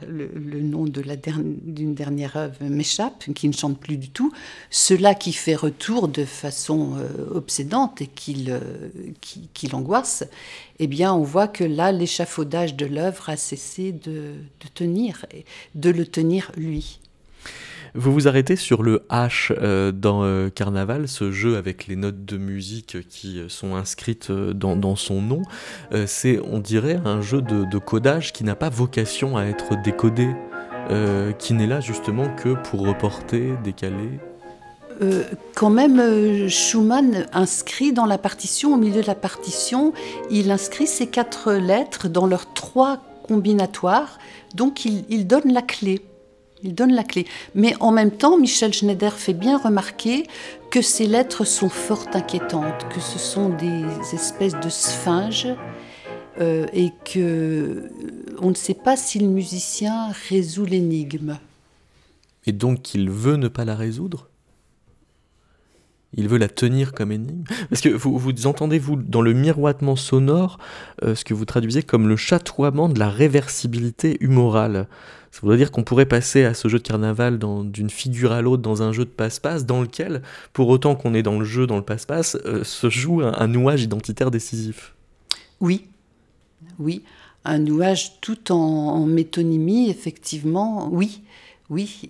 le, 0.08 0.30
nom 0.62 0.86
d'une 0.86 1.16
der 1.16 1.36
dernière 1.40 2.38
œuvre 2.38 2.64
m'échappe, 2.64 3.26
qui 3.34 3.48
ne 3.48 3.54
chante 3.54 3.80
plus 3.80 3.98
du 3.98 4.10
tout, 4.10 4.32
cela 4.70 5.16
qui 5.16 5.34
fait 5.34 5.56
retour 5.56 6.08
de 6.08 6.26
façon 6.26 6.96
euh, 6.98 7.30
obsédante 7.32 8.02
et 8.02 8.08
qui, 8.08 8.34
le, 8.36 8.60
qui, 9.22 9.68
l'angoisse, 9.68 10.24
eh 10.80 10.88
bien 10.88 11.14
on 11.14 11.24
voit 11.24 11.48
que 11.48 11.64
là 11.64 11.92
l'échafaudage 11.92 12.76
de 12.76 12.86
l'œuvre 12.86 13.30
a 13.30 13.38
cessé 13.38 13.92
de 13.92 14.36
tenir, 14.74 15.26
de 15.76 15.90
le 15.90 16.06
tenir 16.06 16.52
lui. 16.56 17.00
Vous 17.96 18.14
vous 18.14 18.28
arrêtez 18.28 18.56
sur 18.56 18.84
le 18.84 19.06
H 19.10 19.52
euh, 19.52 19.92
dans 19.92 20.24
euh, 20.24 20.50
Carnaval, 20.50 21.08
ce 21.08 21.32
jeu 21.32 21.58
avec 21.58 21.88
les 21.88 21.96
notes 21.96 22.24
de 22.24 22.38
musique 22.38 23.08
qui 23.08 23.42
sont 23.48 23.76
inscrites 23.76 24.32
dans, 24.32 24.96
son 24.96 25.22
nom. 25.22 25.42
c'est, 26.06 26.40
on 26.44 26.60
dirait, 26.60 27.00
un 27.06 27.22
jeu 27.22 27.42
de, 27.42 27.78
codage 27.78 28.34
qui 28.34 28.44
n'a 28.44 28.56
pas 28.56 28.70
vocation 28.70 29.38
à 29.38 29.46
être 29.46 29.82
décodé, 29.82 30.30
qui 31.38 31.54
n'est 31.54 31.68
là 31.68 31.80
justement 31.80 32.28
que 32.36 32.56
pour 32.70 32.82
reporter, 32.82 33.54
décaler. 33.64 34.20
quand 35.56 35.70
même, 35.70 36.50
Schumann 36.50 37.28
inscrit 37.34 37.94
dans 37.94 38.06
la 38.06 38.18
partition, 38.18 38.74
au 38.74 38.78
milieu 38.78 39.02
de 39.02 39.08
la 39.08 39.16
partition, 39.16 39.94
il 40.30 40.52
inscrit 40.52 40.88
ces 40.88 41.08
quatre 41.08 41.54
lettres 41.54 42.08
dans 42.08 42.28
leurs 42.28 42.54
trois 42.54 42.98
combinatoires, 43.28 44.20
donc 44.56 44.86
il 44.86 45.28
donne 45.28 45.54
la 45.54 45.62
clé. 45.62 46.02
Il 46.64 46.76
donne 46.76 46.94
la 46.94 47.04
clé. 47.04 47.26
Mais 47.56 47.74
en 47.80 47.92
même 47.92 48.12
temps, 48.12 48.38
Michel 48.38 48.74
Schneider 48.74 49.14
fait 49.14 49.34
bien 49.34 49.58
remarquer 49.58 50.26
que 50.72 50.82
ces 50.82 51.06
lettres 51.06 51.46
sont 51.46 51.70
fort 51.70 52.06
inquiétantes, 52.14 52.88
que 52.94 53.00
ce 53.00 53.18
sont 53.18 53.50
des 53.50 53.84
espèces 54.14 54.60
de 54.60 54.70
sphinges 54.70 55.48
euh, 56.40 56.68
et 56.74 56.92
que 57.06 57.20
euh, 57.20 57.90
on 58.42 58.50
ne 58.50 58.56
sait 58.56 58.74
pas 58.74 58.96
si 58.96 59.20
le 59.20 59.28
musicien 59.28 60.10
résout 60.30 60.66
l'énigme. 60.66 61.38
Et 62.46 62.52
donc 62.52 62.94
il 62.94 63.10
veut 63.10 63.36
ne 63.36 63.48
pas 63.48 63.66
la 63.66 63.76
résoudre? 63.76 64.30
Il 66.14 66.28
veut 66.28 66.38
la 66.38 66.48
tenir 66.48 66.94
comme 66.94 67.12
énigme? 67.12 67.44
Parce 67.70 67.82
que 67.82 67.90
vous, 67.90 68.48
entendez, 68.48 68.80
vous, 68.80 68.96
dans 68.96 69.22
le 69.22 69.34
miroitement 69.34 69.96
sonore, 69.96 70.58
euh, 71.04 71.14
ce 71.14 71.24
que 71.24 71.34
vous 71.34 71.46
traduisez 71.46 71.84
comme 71.84 72.08
le 72.08 72.16
chatoiement 72.16 72.90
de 72.90 73.00
la 73.00 73.10
réversibilité 73.10 74.18
humorale. 74.22 74.88
Ça 75.32 75.42
voudrait 75.42 75.58
dire 75.58 75.72
qu'on 75.72 75.84
pourrait 75.84 76.08
passer 76.08 76.44
à 76.44 76.54
ce 76.54 76.68
jeu 76.68 76.80
de 76.80 76.84
carnaval 76.84 77.38
d'une 77.38 77.90
figure 77.90 78.32
à 78.32 78.42
l'autre 78.42 78.64
dans 78.64 78.82
un 78.82 78.92
jeu 78.92 79.06
de 79.06 79.10
passe-passe 79.10 79.66
dans 79.66 79.82
lequel, 79.82 80.22
pour 80.54 80.70
autant 80.70 80.96
qu'on 80.96 81.14
est 81.14 81.24
dans 81.24 81.38
le 81.38 81.46
jeu, 81.46 81.68
dans 81.68 81.78
le 81.78 81.84
passe-passe, 81.84 82.38
euh, 82.46 82.64
se 82.64 82.90
joue 82.90 83.22
un, 83.22 83.48
nouage 83.48 83.84
identitaire 83.84 84.32
décisif. 84.32 84.96
Oui, 85.62 85.86
oui, 86.80 87.04
un 87.46 87.60
nouage 87.60 88.20
tout 88.22 88.52
en, 88.52 89.06
métonymie, 89.06 89.90
effectivement, 89.90 90.90
oui, 90.92 91.22
oui, 91.70 92.10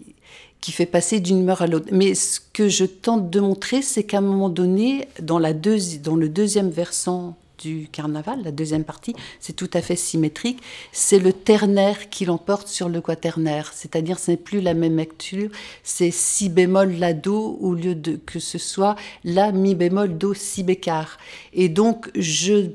qui 0.62 0.72
fait 0.72 0.86
passer 0.86 1.20
d'une 1.20 1.42
humeur 1.42 1.62
à 1.62 1.68
l'autre. 1.68 1.90
Mais 1.92 2.16
ce 2.16 2.40
que 2.54 2.70
je 2.70 2.86
tente 2.86 3.30
de 3.30 3.40
montrer, 3.42 3.82
c'est 3.82 4.04
qu'à 4.04 4.20
un 4.20 4.22
moment 4.22 4.50
donné, 4.50 5.08
dans, 5.22 5.40
la 5.40 5.54
dans 5.54 6.16
le 6.16 6.30
deuxième 6.30 6.70
versant 6.70 7.36
du 7.60 7.88
carnaval, 7.92 8.42
la 8.44 8.52
deuxième 8.52 8.84
partie, 8.84 9.16
c'est 9.40 9.56
tout 9.56 9.70
à 9.74 9.82
fait 9.82 9.96
symétrique. 9.96 10.62
C'est 10.92 11.20
le 11.20 11.34
ternaire 11.34 12.10
qui 12.10 12.26
l'emporte 12.26 12.68
sur 12.68 12.90
le 12.90 13.02
quaternaire, 13.02 13.72
c'est-à-dire 13.74 14.20
ce 14.20 14.32
n'est 14.32 14.38
plus 14.38 14.62
la 14.62 14.74
même 14.74 14.98
lecture, 14.98 15.50
c'est 15.84 16.12
si 16.12 16.50
bémol 16.50 16.94
la 16.94 17.14
do 17.14 17.58
au 17.62 17.74
lieu 17.74 17.96
de 17.96 18.16
que 18.16 18.40
ce 18.40 18.58
soit 18.58 18.96
la 19.24 19.52
mi 19.52 19.76
bémol 19.76 20.18
do 20.18 20.34
si 20.34 20.64
bécard. 20.64 21.18
Et 21.54 21.70
donc 21.70 22.10
je 22.16 22.72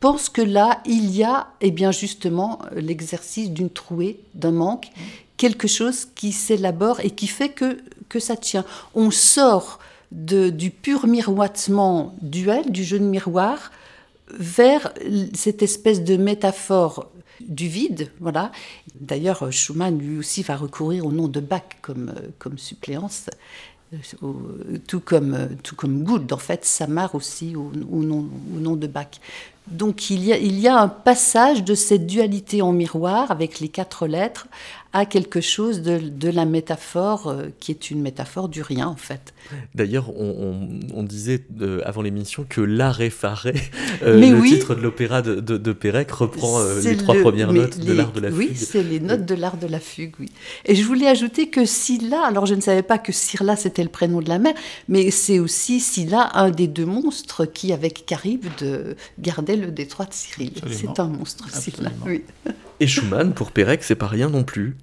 pense 0.00 0.28
que 0.28 0.42
là 0.42 0.80
il 0.84 1.14
y 1.14 1.24
a, 1.24 1.48
et 1.60 1.68
eh 1.68 1.70
bien 1.70 1.92
justement, 1.92 2.58
l'exercice 2.74 3.50
d'une 3.50 3.70
trouée, 3.70 4.20
d'un 4.34 4.52
manque, 4.52 4.88
quelque 5.36 5.68
chose 5.68 6.06
qui 6.14 6.32
s'élabore 6.32 7.00
et 7.00 7.10
qui 7.10 7.26
fait 7.26 7.50
que 7.50 7.78
que 8.08 8.20
ça 8.20 8.36
tient. 8.36 8.64
On 8.94 9.10
sort 9.10 9.80
du 10.12 10.70
pur 10.70 11.06
miroitement 11.06 12.14
duel, 12.22 12.70
du 12.70 12.84
jeu 12.84 12.98
de 12.98 13.04
miroir, 13.04 13.70
vers 14.30 14.92
cette 15.34 15.62
espèce 15.62 16.02
de 16.02 16.16
métaphore 16.16 17.10
du 17.40 17.68
vide, 17.68 18.10
voilà. 18.20 18.50
D'ailleurs, 18.98 19.52
Schumann 19.52 19.98
lui 19.98 20.18
aussi 20.18 20.42
va 20.42 20.56
recourir 20.56 21.06
au 21.06 21.12
nom 21.12 21.28
de 21.28 21.40
Bach 21.40 21.62
comme, 21.82 22.12
comme 22.38 22.58
suppléance, 22.58 23.26
euh, 23.94 24.78
tout 24.86 25.00
comme, 25.00 25.48
tout 25.62 25.76
comme 25.76 26.02
Gould, 26.02 26.32
en 26.32 26.38
fait, 26.38 26.64
Samar 26.64 27.14
aussi 27.14 27.54
au, 27.54 27.70
nom, 27.72 28.28
au 28.54 28.58
nom 28.58 28.74
de 28.74 28.86
Bach. 28.86 29.20
Donc 29.68 30.10
il 30.10 30.24
y, 30.24 30.32
a, 30.32 30.38
il 30.38 30.58
y 30.60 30.68
a 30.68 30.78
un 30.78 30.88
passage 30.88 31.64
de 31.64 31.74
cette 31.74 32.06
dualité 32.06 32.62
en 32.62 32.72
miroir 32.72 33.30
avec 33.30 33.58
les 33.58 33.68
quatre 33.68 34.06
lettres 34.06 34.46
à 34.92 35.04
quelque 35.04 35.40
chose 35.40 35.82
de, 35.82 36.28
la 36.30 36.44
métaphore 36.44 37.28
euh, 37.28 37.46
qui 37.60 37.70
est 37.70 37.90
une 37.90 38.00
métaphore 38.00 38.48
du 38.48 38.62
rien 38.62 38.86
en 38.88 38.96
fait. 38.96 39.34
D'ailleurs, 39.74 40.10
on, 40.18 41.02
disait 41.02 41.44
euh, 41.60 41.80
avant 41.84 42.02
l'émission 42.02 42.44
que 42.48 42.60
l'art 42.60 43.00
effaré, 43.00 43.54
euh, 44.02 44.18
le 44.18 44.42
titre 44.42 44.74
de 44.74 44.80
l'opéra 44.80 45.22
de, 45.22 45.40
de, 45.40 45.72
Pérec, 45.72 46.10
reprend 46.10 46.60
les 46.82 46.96
trois 46.96 47.14
premières 47.16 47.52
notes 47.52 47.78
de 47.78 47.92
l'art 47.92 48.12
de 48.12 48.20
la 48.20 48.30
fugue. 48.30 48.38
Oui, 48.38 48.56
c'est 48.56 48.82
les 48.82 49.00
notes 49.00 49.24
de 49.24 49.34
l'art 49.34 49.56
de 49.56 49.66
la 49.66 49.80
fugue, 49.80 50.14
oui. 50.18 50.30
Et 50.64 50.74
je 50.74 50.84
voulais 50.84 51.06
ajouter 51.06 51.48
que 51.48 51.64
Scylla, 51.64 52.24
alors 52.24 52.46
je 52.46 52.54
ne 52.54 52.60
savais 52.60 52.82
pas 52.82 52.98
que 52.98 53.12
Scylla 53.12 53.56
c'était 53.56 53.84
le 53.84 53.88
prénom 53.88 54.20
de 54.20 54.28
la 54.28 54.38
mère, 54.38 54.54
mais 54.88 55.10
c'est 55.10 55.38
aussi 55.38 55.80
Scylla, 55.80 56.30
un 56.34 56.50
des 56.50 56.66
deux 56.66 56.86
monstres 56.86 57.44
qui, 57.44 57.72
avec 57.72 58.04
Charybde, 58.08 58.96
gardait 59.18 59.56
le 59.56 59.70
détroit 59.70 60.06
de 60.06 60.14
Cyril. 60.14 60.52
C'est 60.70 60.98
un 60.98 61.08
monstre, 61.08 61.48
Scylla. 61.54 61.90
Oui. 62.04 62.24
Et 62.80 62.86
Schumann, 62.86 63.32
pour 63.32 63.52
Pérec, 63.52 63.82
c'est 63.82 63.94
pas 63.94 64.06
rien 64.06 64.28
non 64.28 64.44
plus. 64.44 64.76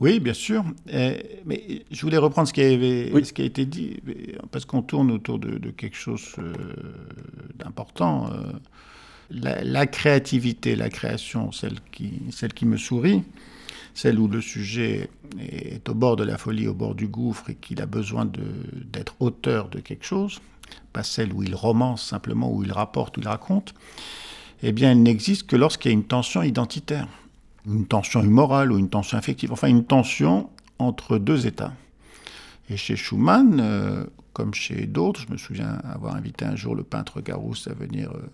Oui, 0.00 0.20
bien 0.20 0.34
sûr. 0.34 0.64
mais 0.86 1.84
je 1.90 2.00
voulais 2.02 2.18
reprendre 2.18 2.48
ce 2.48 2.52
qui, 2.52 2.62
avait, 2.62 3.10
ce 3.24 3.32
qui 3.32 3.42
a 3.42 3.44
été 3.44 3.64
dit, 3.64 4.00
parce 4.50 4.64
qu'on 4.64 4.82
tourne 4.82 5.10
autour 5.10 5.38
de, 5.38 5.70
quelque 5.70 5.96
chose 5.96 6.34
euh, 6.38 6.52
d'important. 7.56 8.30
Euh, 8.32 8.52
la, 9.30 9.86
créativité, 9.86 10.76
la 10.76 10.90
création, 10.90 11.52
celle 11.52 11.80
qui, 11.92 12.20
celle 12.30 12.52
qui 12.52 12.66
me 12.66 12.76
sourit, 12.76 13.22
celle 13.94 14.18
où 14.18 14.28
le 14.28 14.40
sujet 14.40 15.08
est 15.38 15.88
au 15.88 15.94
bord 15.94 16.16
de 16.16 16.24
la 16.24 16.36
folie, 16.36 16.68
au 16.68 16.74
bord 16.74 16.94
du 16.94 17.06
gouffre, 17.06 17.50
et 17.50 17.54
qu'il 17.54 17.80
a 17.80 17.86
besoin 17.86 18.26
d'être 18.26 19.14
auteur 19.20 19.68
de 19.68 19.80
quelque 19.80 20.04
chose, 20.04 20.40
pas 20.92 21.02
celle 21.02 21.32
où 21.32 21.42
il 21.42 21.54
romance 21.54 22.04
simplement, 22.04 22.52
où 22.52 22.62
il 22.64 22.72
rapporte, 22.72 23.16
où 23.16 23.20
il 23.20 23.28
raconte, 23.28 23.74
eh 24.62 24.72
bien, 24.72 24.92
elle 24.92 25.02
n'existe 25.02 25.46
que 25.46 25.56
lorsqu'il 25.56 25.90
y 25.90 25.94
a 25.94 25.96
une 25.96 26.04
tension 26.04 26.42
identitaire 26.42 27.08
une 27.66 27.86
tension 27.86 28.22
humorale 28.22 28.72
ou 28.72 28.78
une 28.78 28.88
tension 28.88 29.16
affective, 29.18 29.52
enfin 29.52 29.68
une 29.68 29.84
tension 29.84 30.50
entre 30.78 31.18
deux 31.18 31.46
états. 31.46 31.72
Et 32.70 32.76
chez 32.76 32.96
Schumann, 32.96 33.58
euh, 33.60 34.04
comme 34.32 34.54
chez 34.54 34.86
d'autres, 34.86 35.22
je 35.26 35.32
me 35.32 35.36
souviens 35.36 35.78
avoir 35.84 36.14
invité 36.16 36.44
un 36.44 36.56
jour 36.56 36.74
le 36.74 36.82
peintre 36.82 37.20
Garousse 37.20 37.68
à 37.68 37.74
venir 37.74 38.10
euh, 38.10 38.30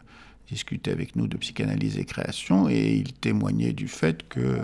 discuter 0.49 0.91
avec 0.91 1.17
nous 1.17 1.27
de 1.27 1.37
psychanalyse 1.37 1.99
et 1.99 2.05
création, 2.05 2.69
et 2.69 2.95
il 2.95 3.13
témoignait 3.13 3.73
du 3.73 3.89
fait 3.89 4.29
que 4.29 4.61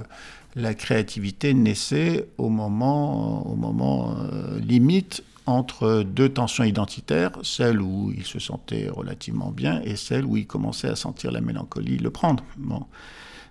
la 0.54 0.74
créativité 0.74 1.54
naissait 1.54 2.26
au 2.38 2.48
moment, 2.48 3.46
au 3.46 3.54
moment 3.54 4.16
euh, 4.18 4.59
limite 4.59 5.22
entre 5.47 6.03
deux 6.03 6.28
tensions 6.28 6.64
identitaires, 6.64 7.32
celle 7.42 7.80
où 7.80 8.12
il 8.16 8.24
se 8.24 8.38
sentait 8.38 8.88
relativement 8.88 9.51
bien 9.51 9.80
et 9.82 9.97
celle 9.97 10.24
où 10.24 10.36
il 10.36 10.47
commençait 10.47 10.88
à 10.88 10.97
sentir 10.97 11.30
la 11.30 11.40
mélancolie 11.40 11.99
le 11.99 12.11
prendre. 12.11 12.44
Bon. 12.57 12.84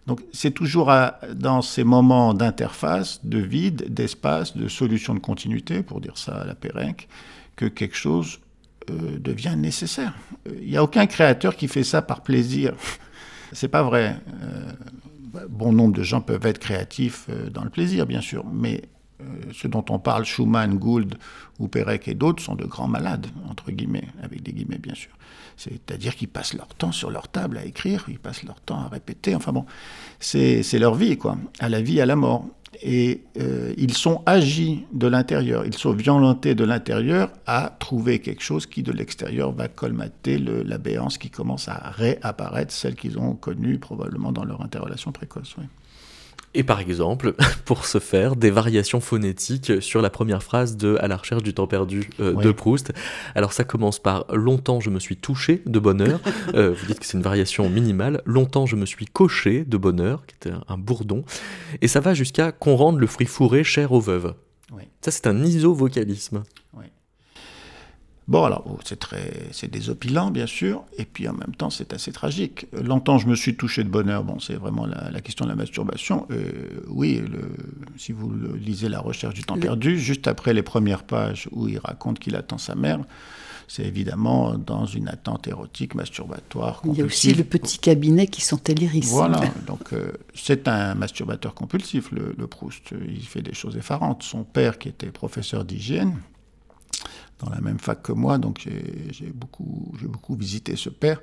Donc 0.08 0.22
c'est 0.32 0.52
toujours 0.52 0.92
dans 1.34 1.62
ces 1.62 1.84
moments 1.84 2.34
d'interface, 2.34 3.26
de 3.26 3.40
vide, 3.40 3.94
d'espace, 3.94 4.56
de 4.56 4.68
solution 4.68 5.16
de 5.16 5.20
continuité, 5.20 5.82
pour 5.82 6.00
dire 6.02 6.18
ça 6.18 6.36
à 6.42 6.46
la 6.46 6.54
Pérec, 6.54 7.08
que 7.56 7.66
quelque 7.66 7.96
chose 7.96 8.40
euh, 8.92 9.18
devient 9.20 9.56
nécessaire. 9.58 10.14
Il 10.62 10.70
n'y 10.70 10.78
a 10.78 10.84
aucun 10.84 11.08
créateur 11.08 11.56
qui 11.56 11.68
fait 11.68 11.84
ça 11.84 12.02
par 12.02 12.22
plaisir. 12.22 12.76
c'est 13.52 13.68
pas 13.68 13.82
vrai. 13.82 14.18
Euh, 14.44 14.72
bon 15.50 15.74
nombre 15.74 15.94
de 15.94 16.04
gens 16.04 16.22
peuvent 16.22 16.46
être 16.46 16.60
créatifs 16.60 17.26
euh, 17.30 17.50
dans 17.50 17.64
le 17.64 17.70
plaisir, 17.70 18.06
bien 18.06 18.22
sûr, 18.22 18.46
mais 18.46 18.84
ceux 19.54 19.70
dont 19.70 19.86
on 19.90 20.00
parle, 20.00 20.26
Schumann, 20.26 20.78
Gould 20.78 21.16
ou 21.60 21.68
Pérec 21.68 22.08
et 22.08 22.14
d'autres, 22.14 22.44
sont 22.44 22.56
de 22.56 22.66
grands 22.66 22.88
malades, 22.88 23.28
entre 23.50 23.72
guillemets, 23.72 24.08
avec 24.22 24.44
des 24.44 24.52
guillemets, 24.52 24.78
bien 24.78 24.96
sûr. 24.96 25.12
C'est-à-dire 25.58 26.16
qu'ils 26.16 26.28
passent 26.28 26.54
leur 26.54 26.68
temps 26.68 26.92
sur 26.92 27.12
leur 27.12 27.28
table 27.28 27.58
à 27.58 27.66
écrire, 27.66 28.06
ils 28.08 28.20
passent 28.20 28.44
leur 28.44 28.60
temps 28.60 28.80
à 28.80 28.88
répéter, 28.88 29.36
enfin 29.36 29.54
bon, 29.54 29.66
c'est 30.20 30.64
leur 30.74 30.96
vie, 30.96 31.18
quoi, 31.18 31.38
à 31.60 31.70
la 31.70 31.82
vie, 31.82 32.02
à 32.02 32.06
la 32.06 32.16
mort. 32.16 32.46
Et 32.84 33.22
euh, 33.40 33.74
ils 33.78 33.94
sont 33.94 34.22
agis 34.26 34.84
de 34.92 35.08
l'intérieur, 35.08 35.66
ils 35.66 35.74
sont 35.74 35.94
violentés 35.94 36.56
de 36.56 36.66
l'intérieur 36.66 37.32
à 37.48 37.74
trouver 37.80 38.20
quelque 38.20 38.44
chose 38.44 38.66
qui 38.66 38.84
de 38.84 38.92
l'extérieur 38.92 39.54
va 39.54 39.70
colmater 39.70 40.38
la 40.38 40.78
béance 40.78 41.18
qui 41.18 41.30
commence 41.30 41.70
à 41.70 41.92
réapparaître, 41.92 42.74
celle 42.74 42.96
qu'ils 42.96 43.18
ont 43.18 43.34
connue 43.36 43.80
probablement 43.80 44.34
dans 44.34 44.44
leur 44.44 44.62
interrelation 44.62 45.14
précoce. 45.14 45.56
Et 46.56 46.64
par 46.64 46.80
exemple, 46.80 47.36
pour 47.66 47.86
ce 47.86 48.00
faire, 48.00 48.36
des 48.36 48.50
variations 48.50 49.02
phonétiques 49.02 49.82
sur 49.82 50.02
la 50.02 50.10
première 50.10 50.42
phrase 50.42 50.78
de 50.78 50.98
À 51.02 51.08
la 51.08 51.18
recherche 51.18 51.44
du 51.44 51.54
temps 51.54 51.68
perdu 51.68 52.10
euh, 52.20 52.34
de 52.34 52.52
Proust. 52.52 52.94
Alors 53.36 53.54
ça 53.54 53.66
commence 53.66 54.00
par 54.00 54.26
Longtemps 54.34 54.80
je 54.80 54.90
me 54.90 55.00
suis 55.00 55.18
touché 55.18 55.62
de 55.66 55.80
bonheur. 55.80 56.20
Euh, 56.54 56.74
vous 56.74 56.86
dites 56.86 57.00
que 57.00 57.06
c'est 57.06 57.18
une 57.18 57.24
variation 57.24 57.70
minimale. 57.70 58.22
Longtemps 58.26 58.66
je 58.66 58.76
me 58.76 58.86
suis 58.86 59.08
coché 59.08 59.66
de 59.66 59.78
bonheur, 59.78 60.26
qui 60.26 60.36
était 60.36 60.56
un 60.68 60.78
bourdon. 60.78 61.26
Et 61.82 61.88
ça 61.88 62.00
va 62.00 62.14
jusqu'à 62.14 62.52
Qu'on 62.52 62.76
rende 62.76 63.00
le 63.00 63.08
fruit 63.08 63.26
fourré 63.26 63.64
cher 63.64 63.92
aux 63.92 64.00
veuves. 64.00 64.36
Ça 65.02 65.12
c'est 65.12 65.28
un 65.28 65.44
iso-vocalisme. 65.44 66.44
Bon, 68.28 68.44
alors, 68.44 68.64
oh, 68.68 68.80
c'est 68.84 69.00
très, 69.00 69.50
c'est 69.52 69.70
désopilant, 69.70 70.32
bien 70.32 70.48
sûr, 70.48 70.84
et 70.98 71.06
puis 71.06 71.28
en 71.28 71.34
même 71.34 71.54
temps, 71.56 71.70
c'est 71.70 71.94
assez 71.94 72.12
tragique. 72.12 72.66
Longtemps, 72.74 73.20
je 73.20 73.28
me 73.28 73.36
suis 73.36 73.56
touché 73.56 73.84
de 73.84 73.90
bonheur. 73.90 74.24
Bon, 74.24 74.40
c'est 74.40 74.56
vraiment 74.56 74.88
la, 74.88 75.22
question 75.22 75.46
de 75.46 75.52
la 75.52 75.56
masturbation. 75.56 76.26
Euh, 76.32 76.82
oui, 76.88 77.22
si 77.98 78.14
vous 78.14 78.32
lisez 78.56 78.90
La 78.90 79.00
recherche 79.00 79.36
du 79.36 79.44
temps 79.44 79.58
perdu, 79.58 80.00
juste 80.00 80.28
après 80.28 80.54
les 80.54 80.64
premières 80.64 81.04
pages 81.04 81.48
où 81.52 81.68
il 81.68 81.78
raconte 81.78 82.18
qu'il 82.18 82.36
attend 82.36 82.58
sa 82.58 82.74
mère, 82.74 83.00
c'est 83.68 83.84
évidemment 83.84 84.56
dans 84.58 84.86
une 84.86 85.08
attente 85.08 85.48
érotique, 85.48 85.96
masturbatoire. 85.96 86.82
Il 86.86 86.98
y 86.98 87.02
a 87.02 87.06
aussi 87.06 87.34
le 87.34 87.44
petit 87.44 87.78
cabinet 87.78 88.28
qui 88.28 88.42
sentait 88.42 88.74
l'iris. 88.74 89.10
Voilà, 89.10 89.42
donc 89.68 89.94
euh, 89.94 90.12
c'est 90.34 90.68
un 90.68 90.96
masturbateur 90.96 91.54
compulsif, 91.54 92.12
le, 92.12 92.34
Proust. 92.48 92.94
Il 93.08 93.26
fait 93.26 93.42
des 93.42 93.54
choses 93.54 93.76
effarantes. 93.76 94.24
Son 94.24 94.44
père, 94.44 94.78
qui 94.78 94.90
était 94.90 95.08
professeur 95.08 95.66
d'hygiène, 95.66 96.16
dans 97.40 97.50
la 97.50 97.62
même 97.62 97.80
fac 97.80 98.02
que 98.02 98.12
moi, 98.12 98.38
donc 98.38 98.68
j'ai 99.12 99.32
beaucoup, 99.34 99.94
beaucoup 100.02 100.36
visité 100.36 100.76
ce 100.76 100.90
père, 100.90 101.22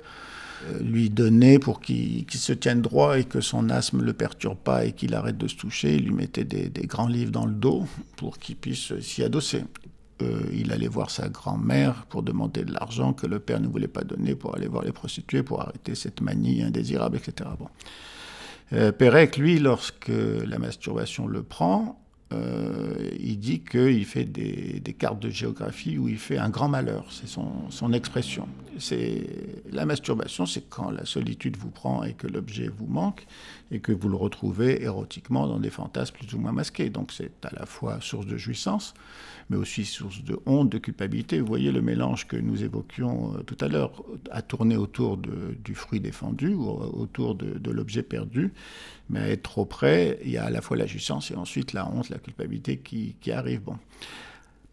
euh, 0.65 0.79
lui 0.79 1.09
donnait 1.09 1.59
pour 1.59 1.81
qu'il 1.81 2.25
se 2.29 2.53
tienne 2.53 2.81
droit 2.81 3.19
et 3.19 3.25
que 3.25 3.41
son 3.41 3.69
asthme 3.69 3.97
ne 3.97 4.03
le 4.03 4.13
perturbe 4.13 4.57
pas 4.57 4.85
et 4.85 4.93
qu'il 4.93 5.13
arrête 5.15 5.37
de 5.37 5.47
se 5.47 5.55
toucher, 5.55 5.95
il 5.95 6.05
lui 6.05 6.13
mettait 6.13 6.45
des, 6.45 6.69
grands 6.87 7.07
livres 7.07 7.31
dans 7.31 7.45
le 7.45 7.53
dos 7.53 7.85
pour 8.15 8.37
qu'il 8.37 8.55
puisse 8.55 8.97
s'y 8.99 9.23
adosser. 9.23 9.63
Euh, 10.21 10.41
il 10.53 10.71
allait 10.71 10.87
voir 10.87 11.09
sa 11.09 11.27
grand-mère 11.27 12.05
pour 12.07 12.23
demander 12.23 12.63
de 12.63 12.71
l'argent 12.71 13.13
que 13.13 13.25
le 13.27 13.39
père 13.39 13.59
ne 13.59 13.67
voulait 13.67 13.87
pas 13.87 14.03
donner 14.03 14.35
pour 14.35 14.55
aller 14.55 14.67
voir 14.67 14.83
les 14.83 14.91
prostituées, 14.91 15.43
pour 15.43 15.61
arrêter 15.61 15.95
cette 15.95 16.21
manie 16.21 16.61
indésirable, 16.61 17.17
etc. 17.17 17.49
Bon. 17.57 17.67
Euh, 18.73 18.91
Pérec, 18.91 19.37
lui, 19.37 19.59
lorsque 19.59 20.11
la 20.11 20.59
masturbation 20.59 21.27
le 21.27 21.43
prend, 21.43 21.99
euh, 22.33 23.09
il 23.19 23.39
dit 23.39 23.61
qu'il 23.61 24.05
fait 24.05 24.25
des, 24.25 24.81
cartes 24.97 25.19
de 25.19 25.29
géographie 25.29 25.97
où 25.97 26.07
il 26.07 26.17
fait 26.17 26.37
un 26.37 26.49
grand 26.49 26.69
malheur, 26.69 27.05
c'est 27.09 27.27
son, 27.27 27.93
expression. 27.93 28.47
C'est 28.79 29.25
la 29.71 29.85
masturbation, 29.85 30.45
c'est 30.45 30.67
quand 30.69 30.91
la 30.91 31.05
solitude 31.05 31.57
vous 31.57 31.69
prend 31.69 32.03
et 32.03 32.13
que 32.13 32.27
l'objet 32.27 32.69
vous 32.75 32.87
manque 32.87 33.25
et 33.73 33.79
que 33.79 33.91
vous 33.91 34.07
le 34.07 34.15
retrouvez 34.15 34.83
érotiquement 34.83 35.47
dans 35.47 35.59
des 35.59 35.71
fantasmes 35.71 36.15
plus 36.15 36.33
ou 36.35 36.39
moins 36.39 36.51
masqués. 36.51 36.89
Donc 36.89 37.11
c'est 37.11 37.43
à 37.43 37.49
la 37.59 37.65
fois 37.65 37.99
source 38.01 38.27
de 38.27 38.37
jouissance, 38.37 38.93
mais 39.49 39.57
aussi 39.57 39.83
source 39.83 40.23
de 40.23 40.39
honte, 40.45 40.69
de 40.69 40.77
culpabilité. 40.77 41.39
Vous 41.39 41.47
voyez 41.47 41.71
le 41.71 41.81
mélange 41.81 42.27
que 42.27 42.37
nous 42.37 42.63
évoquions 42.63 43.33
euh, 43.33 43.41
tout 43.41 43.57
à 43.59 43.67
l'heure, 43.67 44.03
à 44.29 44.43
tourner 44.43 44.77
autour 44.77 45.17
du 45.17 45.73
fruit 45.73 45.99
défendu 45.99 46.53
ou 46.53 46.67
autour 46.67 47.35
de, 47.35 47.71
l'objet 47.71 48.03
perdu, 48.03 48.53
mais 49.09 49.19
à 49.19 49.29
être 49.29 49.43
trop 49.43 49.65
près, 49.65 50.19
il 50.23 50.29
y 50.29 50.37
a 50.37 50.45
à 50.45 50.49
la 50.51 50.61
fois 50.61 50.77
la 50.77 50.85
jouissance 50.85 51.31
et 51.31 51.35
ensuite 51.35 51.73
la 51.73 51.89
honte, 51.89 52.09
la 52.09 52.19
culpabilité 52.19 52.77
qui, 52.77 53.15
qui 53.19 53.31
arrive. 53.31 53.61
Bon. 53.61 53.77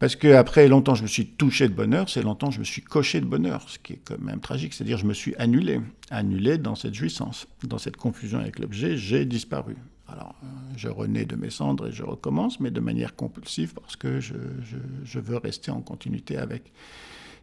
Parce 0.01 0.15
qu'après 0.15 0.67
longtemps, 0.67 0.95
je 0.95 1.03
me 1.03 1.07
suis 1.07 1.27
touché 1.27 1.69
de 1.69 1.75
bonheur, 1.75 2.09
c'est 2.09 2.23
longtemps 2.23 2.49
je 2.49 2.57
me 2.57 2.63
suis 2.63 2.81
coché 2.81 3.21
de 3.21 3.25
bonheur, 3.27 3.69
ce 3.69 3.77
qui 3.77 3.93
est 3.93 3.99
quand 4.03 4.19
même 4.19 4.39
tragique. 4.39 4.73
C'est-à-dire, 4.73 4.97
je 4.97 5.05
me 5.05 5.13
suis 5.13 5.35
annulé, 5.35 5.79
annulé 6.09 6.57
dans 6.57 6.73
cette 6.73 6.95
jouissance, 6.95 7.47
dans 7.63 7.77
cette 7.77 7.97
confusion 7.97 8.39
avec 8.39 8.57
l'objet, 8.57 8.97
j'ai 8.97 9.25
disparu. 9.25 9.75
Alors, 10.07 10.33
euh, 10.43 10.47
je 10.75 10.87
renais 10.87 11.25
de 11.25 11.35
mes 11.35 11.51
cendres 11.51 11.89
et 11.89 11.91
je 11.91 12.01
recommence, 12.01 12.59
mais 12.59 12.71
de 12.71 12.79
manière 12.79 13.15
compulsive 13.15 13.75
parce 13.75 13.95
que 13.95 14.19
je, 14.19 15.19
veux 15.19 15.37
rester 15.37 15.69
en 15.69 15.81
continuité 15.81 16.35
avec. 16.35 16.73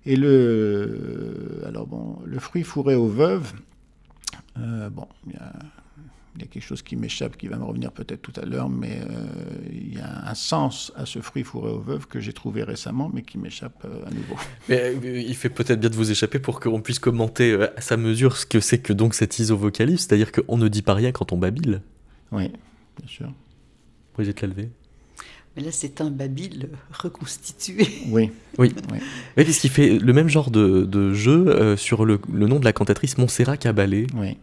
Et 0.04 0.16
le, 0.16 1.62
alors 1.64 1.86
bon, 1.86 2.18
le 2.24 2.40
fruit 2.40 2.64
fourré 2.64 2.96
aux 2.96 3.06
veuves, 3.06 3.52
euh, 4.58 4.90
bon, 4.90 5.06
il 5.28 5.34
y, 5.34 5.36
a, 5.36 5.52
quelque 6.46 6.62
chose 6.62 6.82
qui 6.82 6.96
m'échappe, 6.96 7.36
qui 7.36 7.48
va 7.48 7.56
me 7.56 7.64
revenir 7.64 7.92
peut-être 7.92 8.22
tout 8.22 8.38
à 8.40 8.44
l'heure, 8.44 8.68
mais 8.68 9.00
euh, 9.00 9.26
il 9.70 9.94
y 9.94 10.00
a 10.00 10.28
un 10.28 10.34
sens 10.34 10.92
à 10.96 11.06
ce 11.06 11.20
fruit 11.20 11.42
fourré 11.42 11.70
aux 11.70 11.80
veuves 11.80 12.06
que 12.06 12.20
j'ai 12.20 12.32
trouvé 12.32 12.62
récemment, 12.62 13.10
mais 13.12 13.22
qui 13.22 13.38
m'échappe 13.38 13.84
à 13.84 14.10
nouveau. 14.10 14.36
Mais 14.68 14.94
il 15.02 15.34
fait 15.34 15.48
peut-être 15.48 15.80
bien 15.80 15.90
de 15.90 15.96
vous 15.96 16.10
échapper 16.10 16.38
pour 16.38 16.60
qu'on 16.60 16.80
puisse 16.80 16.98
commenter 16.98 17.54
à 17.76 17.80
sa 17.80 17.96
mesure 17.96 18.36
ce 18.36 18.46
que 18.46 18.60
c'est 18.60 18.78
que 18.78 18.92
donc 18.92 19.14
cet 19.14 19.38
isovocalisme, 19.38 20.06
c'est-à-dire 20.08 20.32
qu'on 20.32 20.56
ne 20.58 20.68
dit 20.68 20.82
pas 20.82 20.94
rien 20.94 21.12
quand 21.12 21.32
on 21.32 21.38
babille. 21.38 21.80
Oui, 22.32 22.48
bien 22.98 23.08
sûr. 23.08 23.32
Brigitte 24.14 24.42
Lalvé 24.42 24.70
mais 25.58 25.64
là, 25.64 25.70
c'est 25.72 26.00
un 26.00 26.10
Babil 26.10 26.68
reconstitué. 26.92 27.88
Oui. 28.10 28.30
Oui. 28.58 28.72
oui. 28.92 29.44
puisqu'il 29.44 29.70
fait 29.70 29.98
le 29.98 30.12
même 30.12 30.28
genre 30.28 30.52
de, 30.52 31.12
jeu 31.14 31.48
euh, 31.48 31.76
sur 31.76 32.04
le, 32.04 32.20
nom 32.32 32.60
de 32.60 32.64
la 32.64 32.72
cantatrice 32.72 33.18
Montserrat 33.18 33.56
Caballé. 33.56 34.06
Oui. 34.14 34.36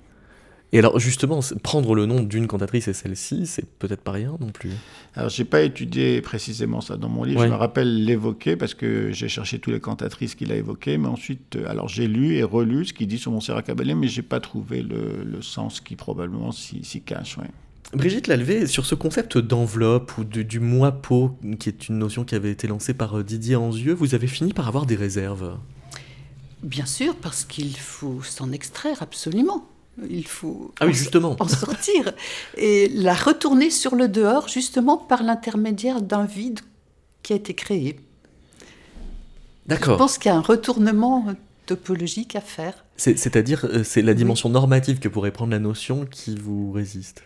Et 0.76 0.80
alors, 0.80 0.99
justement, 0.99 1.39
prendre 1.63 1.95
le 1.95 2.05
nom 2.05 2.21
d'une 2.21 2.47
cantatrice 2.47 2.89
et 2.89 2.93
celle-ci, 2.93 3.47
c'est 3.47 3.65
peut-être 3.65 4.01
pas 4.01 4.11
rien 4.11 4.36
non 4.41 4.49
plus. 4.49 4.71
Alors, 5.15 5.30
j'ai 5.30 5.45
pas 5.45 5.61
étudié 5.61 6.19
précisément 6.19 6.82
ça 6.82 6.97
dans 6.97 7.07
mon 7.07 7.23
livre. 7.23 7.43
Je 7.43 7.47
me 7.47 7.55
rappelle 7.55 8.03
l'évoquer 8.03 8.57
parce 8.57 8.73
que 8.73 9.09
j'ai 9.13 9.30
cherché 9.30 9.59
toutes 9.59 9.73
les 9.73 9.80
cantatrices 9.80 10.36
qu'il 10.36 10.51
a 10.51 10.55
évoquées. 10.57 10.97
Mais 10.97 11.07
ensuite, 11.07 11.55
euh, 11.55 11.69
alors 11.69 11.88
j'ai 11.88 12.07
lu 12.07 12.36
et 12.36 12.43
relu 12.43 12.84
ce 12.84 12.91
qu'il 12.91 13.07
dit 13.07 13.17
sur 13.17 13.32
Montserrat 13.32 13.61
Caballé, 13.61 13.95
mais 13.95 14.09
j'ai 14.09 14.21
pas 14.21 14.41
trouvé 14.41 14.82
le, 14.82 15.41
sens 15.41 15.80
qui 15.80 15.95
probablement 15.95 16.51
s'y 16.51 17.01
cache. 17.05 17.38
Ouais. 17.38 17.47
Brigitte 17.93 18.28
Lalvé, 18.28 18.67
sur 18.67 18.86
ce 18.86 18.95
concept 18.95 19.38
d'enveloppe 19.38 20.17
ou 20.17 20.26
du 20.26 20.59
moi-peau, 20.59 21.38
qui 21.57 21.69
est 21.69 21.88
une 21.88 21.99
notion 21.99 22.26
qui 22.26 22.36
avait 22.36 22.51
été 22.51 22.67
lancée 22.67 22.93
par 22.93 23.17
euh, 23.17 23.23
Didier 23.23 23.55
Anzieux, 23.55 23.93
vous 23.93 24.13
avez 24.13 24.28
fini 24.28 24.51
par 24.51 24.67
avoir 24.67 24.86
des 24.86 24.97
réserves? 24.97 25.57
Bien 26.63 26.86
sûr, 26.86 27.15
parce 27.15 27.45
qu'il 27.45 27.78
faut 27.78 28.21
s'en 28.23 28.51
extraire 28.51 29.01
absolument. 29.01 29.69
Il 30.09 30.27
faut 30.27 30.73
ah 30.79 30.85
oui, 30.85 30.93
justement. 30.93 31.37
en 31.39 31.47
sortir 31.47 32.13
et 32.57 32.89
la 32.89 33.13
retourner 33.13 33.69
sur 33.69 33.95
le 33.95 34.07
dehors, 34.07 34.49
justement 34.49 34.97
par 34.97 35.23
l'intermédiaire 35.23 36.01
d'un 36.01 36.25
vide 36.25 36.59
qui 37.23 37.33
a 37.33 37.37
été 37.37 37.53
créé. 37.53 37.99
D'accord. 39.65 39.93
Je 39.93 39.97
pense 39.97 40.17
qu'il 40.17 40.29
y 40.29 40.33
a 40.33 40.37
un 40.37 40.41
retournement 40.41 41.25
topologique 41.65 42.35
à 42.35 42.41
faire. 42.41 42.85
C'est-à-dire, 42.97 43.65
euh, 43.65 43.83
c'est 43.83 44.01
la 44.01 44.13
dimension 44.13 44.49
normative 44.49 44.99
que 44.99 45.07
pourrait 45.07 45.31
prendre 45.31 45.51
la 45.51 45.59
notion 45.59 46.05
qui 46.05 46.35
vous 46.35 46.71
résiste? 46.71 47.23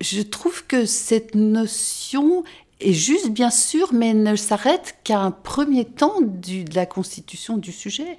Je 0.00 0.22
trouve 0.22 0.66
que 0.66 0.86
cette 0.86 1.34
notion 1.34 2.44
est 2.80 2.92
juste, 2.92 3.30
bien 3.30 3.50
sûr, 3.50 3.92
mais 3.92 4.14
ne 4.14 4.36
s'arrête 4.36 4.96
qu'à 5.04 5.20
un 5.20 5.30
premier 5.30 5.84
temps 5.84 6.20
de 6.20 6.74
la 6.74 6.86
constitution 6.86 7.58
du 7.58 7.72
sujet 7.72 8.18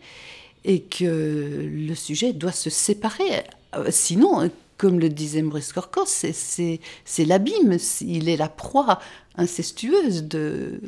et 0.68 0.82
que 0.82 1.65
le 1.65 1.95
sujet 1.95 2.34
doit 2.34 2.51
se 2.51 2.70
séparer. 2.70 3.43
Euh, 3.76 3.88
sinon, 3.89 4.51
comme 4.78 4.99
le 4.99 5.09
disait 5.09 5.41
Maurice 5.41 5.74
Corcos, 5.74 6.05
c'est 6.05 7.26
l'abîme, 7.26 7.78
il 8.01 8.30
est 8.30 8.38
la 8.38 8.49
proie 8.49 8.99
incestueuse 9.38 10.24
de, 10.24 10.80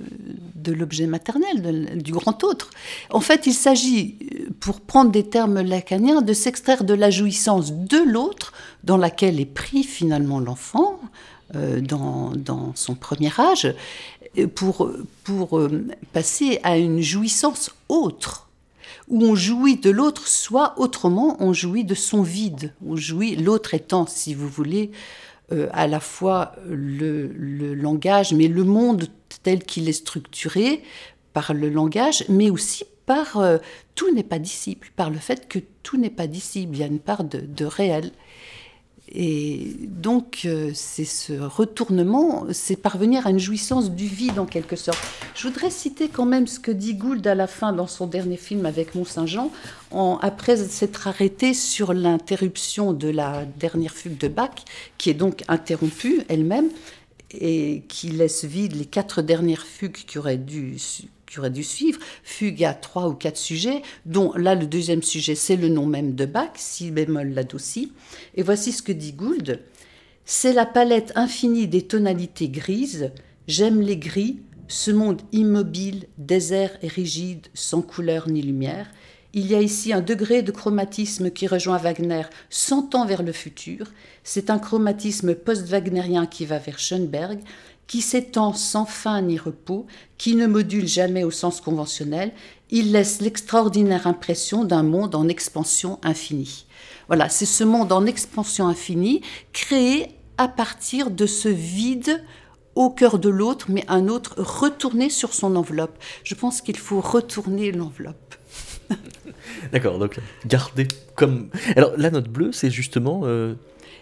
l'objet 0.68 1.08
maternel, 1.08 2.02
du 2.02 2.12
grand 2.12 2.44
autre. 2.44 2.70
En 3.10 3.22
fait, 3.22 3.48
il 3.48 3.54
s'agit, 3.54 4.18
pour 4.60 4.82
prendre 4.82 5.12
des 5.12 5.28
termes 5.28 5.62
lacaniens, 5.62 6.22
de 6.22 6.34
s'extraire 6.34 6.84
de 6.84 6.94
la 6.94 7.10
jouissance 7.10 7.72
de 7.72 7.98
l'autre 7.98 8.54
dans 8.84 8.98
laquelle 8.98 9.40
est 9.40 9.46
pris 9.46 9.84
finalement 9.84 10.40
l'enfant 10.40 11.00
euh, 11.56 11.80
dans, 11.80 12.74
son 12.76 12.96
premier 12.96 13.32
âge, 13.40 13.74
pour, 14.56 14.92
pour 15.24 15.58
euh, 15.58 15.88
passer 16.14 16.60
à 16.64 16.78
une 16.78 17.02
jouissance 17.02 17.72
autre 17.88 18.49
où 19.10 19.24
on 19.24 19.36
jouit 19.36 19.78
de 19.78 19.90
l'autre, 19.90 20.28
soit 20.28 20.74
autrement, 20.78 21.36
on 21.40 21.52
jouit 21.54 21.84
de 21.84 21.96
son 21.96 22.22
vide. 22.22 22.74
On 22.86 22.96
jouit, 22.96 23.36
l'autre 23.36 23.74
étant, 23.74 24.06
si 24.08 24.34
vous 24.34 24.48
voulez, 24.48 24.92
euh, 25.52 25.68
à 25.74 25.88
la 25.88 26.00
fois 26.00 26.54
le, 26.68 27.74
langage, 27.74 28.34
mais 28.34 28.48
le 28.48 28.64
monde 28.64 29.08
tel 29.44 29.64
qu'il 29.64 29.90
est 29.90 29.94
structuré 29.94 30.84
par 31.34 31.54
le 31.54 31.70
langage, 31.70 32.24
mais 32.30 32.50
aussi 32.50 32.84
par 33.06 33.38
euh, 33.38 33.58
tout 33.96 34.14
n'est 34.14 34.24
pas 34.24 34.40
disciple, 34.40 34.92
par 34.96 35.10
le 35.10 35.18
fait 35.18 35.48
que 35.48 35.60
tout 35.82 35.98
n'est 35.98 36.10
pas 36.10 36.28
disciple, 36.28 36.76
il 36.76 36.80
y 36.80 36.84
a 36.84 36.88
une 36.88 37.00
part 37.00 37.24
de 37.24 37.66
réel. 37.66 38.12
Et 39.12 39.76
donc, 39.88 40.42
euh, 40.46 40.70
c'est 40.76 41.06
ce 41.06 41.34
retournement, 41.34 42.46
c'est 42.52 42.76
parvenir 42.76 43.26
à 43.26 43.32
une 43.32 43.40
jouissance 43.40 43.90
du 43.90 44.06
vide 44.06 44.38
en 44.38 44.46
quelque 44.46 44.76
sorte. 44.76 45.00
Je 45.36 45.48
voudrais 45.48 45.72
citer 45.72 46.10
quand 46.10 46.26
même 46.26 46.46
ce 46.46 46.60
que 46.60 46.72
dit 46.72 46.94
Gould 46.94 47.26
à 47.26 47.34
la 47.34 47.48
fin 47.48 47.74
dans 47.74 47.88
son 47.88 48.06
dernier 48.06 48.38
film 48.38 48.68
avec 48.68 48.94
Mont-Saint-Jean, 48.94 49.52
après 50.22 50.58
s'être 50.58 51.08
arrêté 51.08 51.56
sur 51.56 51.94
l'interruption 51.94 52.94
de 52.94 53.10
la 53.10 53.46
dernière 53.46 53.94
fugue 53.94 54.18
de 54.18 54.28
Bach, 54.28 54.52
qui 55.00 55.10
est 55.10 55.16
donc 55.16 55.44
interrompue 55.48 56.22
elle-même 56.28 56.70
et 57.32 57.84
qui 57.88 58.10
laisse 58.10 58.46
vide 58.46 58.76
les 58.76 58.86
quatre 58.86 59.24
dernières 59.24 59.66
fugues 59.66 60.04
qui 60.06 60.20
auraient 60.20 60.38
dû 60.38 60.78
qui 61.30 61.40
aurait 61.40 61.52
dû 61.52 61.64
suivre, 61.64 62.00
fugue 62.24 62.64
à 62.64 62.74
trois 62.74 63.08
ou 63.08 63.14
quatre 63.14 63.38
sujets, 63.38 63.84
dont 64.06 64.34
là 64.34 64.56
le 64.56 64.66
deuxième 64.66 65.04
sujet 65.04 65.36
c'est 65.36 65.56
le 65.56 65.70
nom 65.70 65.86
même 65.86 66.16
de 66.16 66.26
Bach, 66.26 66.52
si 66.56 66.92
bémol 66.92 67.30
l'adouci. 67.30 67.94
Et 68.36 68.44
voici 68.44 68.72
ce 68.72 68.82
que 68.82 68.92
dit 68.92 69.14
Gould. 69.14 69.62
C'est 70.26 70.54
la 70.54 70.66
palette 70.66 71.12
infinie 71.16 71.68
des 71.68 71.84
tonalités 71.84 72.50
grises, 72.50 73.12
j'aime 73.48 73.82
les 73.82 73.98
gris, 73.98 74.40
ce 74.68 74.92
monde 74.92 75.22
immobile, 75.32 76.06
désert 76.18 76.72
et 76.82 76.88
rigide, 76.88 77.48
sans 77.54 77.82
couleur 77.82 78.30
ni 78.30 78.42
lumière. 78.42 78.92
Il 79.34 79.48
y 79.48 79.56
a 79.56 79.62
ici 79.62 79.94
un 79.94 80.02
degré 80.02 80.42
de 80.42 80.52
chromatisme 80.52 81.30
qui 81.30 81.48
rejoint 81.48 81.78
Wagner 81.78 82.24
cent 82.50 82.96
ans 82.96 83.06
vers 83.06 83.22
le 83.22 83.32
futur. 83.32 83.92
C'est 84.24 84.50
un 84.50 84.58
chromatisme 84.58 85.36
post-wagnérien 85.36 86.26
qui 86.26 86.46
va 86.46 86.58
vers 86.58 86.80
Schoenberg, 86.80 87.40
qui 87.90 88.02
s'étend 88.02 88.54
sans 88.54 88.86
fin 88.86 89.20
ni 89.20 89.38
repos, 89.40 89.88
qui 90.20 90.36
ne 90.36 90.46
module 90.46 90.88
jamais 90.88 91.24
au 91.24 91.32
sens 91.32 91.60
conventionnel, 91.60 92.32
il 92.70 92.92
laisse 92.92 93.20
l'extraordinaire 93.20 94.06
impression 94.06 94.64
d'un 94.64 94.84
monde 94.84 95.16
en 95.16 95.28
expansion 95.28 96.00
infinie. 96.04 96.68
Voilà, 97.08 97.30
c'est 97.30 97.48
ce 97.48 97.64
monde 97.64 97.92
en 97.92 98.06
expansion 98.06 98.68
infinie 98.68 99.22
créé 99.54 100.10
à 100.38 100.48
partir 100.48 101.10
de 101.10 101.26
ce 101.26 101.50
vide 101.50 102.24
au 102.76 102.92
cœur 102.92 103.18
de 103.18 103.28
l'autre, 103.28 103.66
mais 103.70 103.84
un 103.88 104.08
autre 104.08 104.36
retourné 104.38 105.10
sur 105.10 105.34
son 105.34 105.56
enveloppe. 105.56 105.98
Je 106.24 106.36
pense 106.36 106.62
qu'il 106.62 106.78
faut 106.78 107.02
retourner 107.02 107.72
l'enveloppe. 107.72 108.36
D'accord, 109.72 109.98
donc 109.98 110.20
garder 110.46 110.88
comme... 111.16 111.50
Alors 111.76 111.94
la 111.98 112.12
note 112.12 112.30
bleue, 112.30 112.52
c'est 112.52 112.70
justement 112.70 113.22
euh, 113.24 113.56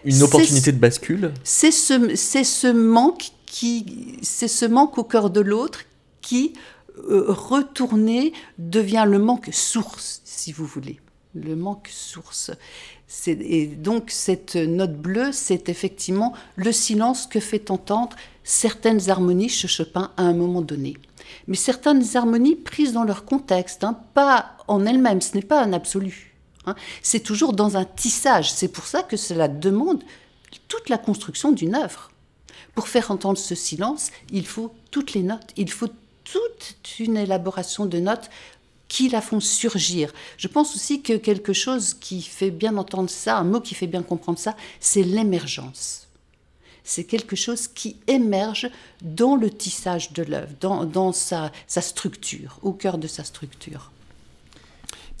une 0.04 0.22
opportunité 0.22 0.72
de 0.72 0.78
bascule 0.78 1.32
C'est 1.42 1.70
ce, 1.70 2.14
ce 2.16 2.70
manque 2.70 3.30
qui, 3.48 4.18
c'est 4.22 4.48
ce 4.48 4.66
manque 4.66 4.98
au 4.98 5.04
cœur 5.04 5.30
de 5.30 5.40
l'autre 5.40 5.80
qui, 6.20 6.52
euh, 7.10 7.24
retourné, 7.28 8.32
devient 8.58 9.06
le 9.06 9.18
manque 9.18 9.48
source, 9.52 10.20
si 10.24 10.52
vous 10.52 10.66
voulez. 10.66 11.00
Le 11.34 11.56
manque 11.56 11.88
source. 11.90 12.50
Et 13.26 13.66
donc 13.66 14.10
cette 14.10 14.56
note 14.56 14.96
bleue, 14.96 15.32
c'est 15.32 15.68
effectivement 15.68 16.34
le 16.56 16.72
silence 16.72 17.26
que 17.26 17.40
fait 17.40 17.70
entendre 17.70 18.16
certaines 18.44 19.08
harmonies 19.08 19.48
chez 19.48 19.68
Chopin 19.68 20.12
à 20.16 20.22
un 20.22 20.34
moment 20.34 20.60
donné. 20.60 20.96
Mais 21.46 21.56
certaines 21.56 22.04
harmonies 22.16 22.56
prises 22.56 22.92
dans 22.92 23.04
leur 23.04 23.24
contexte, 23.24 23.84
hein, 23.84 23.98
pas 24.14 24.56
en 24.66 24.84
elles-mêmes, 24.84 25.22
ce 25.22 25.34
n'est 25.34 25.42
pas 25.42 25.62
un 25.62 25.72
absolu. 25.72 26.34
Hein. 26.66 26.74
c'est 27.02 27.20
toujours 27.20 27.54
dans 27.54 27.78
un 27.78 27.86
tissage. 27.86 28.52
C'est 28.52 28.68
pour 28.68 28.84
ça 28.84 29.02
que 29.02 29.16
cela 29.16 29.48
demande 29.48 30.02
toute 30.66 30.90
la 30.90 30.98
construction 30.98 31.50
d'une 31.52 31.74
œuvre. 31.74 32.10
Pour 32.74 32.88
faire 32.88 33.10
entendre 33.10 33.38
ce 33.38 33.54
silence, 33.54 34.10
il 34.30 34.46
faut 34.46 34.72
toutes 34.90 35.14
les 35.14 35.22
notes, 35.22 35.52
il 35.56 35.70
faut 35.70 35.88
toute 36.24 36.98
une 36.98 37.16
élaboration 37.16 37.86
de 37.86 37.98
notes 37.98 38.30
qui 38.88 39.08
la 39.08 39.20
font 39.20 39.40
surgir. 39.40 40.12
Je 40.38 40.48
pense 40.48 40.74
aussi 40.74 41.02
que 41.02 41.16
quelque 41.16 41.52
chose 41.52 41.94
qui 41.94 42.22
fait 42.22 42.50
bien 42.50 42.76
entendre 42.76 43.10
ça, 43.10 43.36
un 43.36 43.44
mot 43.44 43.60
qui 43.60 43.74
fait 43.74 43.86
bien 43.86 44.02
comprendre 44.02 44.38
ça, 44.38 44.56
c'est 44.80 45.02
l'émergence. 45.02 46.08
C'est 46.84 47.04
quelque 47.04 47.36
chose 47.36 47.68
qui 47.68 47.96
émerge 48.06 48.70
dans 49.02 49.36
le 49.36 49.50
tissage 49.50 50.12
de 50.12 50.22
l'œuvre, 50.22 50.54
dans, 50.60 51.12
sa, 51.12 51.52
structure, 51.66 52.58
au 52.62 52.72
cœur 52.72 52.96
de 52.96 53.06
sa 53.06 53.24
structure. 53.24 53.90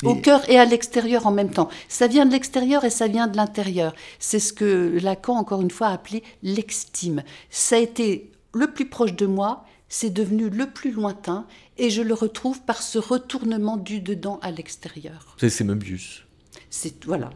Au 0.04 0.14
cœur 0.14 0.48
et 0.48 0.58
à 0.58 0.64
l'extérieur 0.64 1.26
en 1.26 1.32
même 1.32 1.50
temps. 1.50 1.68
Ça 1.88 2.06
vient 2.06 2.24
de 2.24 2.30
l'extérieur 2.30 2.84
et 2.84 2.90
ça 2.90 3.08
vient 3.08 3.26
de 3.26 3.36
l'intérieur. 3.36 3.94
C'est 4.20 4.38
ce 4.38 4.52
que 4.52 4.98
Lacan, 5.02 5.36
encore 5.36 5.60
une 5.60 5.72
fois, 5.72 5.88
a 5.88 5.92
appelé 5.92 6.22
l'extime. 6.42 7.22
Ça 7.50 7.76
a 7.76 7.78
été 7.80 8.30
le 8.54 8.68
plus 8.68 8.88
proche 8.88 9.14
de 9.14 9.26
moi, 9.26 9.64
c'est 9.88 10.10
devenu 10.10 10.50
le 10.50 10.66
plus 10.66 10.92
lointain 10.92 11.46
et 11.78 11.90
je 11.90 12.02
le 12.02 12.14
retrouve 12.14 12.60
par 12.62 12.82
ce 12.82 12.98
retournement 12.98 13.76
du 13.76 14.00
dedans 14.00 14.38
à 14.42 14.50
l'extérieur. 14.50 15.36
C'est 15.38 15.64
Möbius. 15.64 16.24
C'est 16.70 17.04
voilà. 17.04 17.30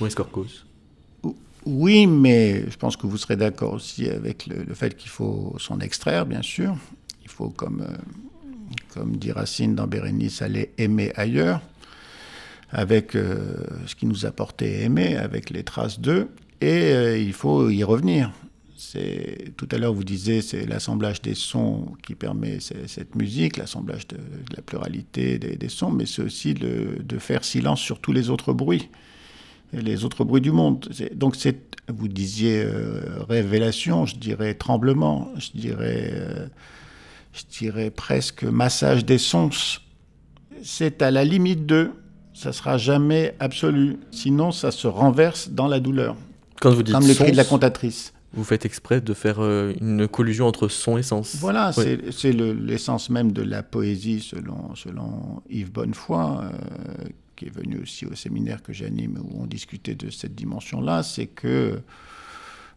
Ou 0.00 0.06
Escorcos. 0.06 0.64
Oui, 1.66 2.06
mais 2.06 2.68
je 2.68 2.76
pense 2.76 2.96
que 2.96 3.06
vous 3.06 3.16
serez 3.16 3.36
d'accord 3.36 3.72
aussi 3.72 4.08
avec 4.08 4.46
le, 4.46 4.74
fait 4.74 4.96
qu'il 4.96 5.08
faut 5.08 5.56
s'en 5.58 5.80
extraire, 5.80 6.26
bien 6.26 6.42
sûr. 6.42 6.76
Il 7.22 7.30
faut, 7.30 7.48
comme, 7.48 7.80
euh, 7.80 7.96
comme 8.94 9.16
dit 9.16 9.32
Racine 9.32 9.74
dans 9.74 9.86
Bérénice, 9.86 10.40
aller 10.42 10.70
aimer 10.78 11.12
ailleurs, 11.16 11.60
avec 12.70 13.14
euh, 13.14 13.54
ce 13.86 13.94
qui 13.94 14.06
nous 14.06 14.24
a 14.26 14.30
porté 14.30 14.82
aimer, 14.82 15.16
avec 15.16 15.50
les 15.50 15.64
traces 15.64 16.00
d'eux, 16.00 16.28
et 16.60 16.92
euh, 16.92 17.18
il 17.18 17.32
faut 17.32 17.68
y 17.70 17.84
revenir 17.84 18.32
tout 19.56 19.68
à 19.72 19.78
l'heure 19.78 19.92
vous 19.92 20.04
disiez 20.04 20.40
c'est 20.40 20.66
l'assemblage 20.66 21.20
des 21.20 21.34
sons 21.34 21.92
qui 22.02 22.14
permet 22.14 22.58
cette 22.60 23.14
musique, 23.14 23.56
l'assemblage 23.56 24.06
de, 24.08 24.16
la 24.54 24.62
pluralité 24.62 25.38
des, 25.38 25.68
sons, 25.68 25.90
mais 25.90 26.06
c'est 26.06 26.22
aussi 26.22 26.54
de 26.54 27.18
faire 27.18 27.44
silence 27.44 27.80
sur 27.80 27.98
tous 27.98 28.12
les 28.12 28.30
autres 28.30 28.52
bruits, 28.52 28.90
les 29.72 30.04
autres 30.04 30.24
bruits 30.24 30.40
du 30.40 30.52
monde. 30.52 30.88
Donc 31.14 31.36
vous 31.88 32.08
disiez 32.08 32.62
euh, 32.62 33.22
révélation, 33.28 34.06
je 34.06 34.16
dirais 34.16 34.54
tremblement, 34.54 35.30
je 35.38 35.50
dirais, 35.54 36.12
je 37.34 37.58
dirais 37.58 37.90
presque 37.90 38.44
massage 38.44 39.04
des 39.04 39.18
sons. 39.18 39.50
C'est 40.62 41.02
à 41.02 41.10
la 41.10 41.24
limite 41.24 41.66
de, 41.66 41.90
ça 42.32 42.52
sera 42.52 42.78
jamais 42.78 43.34
absolu, 43.40 43.98
sinon 44.10 44.52
ça 44.52 44.70
se 44.70 44.86
renverse 44.86 45.50
dans 45.50 45.68
la 45.68 45.80
douleur. 45.80 46.16
Quand 46.60 46.70
vous 46.70 46.82
dites 46.82 46.94
Comme 46.94 47.06
le 47.06 47.14
cri 47.14 47.32
de 47.32 47.36
la 47.36 47.44
cantatrice 47.44 48.14
vous 48.36 48.44
faites 48.44 48.66
exprès 48.66 49.00
de 49.00 49.14
faire 49.14 49.40
euh, 49.40 49.72
une 49.80 50.08
collusion 50.08 50.46
entre 50.46 50.68
son 50.68 50.98
et 50.98 51.02
sens. 51.02 51.36
Voilà, 51.36 51.72
c'est 51.72 52.32
l'essence 52.32 53.08
même 53.08 53.32
de 53.32 53.42
la 53.42 53.62
poésie 53.62 54.20
selon, 54.20 54.74
selon 54.74 55.42
Yves 55.48 55.70
Bonnefoy, 55.70 56.40
euh, 56.42 56.50
qui 57.36 57.46
est 57.46 57.54
venu 57.54 57.80
aussi 57.82 58.06
au 58.06 58.14
séminaire 58.14 58.62
que 58.62 58.72
j'anime 58.72 59.18
où 59.22 59.42
on 59.42 59.46
discutait 59.46 59.94
de 59.94 60.10
cette 60.10 60.34
dimension-là, 60.34 61.02
c'est 61.02 61.26
que 61.26 61.80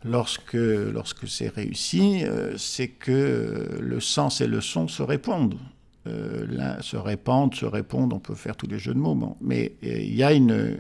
lorsque, 0.04 0.54
lorsque 0.54 1.28
c'est 1.28 1.50
réussi, 1.50 2.24
euh, 2.24 2.58
c'est 2.58 2.88
que 2.88 3.78
le 3.80 4.00
sens 4.00 4.42
et 4.42 4.48
le 4.48 4.62
son 4.62 4.88
se 4.88 5.04
répondent. 5.04 5.58
se 6.06 6.96
répandent, 6.96 7.54
se 7.54 7.66
répondent, 7.66 8.14
on 8.14 8.20
peut 8.20 8.36
faire 8.36 8.56
tous 8.56 8.68
les 8.68 8.80
jeux 8.80 8.94
de 8.94 9.00
mots, 9.00 9.38
mais 9.42 9.74
il 9.82 10.16
y 10.16 10.24
a 10.24 10.32
une, 10.32 10.78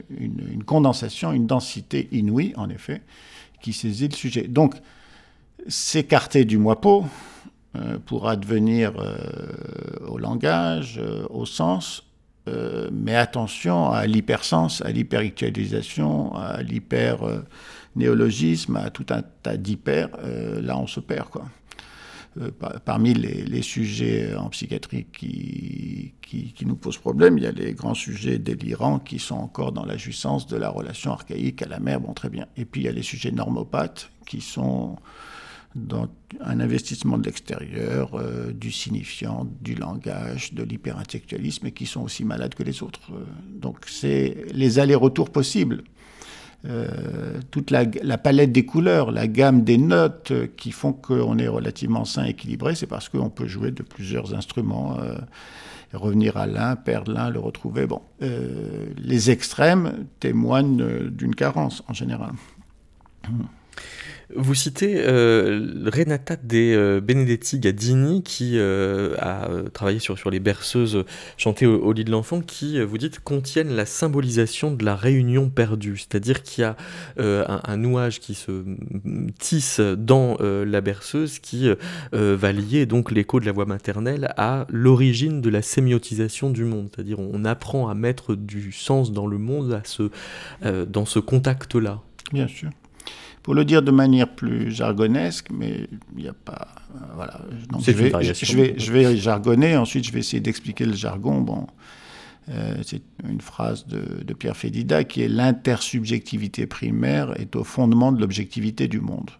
condensation, 0.65 1.33
une 1.33 1.47
densité 1.47 2.07
inouïe, 2.11 2.53
en 2.55 2.69
effet, 2.69 3.01
qui 3.61 3.73
saisit 3.73 4.07
le 4.07 4.15
sujet. 4.15 4.47
Donc, 4.47 4.75
s'écarter 5.67 6.45
du 6.45 6.57
moi-pot 6.57 7.05
euh, 7.75 7.97
pour 8.05 8.29
advenir 8.29 8.93
euh, 8.97 9.17
au 10.07 10.17
langage, 10.17 10.99
euh, 10.99 11.25
au 11.29 11.45
sens, 11.45 12.03
mais 12.93 13.13
attention 13.13 13.91
à 13.91 14.07
l'hypersens, 14.07 14.81
à 14.81 14.91
l'hyperactualisation, 14.91 16.33
à 16.33 16.61
l'hyper-néologisme, 17.97 18.75
à 18.77 18.89
tout 18.89 19.05
un 19.09 19.21
tas 19.21 19.57
d'hyper, 19.57 20.09
là 20.61 20.77
on 20.77 20.87
se 20.87 20.99
perd. 20.99 21.29
Quoi. 21.29 21.45
Parmi 22.85 23.13
les, 23.13 23.61
sujets 23.61 24.35
en 24.35 24.49
psychiatrie 24.49 25.07
qui, 25.11 26.13
nous 26.65 26.75
posent 26.75 26.97
problème, 26.97 27.37
il 27.37 27.43
y 27.43 27.47
a 27.47 27.51
les 27.51 27.73
grands 27.73 27.95
sujets 27.95 28.37
délirants 28.37 28.99
qui 28.99 29.17
sont 29.17 29.35
encore 29.35 29.71
dans 29.71 29.85
la 29.85 29.97
jouissance 29.97 30.45
de 30.47 30.55
la 30.55 30.69
relation 30.69 31.11
archaïque 31.11 31.61
à 31.63 31.67
la 31.67 31.79
mère, 31.79 31.99
bon 31.99 32.13
très 32.13 32.29
bien. 32.29 32.45
Et 32.55 32.65
puis 32.65 32.81
il 32.81 32.83
y 32.85 32.87
a 32.87 32.91
les 32.91 33.03
sujets 33.03 33.31
normopathes 33.31 34.11
qui 34.27 34.41
sont 34.41 34.97
dans 35.75 36.07
un 36.41 36.59
investissement 36.59 37.17
de 37.17 37.25
l'extérieur, 37.25 38.15
euh, 38.15 38.51
du 38.51 38.71
signifiant, 38.71 39.47
du 39.61 39.75
langage, 39.75 40.53
de 40.53 40.63
l'hyperintellectualisme, 40.63 41.67
et 41.67 41.71
qui 41.71 41.85
sont 41.85 42.01
aussi 42.01 42.23
malades 42.23 42.55
que 42.55 42.63
les 42.63 42.83
autres. 42.83 43.11
Euh, 43.11 43.23
donc 43.47 43.85
c'est 43.87 44.45
les 44.53 44.79
allers-retours 44.79 45.29
possibles. 45.29 45.83
Euh, 46.65 47.39
toute 47.51 47.71
la, 47.71 47.85
palette 48.17 48.51
des 48.51 48.65
couleurs, 48.65 49.11
la 49.11 49.27
gamme 49.27 49.63
des 49.63 49.77
notes 49.77 50.33
qui 50.57 50.71
font 50.71 50.91
qu'on 50.91 51.37
est 51.37 51.47
relativement 51.47 52.03
sain, 52.03 52.25
équilibré, 52.25 52.75
c'est 52.75 52.87
parce 52.87 53.09
qu'on 53.09 53.29
peut 53.29 53.47
jouer 53.47 53.71
de 53.71 53.83
plusieurs 53.83 54.33
instruments, 54.33 54.97
revenir 55.93 56.35
à 56.35 56.47
l'un, 56.47 56.75
perdre 56.75 57.13
l'un, 57.13 57.29
le 57.29 57.39
retrouver. 57.39 57.85
Bon, 57.85 58.01
les 58.19 59.29
extrêmes 59.31 60.07
témoignent 60.19 61.09
d'une 61.09 61.35
carence 61.35 61.83
en 61.87 61.93
général. 61.93 62.31
Vous 64.35 64.55
citez 64.55 64.95
euh, 64.97 65.85
Renata 65.85 66.35
de 66.35 66.57
euh, 66.57 67.01
Benedetti 67.01 67.59
Gaddini, 67.59 68.23
qui 68.23 68.53
euh, 68.57 69.15
a 69.19 69.47
travaillé 69.73 69.99
sur, 69.99 70.29
les 70.29 70.41
berceuses 70.41 71.05
chantées 71.37 71.65
au, 71.65 71.93
lit 71.93 72.03
de 72.03 72.11
l'enfant, 72.11 72.41
qui, 72.41 72.81
vous 72.81 72.97
dites, 72.97 73.21
contiennent 73.21 73.73
la 73.73 73.85
symbolisation 73.85 74.71
de 74.71 74.83
la 74.83 74.95
réunion 74.95 75.49
perdue. 75.49 75.97
C'est-à-dire 75.97 76.43
qu'il 76.43 76.63
y 76.63 76.65
a 76.65 76.75
un, 77.17 77.61
un, 77.63 77.77
nouage 77.77 78.19
qui 78.19 78.35
se 78.35 78.63
tisse 79.39 79.79
dans 79.79 80.37
la 80.41 80.81
berceuse 80.81 81.39
qui 81.39 81.69
va 82.11 82.51
lier 82.51 82.85
donc 82.85 83.11
l'écho 83.11 83.39
de 83.39 83.45
la 83.45 83.51
voix 83.51 83.65
maternelle 83.65 84.33
à 84.35 84.65
l'origine 84.69 85.41
de 85.41 85.49
la 85.49 85.61
sémiotisation 85.61 86.49
du 86.49 86.65
monde. 86.65 86.89
C'est-à-dire 86.93 87.19
on 87.19 87.45
apprend 87.45 87.87
à 87.87 87.93
mettre 87.93 88.35
du 88.35 88.71
sens 88.71 89.11
dans 89.11 89.27
le 89.27 89.37
monde 89.37 89.71
à 89.73 89.81
ce, 89.85 90.09
dans 90.85 91.05
ce 91.05 91.19
contact-là. 91.19 92.01
Bien 92.33 92.47
sûr. 92.47 92.69
Pour 93.47 93.55
le 93.55 93.63
dire 93.63 93.81
de 93.81 93.91
manière 93.91 94.27
plus 94.27 94.71
jargonesque, 94.71 95.47
mais 95.53 95.87
il 96.17 96.23
n'y 96.23 96.27
a 96.27 96.33
pas. 96.33 96.67
Voilà. 97.15 97.39
je, 97.79 97.91
vais, 97.93 98.11
je, 98.21 98.57
vais, 98.57 98.75
je 98.77 98.91
vais 98.91 99.15
jargonner, 99.15 99.77
ensuite 99.77 100.05
je 100.05 100.11
vais 100.11 100.19
essayer 100.19 100.41
d'expliquer 100.41 100.85
le 100.85 100.91
jargon. 100.91 101.39
Bon, 101.39 101.65
euh, 102.49 102.75
c'est 102.83 103.01
une 103.25 103.39
phrase 103.39 103.87
de, 103.87 104.21
de, 104.21 104.33
Pierre 104.33 104.57
Fédida 104.57 105.05
qui 105.05 105.21
est 105.21 105.29
L'intersubjectivité 105.29 106.67
primaire 106.67 107.39
est 107.39 107.55
au 107.55 107.63
fondement 107.63 108.11
de 108.11 108.19
l'objectivité 108.19 108.89
du 108.89 108.99
monde. 108.99 109.31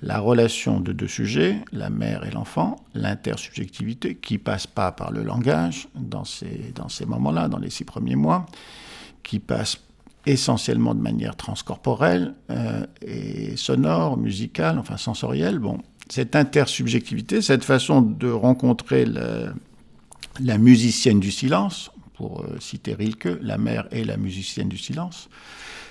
La 0.00 0.18
relation 0.18 0.80
de 0.80 0.92
deux 0.92 1.06
sujets, 1.06 1.56
la 1.72 1.90
mère 1.90 2.24
et 2.24 2.30
l'enfant, 2.30 2.76
l'intersubjectivité, 2.94 4.14
qui 4.14 4.38
passe 4.38 4.66
pas 4.66 4.92
par 4.92 5.10
le 5.10 5.24
langage 5.24 5.88
dans 5.94 6.24
ces, 6.24 6.72
dans 6.74 6.88
ces 6.88 7.04
moments-là, 7.04 7.48
dans 7.48 7.58
les 7.58 7.68
six 7.68 7.84
premiers 7.84 8.16
mois, 8.16 8.46
qui 9.22 9.40
passe 9.40 9.78
essentiellement 10.26 10.94
de 10.94 11.00
manière 11.00 11.36
transcorporelle 11.36 12.34
euh, 12.50 12.86
et 13.02 13.56
sonore, 13.56 14.16
musicale, 14.16 14.78
enfin 14.78 14.96
sensorielle. 14.96 15.58
Bon, 15.58 15.78
cette 16.08 16.36
intersubjectivité, 16.36 17.42
cette 17.42 17.64
façon 17.64 18.02
de 18.02 18.30
rencontrer 18.30 19.06
la 19.06 20.58
musicienne 20.58 21.20
du 21.20 21.30
silence, 21.30 21.90
pour 22.14 22.42
euh, 22.42 22.58
citer 22.60 22.94
Rilke, 22.94 23.38
la 23.40 23.56
mère 23.56 23.88
est 23.92 24.04
la 24.04 24.18
musicienne 24.18 24.68
du 24.68 24.76
silence, 24.76 25.30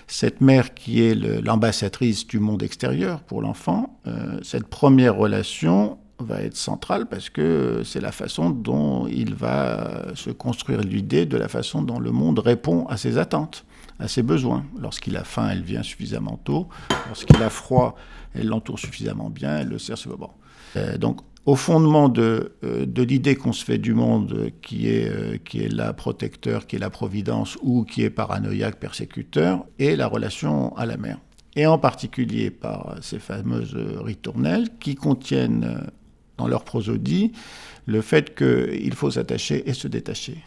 cette 0.05 0.41
mère 0.41 0.73
qui 0.73 1.01
est 1.01 1.15
l'ambassadrice 1.15 2.27
du 2.27 2.39
monde 2.39 2.61
extérieur 2.61 3.21
pour 3.21 3.41
l'enfant, 3.41 3.99
euh, 4.05 4.39
cette 4.43 4.67
première 4.67 5.15
relation 5.15 5.97
va 6.19 6.41
être 6.41 6.57
centrale 6.57 7.07
parce 7.07 7.29
que 7.29 7.81
c'est 7.83 8.01
la 8.01 8.11
façon 8.11 8.49
dont 8.49 9.07
il 9.07 9.33
va 9.33 10.07
se 10.15 10.29
construire 10.29 10.81
l'idée 10.81 11.25
de 11.25 11.37
la 11.37 11.47
façon 11.47 11.81
dont 11.81 11.99
le 11.99 12.11
monde 12.11 12.39
répond 12.39 12.85
à 12.87 12.97
ses 12.97 13.17
attentes, 13.17 13.65
à 13.99 14.07
ses 14.07 14.23
besoins. 14.23 14.65
Lorsqu'il 14.79 15.15
a 15.17 15.23
faim, 15.23 15.49
elle 15.51 15.63
vient 15.63 15.83
suffisamment 15.83 16.39
tôt. 16.43 16.69
Lorsqu'il 17.07 17.41
a 17.41 17.49
froid, 17.49 17.95
elle 18.33 18.47
l'entoure 18.47 18.79
suffisamment 18.79 19.29
bien, 19.29 19.57
elle 19.57 19.69
le 19.69 19.79
sert. 19.79 19.97
Bon. 20.17 20.29
Euh, 20.77 20.97
donc 20.97 21.21
au 21.45 21.55
fondement 21.55 22.09
de, 22.09 22.53
euh, 22.63 22.85
de 22.85 23.01
l'idée 23.01 23.35
qu'on 23.35 23.53
se 23.53 23.63
fait 23.63 23.77
du 23.77 23.93
monde 23.93 24.51
qui 24.61 24.87
est, 24.87 25.09
euh, 25.09 25.37
qui 25.37 25.63
est 25.63 25.73
la 25.73 25.93
protecteur, 25.93 26.67
qui 26.67 26.75
est 26.75 26.79
la 26.79 26.89
providence 26.89 27.57
ou 27.61 27.83
qui 27.83 28.03
est 28.03 28.09
paranoïaque, 28.09 28.79
persécuteur, 28.79 29.65
et 29.79 29.95
la 29.95 30.07
relation 30.07 30.75
à 30.77 30.85
la 30.85 30.97
mer. 30.97 31.17
Et 31.55 31.65
en 31.65 31.79
particulier 31.79 32.51
par 32.51 32.95
ces 33.01 33.19
fameuses 33.19 33.75
ritournelles 33.75 34.67
qui 34.79 34.95
contiennent 34.95 35.89
dans 36.37 36.47
leur 36.47 36.63
prosodie 36.63 37.33
le 37.85 38.01
fait 38.01 38.35
qu'il 38.35 38.93
faut 38.93 39.11
s'attacher 39.11 39.67
et 39.67 39.73
se 39.73 39.87
détacher. 39.87 40.37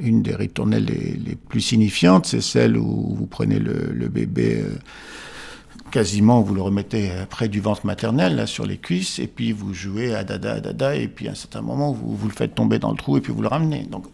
Une 0.00 0.22
des 0.22 0.34
ritournelles 0.34 0.86
les, 0.86 1.36
plus 1.36 1.60
signifiantes, 1.60 2.26
c'est 2.26 2.40
celle 2.40 2.76
où 2.76 3.14
vous 3.14 3.26
prenez 3.26 3.58
le, 3.58 4.08
bébé 4.08 4.64
quasiment, 5.90 6.40
vous 6.40 6.54
le 6.54 6.62
remettez 6.62 7.10
près 7.28 7.48
du 7.48 7.60
ventre 7.60 7.84
maternel, 7.84 8.36
là, 8.36 8.46
sur 8.46 8.64
les 8.64 8.78
cuisses, 8.78 9.18
et 9.18 9.26
puis 9.26 9.52
vous 9.52 9.74
jouez 9.74 10.14
à 10.14 10.24
dada, 10.24 10.54
à 10.54 10.60
dada, 10.60 10.96
et 10.96 11.06
puis 11.06 11.28
à 11.28 11.32
un 11.32 11.34
certain 11.34 11.60
moment, 11.60 11.92
vous, 11.92 12.16
vous 12.16 12.28
le 12.28 12.34
faites 12.34 12.54
tomber 12.54 12.78
dans 12.78 12.90
le 12.90 12.96
trou, 12.96 13.18
et 13.18 13.20
puis 13.20 13.32
vous 13.32 13.42
le 13.42 13.48
ramenez. 13.48 13.84
Donc, 13.84 14.06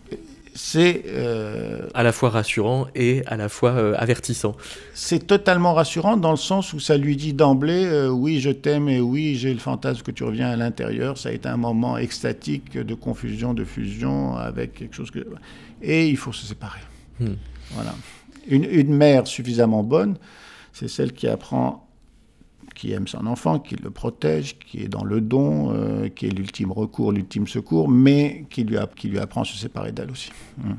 c'est... 0.54 1.04
Euh, 1.06 1.88
à 1.94 2.02
la 2.02 2.12
fois 2.12 2.30
rassurant 2.30 2.86
et 2.94 3.22
à 3.26 3.36
la 3.36 3.48
fois 3.48 3.70
euh, 3.72 3.94
avertissant. 3.96 4.56
C'est 4.94 5.26
totalement 5.26 5.74
rassurant 5.74 6.16
dans 6.16 6.30
le 6.30 6.36
sens 6.36 6.72
où 6.72 6.80
ça 6.80 6.96
lui 6.96 7.16
dit 7.16 7.32
d'emblée, 7.32 7.84
euh, 7.84 8.08
oui, 8.08 8.40
je 8.40 8.50
t'aime, 8.50 8.88
et 8.88 9.00
oui, 9.00 9.36
j'ai 9.36 9.52
le 9.52 9.60
fantasme 9.60 10.02
que 10.02 10.10
tu 10.10 10.24
reviens 10.24 10.48
à 10.48 10.56
l'intérieur. 10.56 11.18
Ça 11.18 11.30
a 11.30 11.32
été 11.32 11.48
un 11.48 11.56
moment 11.56 11.98
extatique 11.98 12.76
de 12.76 12.94
confusion, 12.94 13.54
de 13.54 13.64
fusion 13.64 14.36
avec 14.36 14.74
quelque 14.74 14.94
chose 14.94 15.10
que... 15.10 15.26
Et 15.82 16.08
il 16.08 16.16
faut 16.16 16.32
se 16.32 16.46
séparer. 16.46 16.80
Hmm. 17.20 17.34
Voilà. 17.72 17.94
Une, 18.48 18.64
une 18.64 18.94
mère 18.94 19.26
suffisamment 19.26 19.82
bonne 19.82 20.16
c'est 20.78 20.88
celle 20.88 21.12
qui 21.12 21.26
apprend, 21.26 21.87
qui 22.78 22.92
aime 22.92 23.08
son 23.08 23.26
enfant, 23.26 23.58
qui 23.58 23.74
le 23.74 23.90
protège, 23.90 24.56
qui 24.60 24.84
est 24.84 24.88
dans 24.88 25.02
le 25.02 25.20
don, 25.20 25.72
euh, 25.74 26.08
qui 26.08 26.26
est 26.26 26.30
l'ultime 26.30 26.70
recours, 26.70 27.10
l'ultime 27.10 27.48
secours, 27.48 27.88
mais 27.88 28.44
qui 28.50 28.62
lui, 28.62 28.76
qui 28.94 29.08
lui 29.08 29.18
apprend 29.18 29.42
à 29.42 29.44
se 29.44 29.56
séparer 29.56 29.90
d'elle 29.90 30.12
aussi. 30.12 30.30
Hum. 30.64 30.76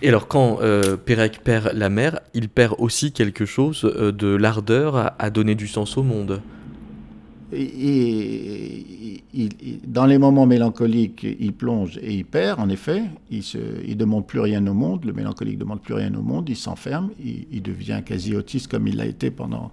Et 0.00 0.08
alors 0.08 0.26
quand 0.26 0.60
euh, 0.62 0.96
Pérec 0.96 1.40
perd 1.44 1.72
la 1.74 1.90
mère, 1.90 2.20
il 2.32 2.48
perd 2.48 2.74
aussi 2.78 3.12
quelque 3.12 3.44
chose 3.44 3.84
euh, 3.84 4.10
de 4.10 4.28
l'ardeur 4.28 5.12
à, 5.18 5.30
donner 5.30 5.54
du 5.54 5.68
sens 5.68 5.98
au 5.98 6.02
monde. 6.02 6.40
Et, 7.52 9.22
dans 9.86 10.06
les 10.06 10.16
moments 10.16 10.46
mélancoliques, 10.46 11.24
il 11.24 11.52
plonge 11.52 11.98
et 11.98 12.14
il 12.14 12.24
perd, 12.24 12.58
en 12.58 12.70
effet. 12.70 13.02
Il 13.30 13.42
ne 13.86 13.94
demande 13.94 14.26
plus 14.26 14.40
rien 14.40 14.66
au 14.66 14.74
monde. 14.74 15.04
Le 15.04 15.12
mélancolique 15.12 15.56
ne 15.56 15.60
demande 15.60 15.82
plus 15.82 15.94
rien 15.94 16.12
au 16.14 16.22
monde. 16.22 16.48
Il 16.48 16.56
s'enferme. 16.56 17.10
Il, 17.22 17.62
devient 17.62 18.00
quasi 18.04 18.34
autiste 18.34 18.68
comme 18.68 18.88
il 18.88 18.96
l'a 18.96 19.06
été 19.06 19.30
pendant, 19.30 19.70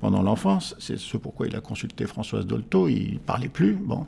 pendant 0.00 0.22
l'enfance. 0.22 0.74
C'est 0.78 0.98
ce 0.98 1.16
pourquoi 1.16 1.46
il 1.46 1.56
a 1.56 1.60
consulté 1.60 2.06
Françoise 2.06 2.46
Dolto. 2.46 2.88
Il 2.88 3.14
ne 3.14 3.18
parlait 3.18 3.48
plus. 3.48 3.74
Bon. 3.74 4.06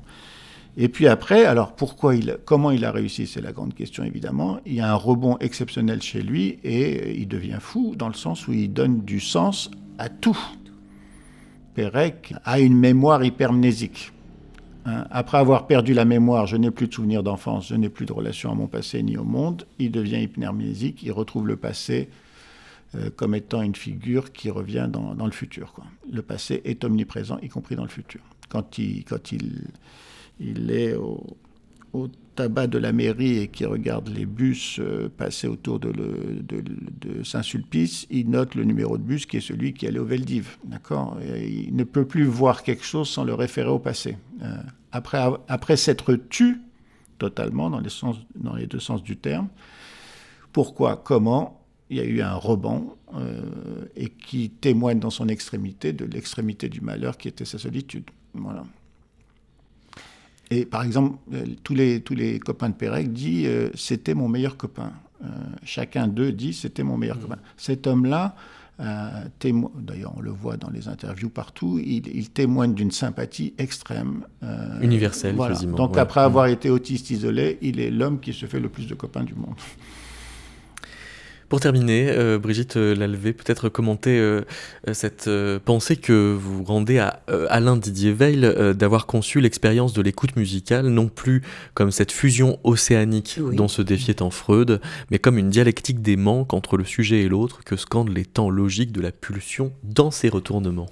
Et 0.76 0.88
puis 0.88 1.09
après, 1.09 1.45
alors 1.45 1.72
pourquoi 1.72 2.14
il, 2.14 2.38
comment 2.45 2.70
il 2.70 2.84
a 2.84 2.93
réussi, 2.93 3.26
c'est 3.26 3.41
la 3.41 3.53
grande 3.53 3.74
question 3.74 4.05
évidemment. 4.05 4.61
Il 4.66 4.74
y 4.74 4.80
a 4.80 4.91
un 4.91 4.95
rebond 4.95 5.36
exceptionnel 5.38 6.01
chez 6.01 6.22
lui 6.22 6.59
et 6.62 7.18
il 7.18 7.28
devient 7.28 7.59
fou 7.61 7.95
dans 7.97 8.09
le 8.09 8.14
sens 8.14 8.47
où 8.47 8.53
il 8.53 8.72
donne 8.72 9.01
du 9.01 9.20
sens 9.20 9.70
à 9.99 10.09
tout. 10.09 10.38
Pérec 11.74 12.34
a 12.45 12.61
une 12.61 12.76
mémoire 12.76 13.24
hypermnésique. 13.24 14.12
Hein, 14.86 15.05
après 15.11 15.38
avoir 15.38 15.66
perdu 15.66 15.93
la 15.93 16.05
mémoire, 16.05 16.47
je 16.47 16.57
n'ai 16.57 16.70
plus 16.70 16.88
de 16.88 16.95
souvenirs 16.95 17.22
d'enfance, 17.22 17.68
je 17.68 17.74
n'ai 17.74 17.88
plus 17.88 18.07
de 18.07 18.12
relation 18.12 18.51
à 18.51 18.55
mon 18.55 18.66
passé 18.66 19.03
ni 19.03 19.18
au 19.18 19.24
monde, 19.24 19.66
il 19.78 19.91
devient 19.91 20.22
hypermnésique, 20.22 21.03
il 21.03 21.12
retrouve 21.12 21.47
le 21.47 21.57
passé 21.57 22.09
euh, 22.97 23.09
comme 23.14 23.36
étant 23.36 23.62
une 23.62 23.76
figure 23.76 24.32
qui 24.32 24.51
revient 24.51 24.88
dans, 24.91 25.14
le 25.24 25.30
futur. 25.30 25.74
Le 26.11 26.22
passé 26.22 26.61
est 26.64 26.82
omniprésent, 26.84 27.38
y 27.38 27.49
compris 27.49 27.76
dans 27.76 27.84
le 27.84 27.88
futur. 27.88 28.20
Quand 28.49 28.78
il, 28.78 29.05
est 30.70 30.95
au, 30.95 32.09
tabac 32.34 32.66
de 32.66 32.78
la 32.78 32.91
mairie 32.91 33.38
et 33.38 33.49
qui 33.49 33.64
regarde 33.64 34.09
les 34.09 34.26
bus 34.26 34.80
euh, 34.80 35.09
passer 35.09 35.47
autour 35.47 35.78
de, 35.78 35.93
Saint-Sulpice, 37.22 38.09
il 38.11 38.28
note 38.28 38.57
le 38.57 38.64
numéro 38.64 38.99
de 38.99 39.05
bus 39.05 39.24
qui 39.24 39.36
est 39.36 39.41
celui 39.41 39.72
qui 39.72 39.86
allait 39.86 40.01
au 40.01 40.05
Veldiv. 40.05 40.59
D'accord? 40.64 41.16
Il 41.22 41.76
ne 41.76 41.84
peut 41.84 42.05
plus 42.05 42.24
voir 42.24 42.64
quelque 42.64 42.84
chose 42.84 43.09
sans 43.09 43.22
le 43.22 43.34
référer 43.34 43.70
au 43.70 43.78
passé. 43.78 44.18
Euh, 44.43 44.57
après, 44.91 45.76
s'être 45.76 46.16
tu 46.28 46.61
totalement 47.18 47.70
dans 47.70 47.78
les 48.57 48.66
deux 48.66 48.80
sens 48.80 49.05
du 49.05 49.16
terme, 49.16 49.49
pourquoi, 50.53 50.97
comment 50.97 51.59
il 51.91 51.97
y 51.97 52.01
a 52.01 52.05
eu 52.05 52.22
un 52.22 52.34
rebond 52.34 52.97
euh, 53.16 53.43
et 53.97 54.09
qui 54.09 54.51
témoigne 54.51 55.01
dans 55.01 55.11
son 55.11 55.28
extrémité 55.28 55.93
de 55.93 56.05
l'extrémité 56.05 56.68
du 56.68 56.80
malheur 56.80 57.18
qui 57.18 57.28
était 57.28 57.45
sa 57.45 57.59
solitude. 57.59 58.05
Voilà. 58.32 58.64
Et 60.51 60.64
par 60.64 60.82
exemple, 60.82 61.16
euh, 61.32 61.45
tous 61.62 61.74
les, 61.74 62.01
tous 62.01 62.14
les 62.14 62.41
copains 62.41 62.68
de 62.68 62.74
Pérec 62.74 63.12
disent 63.12 63.47
euh, 63.47 63.70
c'était 63.74 64.14
mon 64.14 64.28
meilleur 64.28 64.57
copain. 64.57 64.93
Euh, 65.22 65.28
chacun 65.64 66.09
d'eux 66.09 66.32
dit 66.32 66.53
c'était 66.53 66.82
mon 66.82 66.97
meilleur 66.97 67.18
mmh. 67.18 67.22
copain. 67.22 67.38
Cet 67.57 67.86
homme-là, 67.86 68.34
d'ailleurs 68.78 70.14
on 70.16 70.20
le 70.20 70.30
voit 70.30 70.57
dans 70.57 70.70
les 70.70 70.88
interviews 70.88 71.28
partout, 71.28 71.78
il, 71.78 72.30
témoigne 72.30 72.72
d'une 72.72 72.91
sympathie 72.91 73.53
extrême. 73.59 74.24
Universelle, 74.80 75.36
voilà. 75.36 75.55
Donc 75.61 75.99
après 75.99 76.20
avoir 76.20 76.49
mmh. 76.49 76.53
été 76.53 76.70
autiste 76.70 77.11
isolé, 77.11 77.59
il 77.61 77.78
est 77.78 77.91
l'homme 77.91 78.20
qui 78.20 78.32
se 78.32 78.47
fait 78.47 78.59
le 78.61 78.70
plus 78.70 78.86
de 78.86 78.95
copains 78.95 79.24
du 79.24 79.34
monde. 79.34 79.55
Pour 81.51 81.59
terminer, 81.59 82.09
euh, 82.11 82.38
Brigitte 82.38 82.76
euh, 82.76 82.94
Lalvé, 82.94 83.32
peut-être 83.32 83.68
commenter 83.68 84.20
euh, 84.20 84.42
cette 84.92 85.28
pensée 85.64 85.96
que 85.96 86.32
vous 86.32 86.62
rendez 86.62 87.01
à 87.01 87.22
Alain 87.48 87.76
Didier 87.76 88.12
Veil 88.12 88.40
d'avoir 88.76 89.07
conçu 89.07 89.40
l'expérience 89.40 89.92
de 89.92 90.01
l'écoute 90.01 90.36
musicale 90.36 90.86
non 90.86 91.09
plus 91.09 91.42
comme 91.74 91.90
cette 91.90 92.12
fusion 92.12 92.61
océanique 92.62 93.40
dont 93.53 93.66
se 93.66 93.82
défiait 93.82 94.22
en 94.22 94.30
Freud, 94.30 94.80
mais 95.11 95.18
comme 95.18 95.38
une 95.38 95.51
dialectique 95.51 96.03
des 96.03 96.14
manques 96.14 96.55
entre 96.55 96.76
le 96.76 96.84
sujet 96.84 97.22
et 97.22 97.28
l'autre 97.28 97.64
que 97.64 97.76
scandent 97.76 98.14
les 98.14 98.24
temps 98.24 98.48
logiques 98.48 98.92
de 98.92 99.01
la 99.01 99.11
pulsion 99.11 99.72
dans 99.82 100.12
ses 100.12 100.28
retournements. 100.28 100.88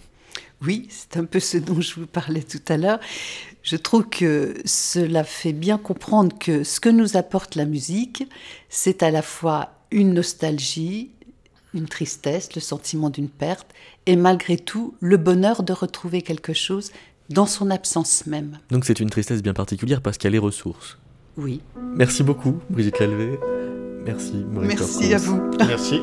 Oui, 0.60 0.88
c'est 0.90 1.18
un 1.18 1.24
peu 1.24 1.38
ce 1.38 1.58
dont 1.58 1.80
je 1.80 2.00
vous 2.00 2.06
parlais 2.06 2.42
tout 2.42 2.58
à 2.66 2.76
l'heure. 2.76 2.98
Je 3.62 3.76
trouve 3.76 4.08
que 4.08 4.54
cela 4.64 5.22
fait 5.22 5.52
bien 5.52 5.78
comprendre 5.78 6.36
que 6.36 6.64
ce 6.64 6.80
que 6.80 6.88
nous 6.88 7.16
apporte 7.16 7.54
la 7.54 7.64
musique, 7.64 8.24
c'est 8.68 9.04
à 9.04 9.12
la 9.12 9.22
fois 9.22 9.77
une 9.90 10.14
nostalgie, 10.14 11.10
une 11.74 11.86
tristesse, 11.86 12.54
le 12.54 12.60
sentiment 12.60 13.10
d'une 13.10 13.28
perte, 13.28 13.68
et 14.06 14.16
malgré 14.16 14.56
tout 14.56 14.94
le 15.00 15.16
bonheur 15.16 15.62
de 15.62 15.72
retrouver 15.72 16.22
quelque 16.22 16.52
chose 16.52 16.90
dans 17.28 17.46
son 17.46 17.70
absence 17.70 18.26
même. 18.26 18.58
Donc 18.70 18.84
c'est 18.84 19.00
une 19.00 19.10
tristesse 19.10 19.42
bien 19.42 19.54
particulière 19.54 20.00
parce 20.00 20.16
qu'il 20.16 20.28
y 20.28 20.32
a 20.32 20.32
les 20.32 20.38
ressources. 20.38 20.98
Oui. 21.36 21.60
Merci 21.94 22.22
beaucoup, 22.22 22.58
Brigitte 22.70 22.98
Lalvé. 22.98 23.38
Merci, 24.04 24.44
Maurice 24.50 24.68
Merci 24.68 25.14
à 25.14 25.18
vous. 25.18 25.40
Merci. 25.58 26.00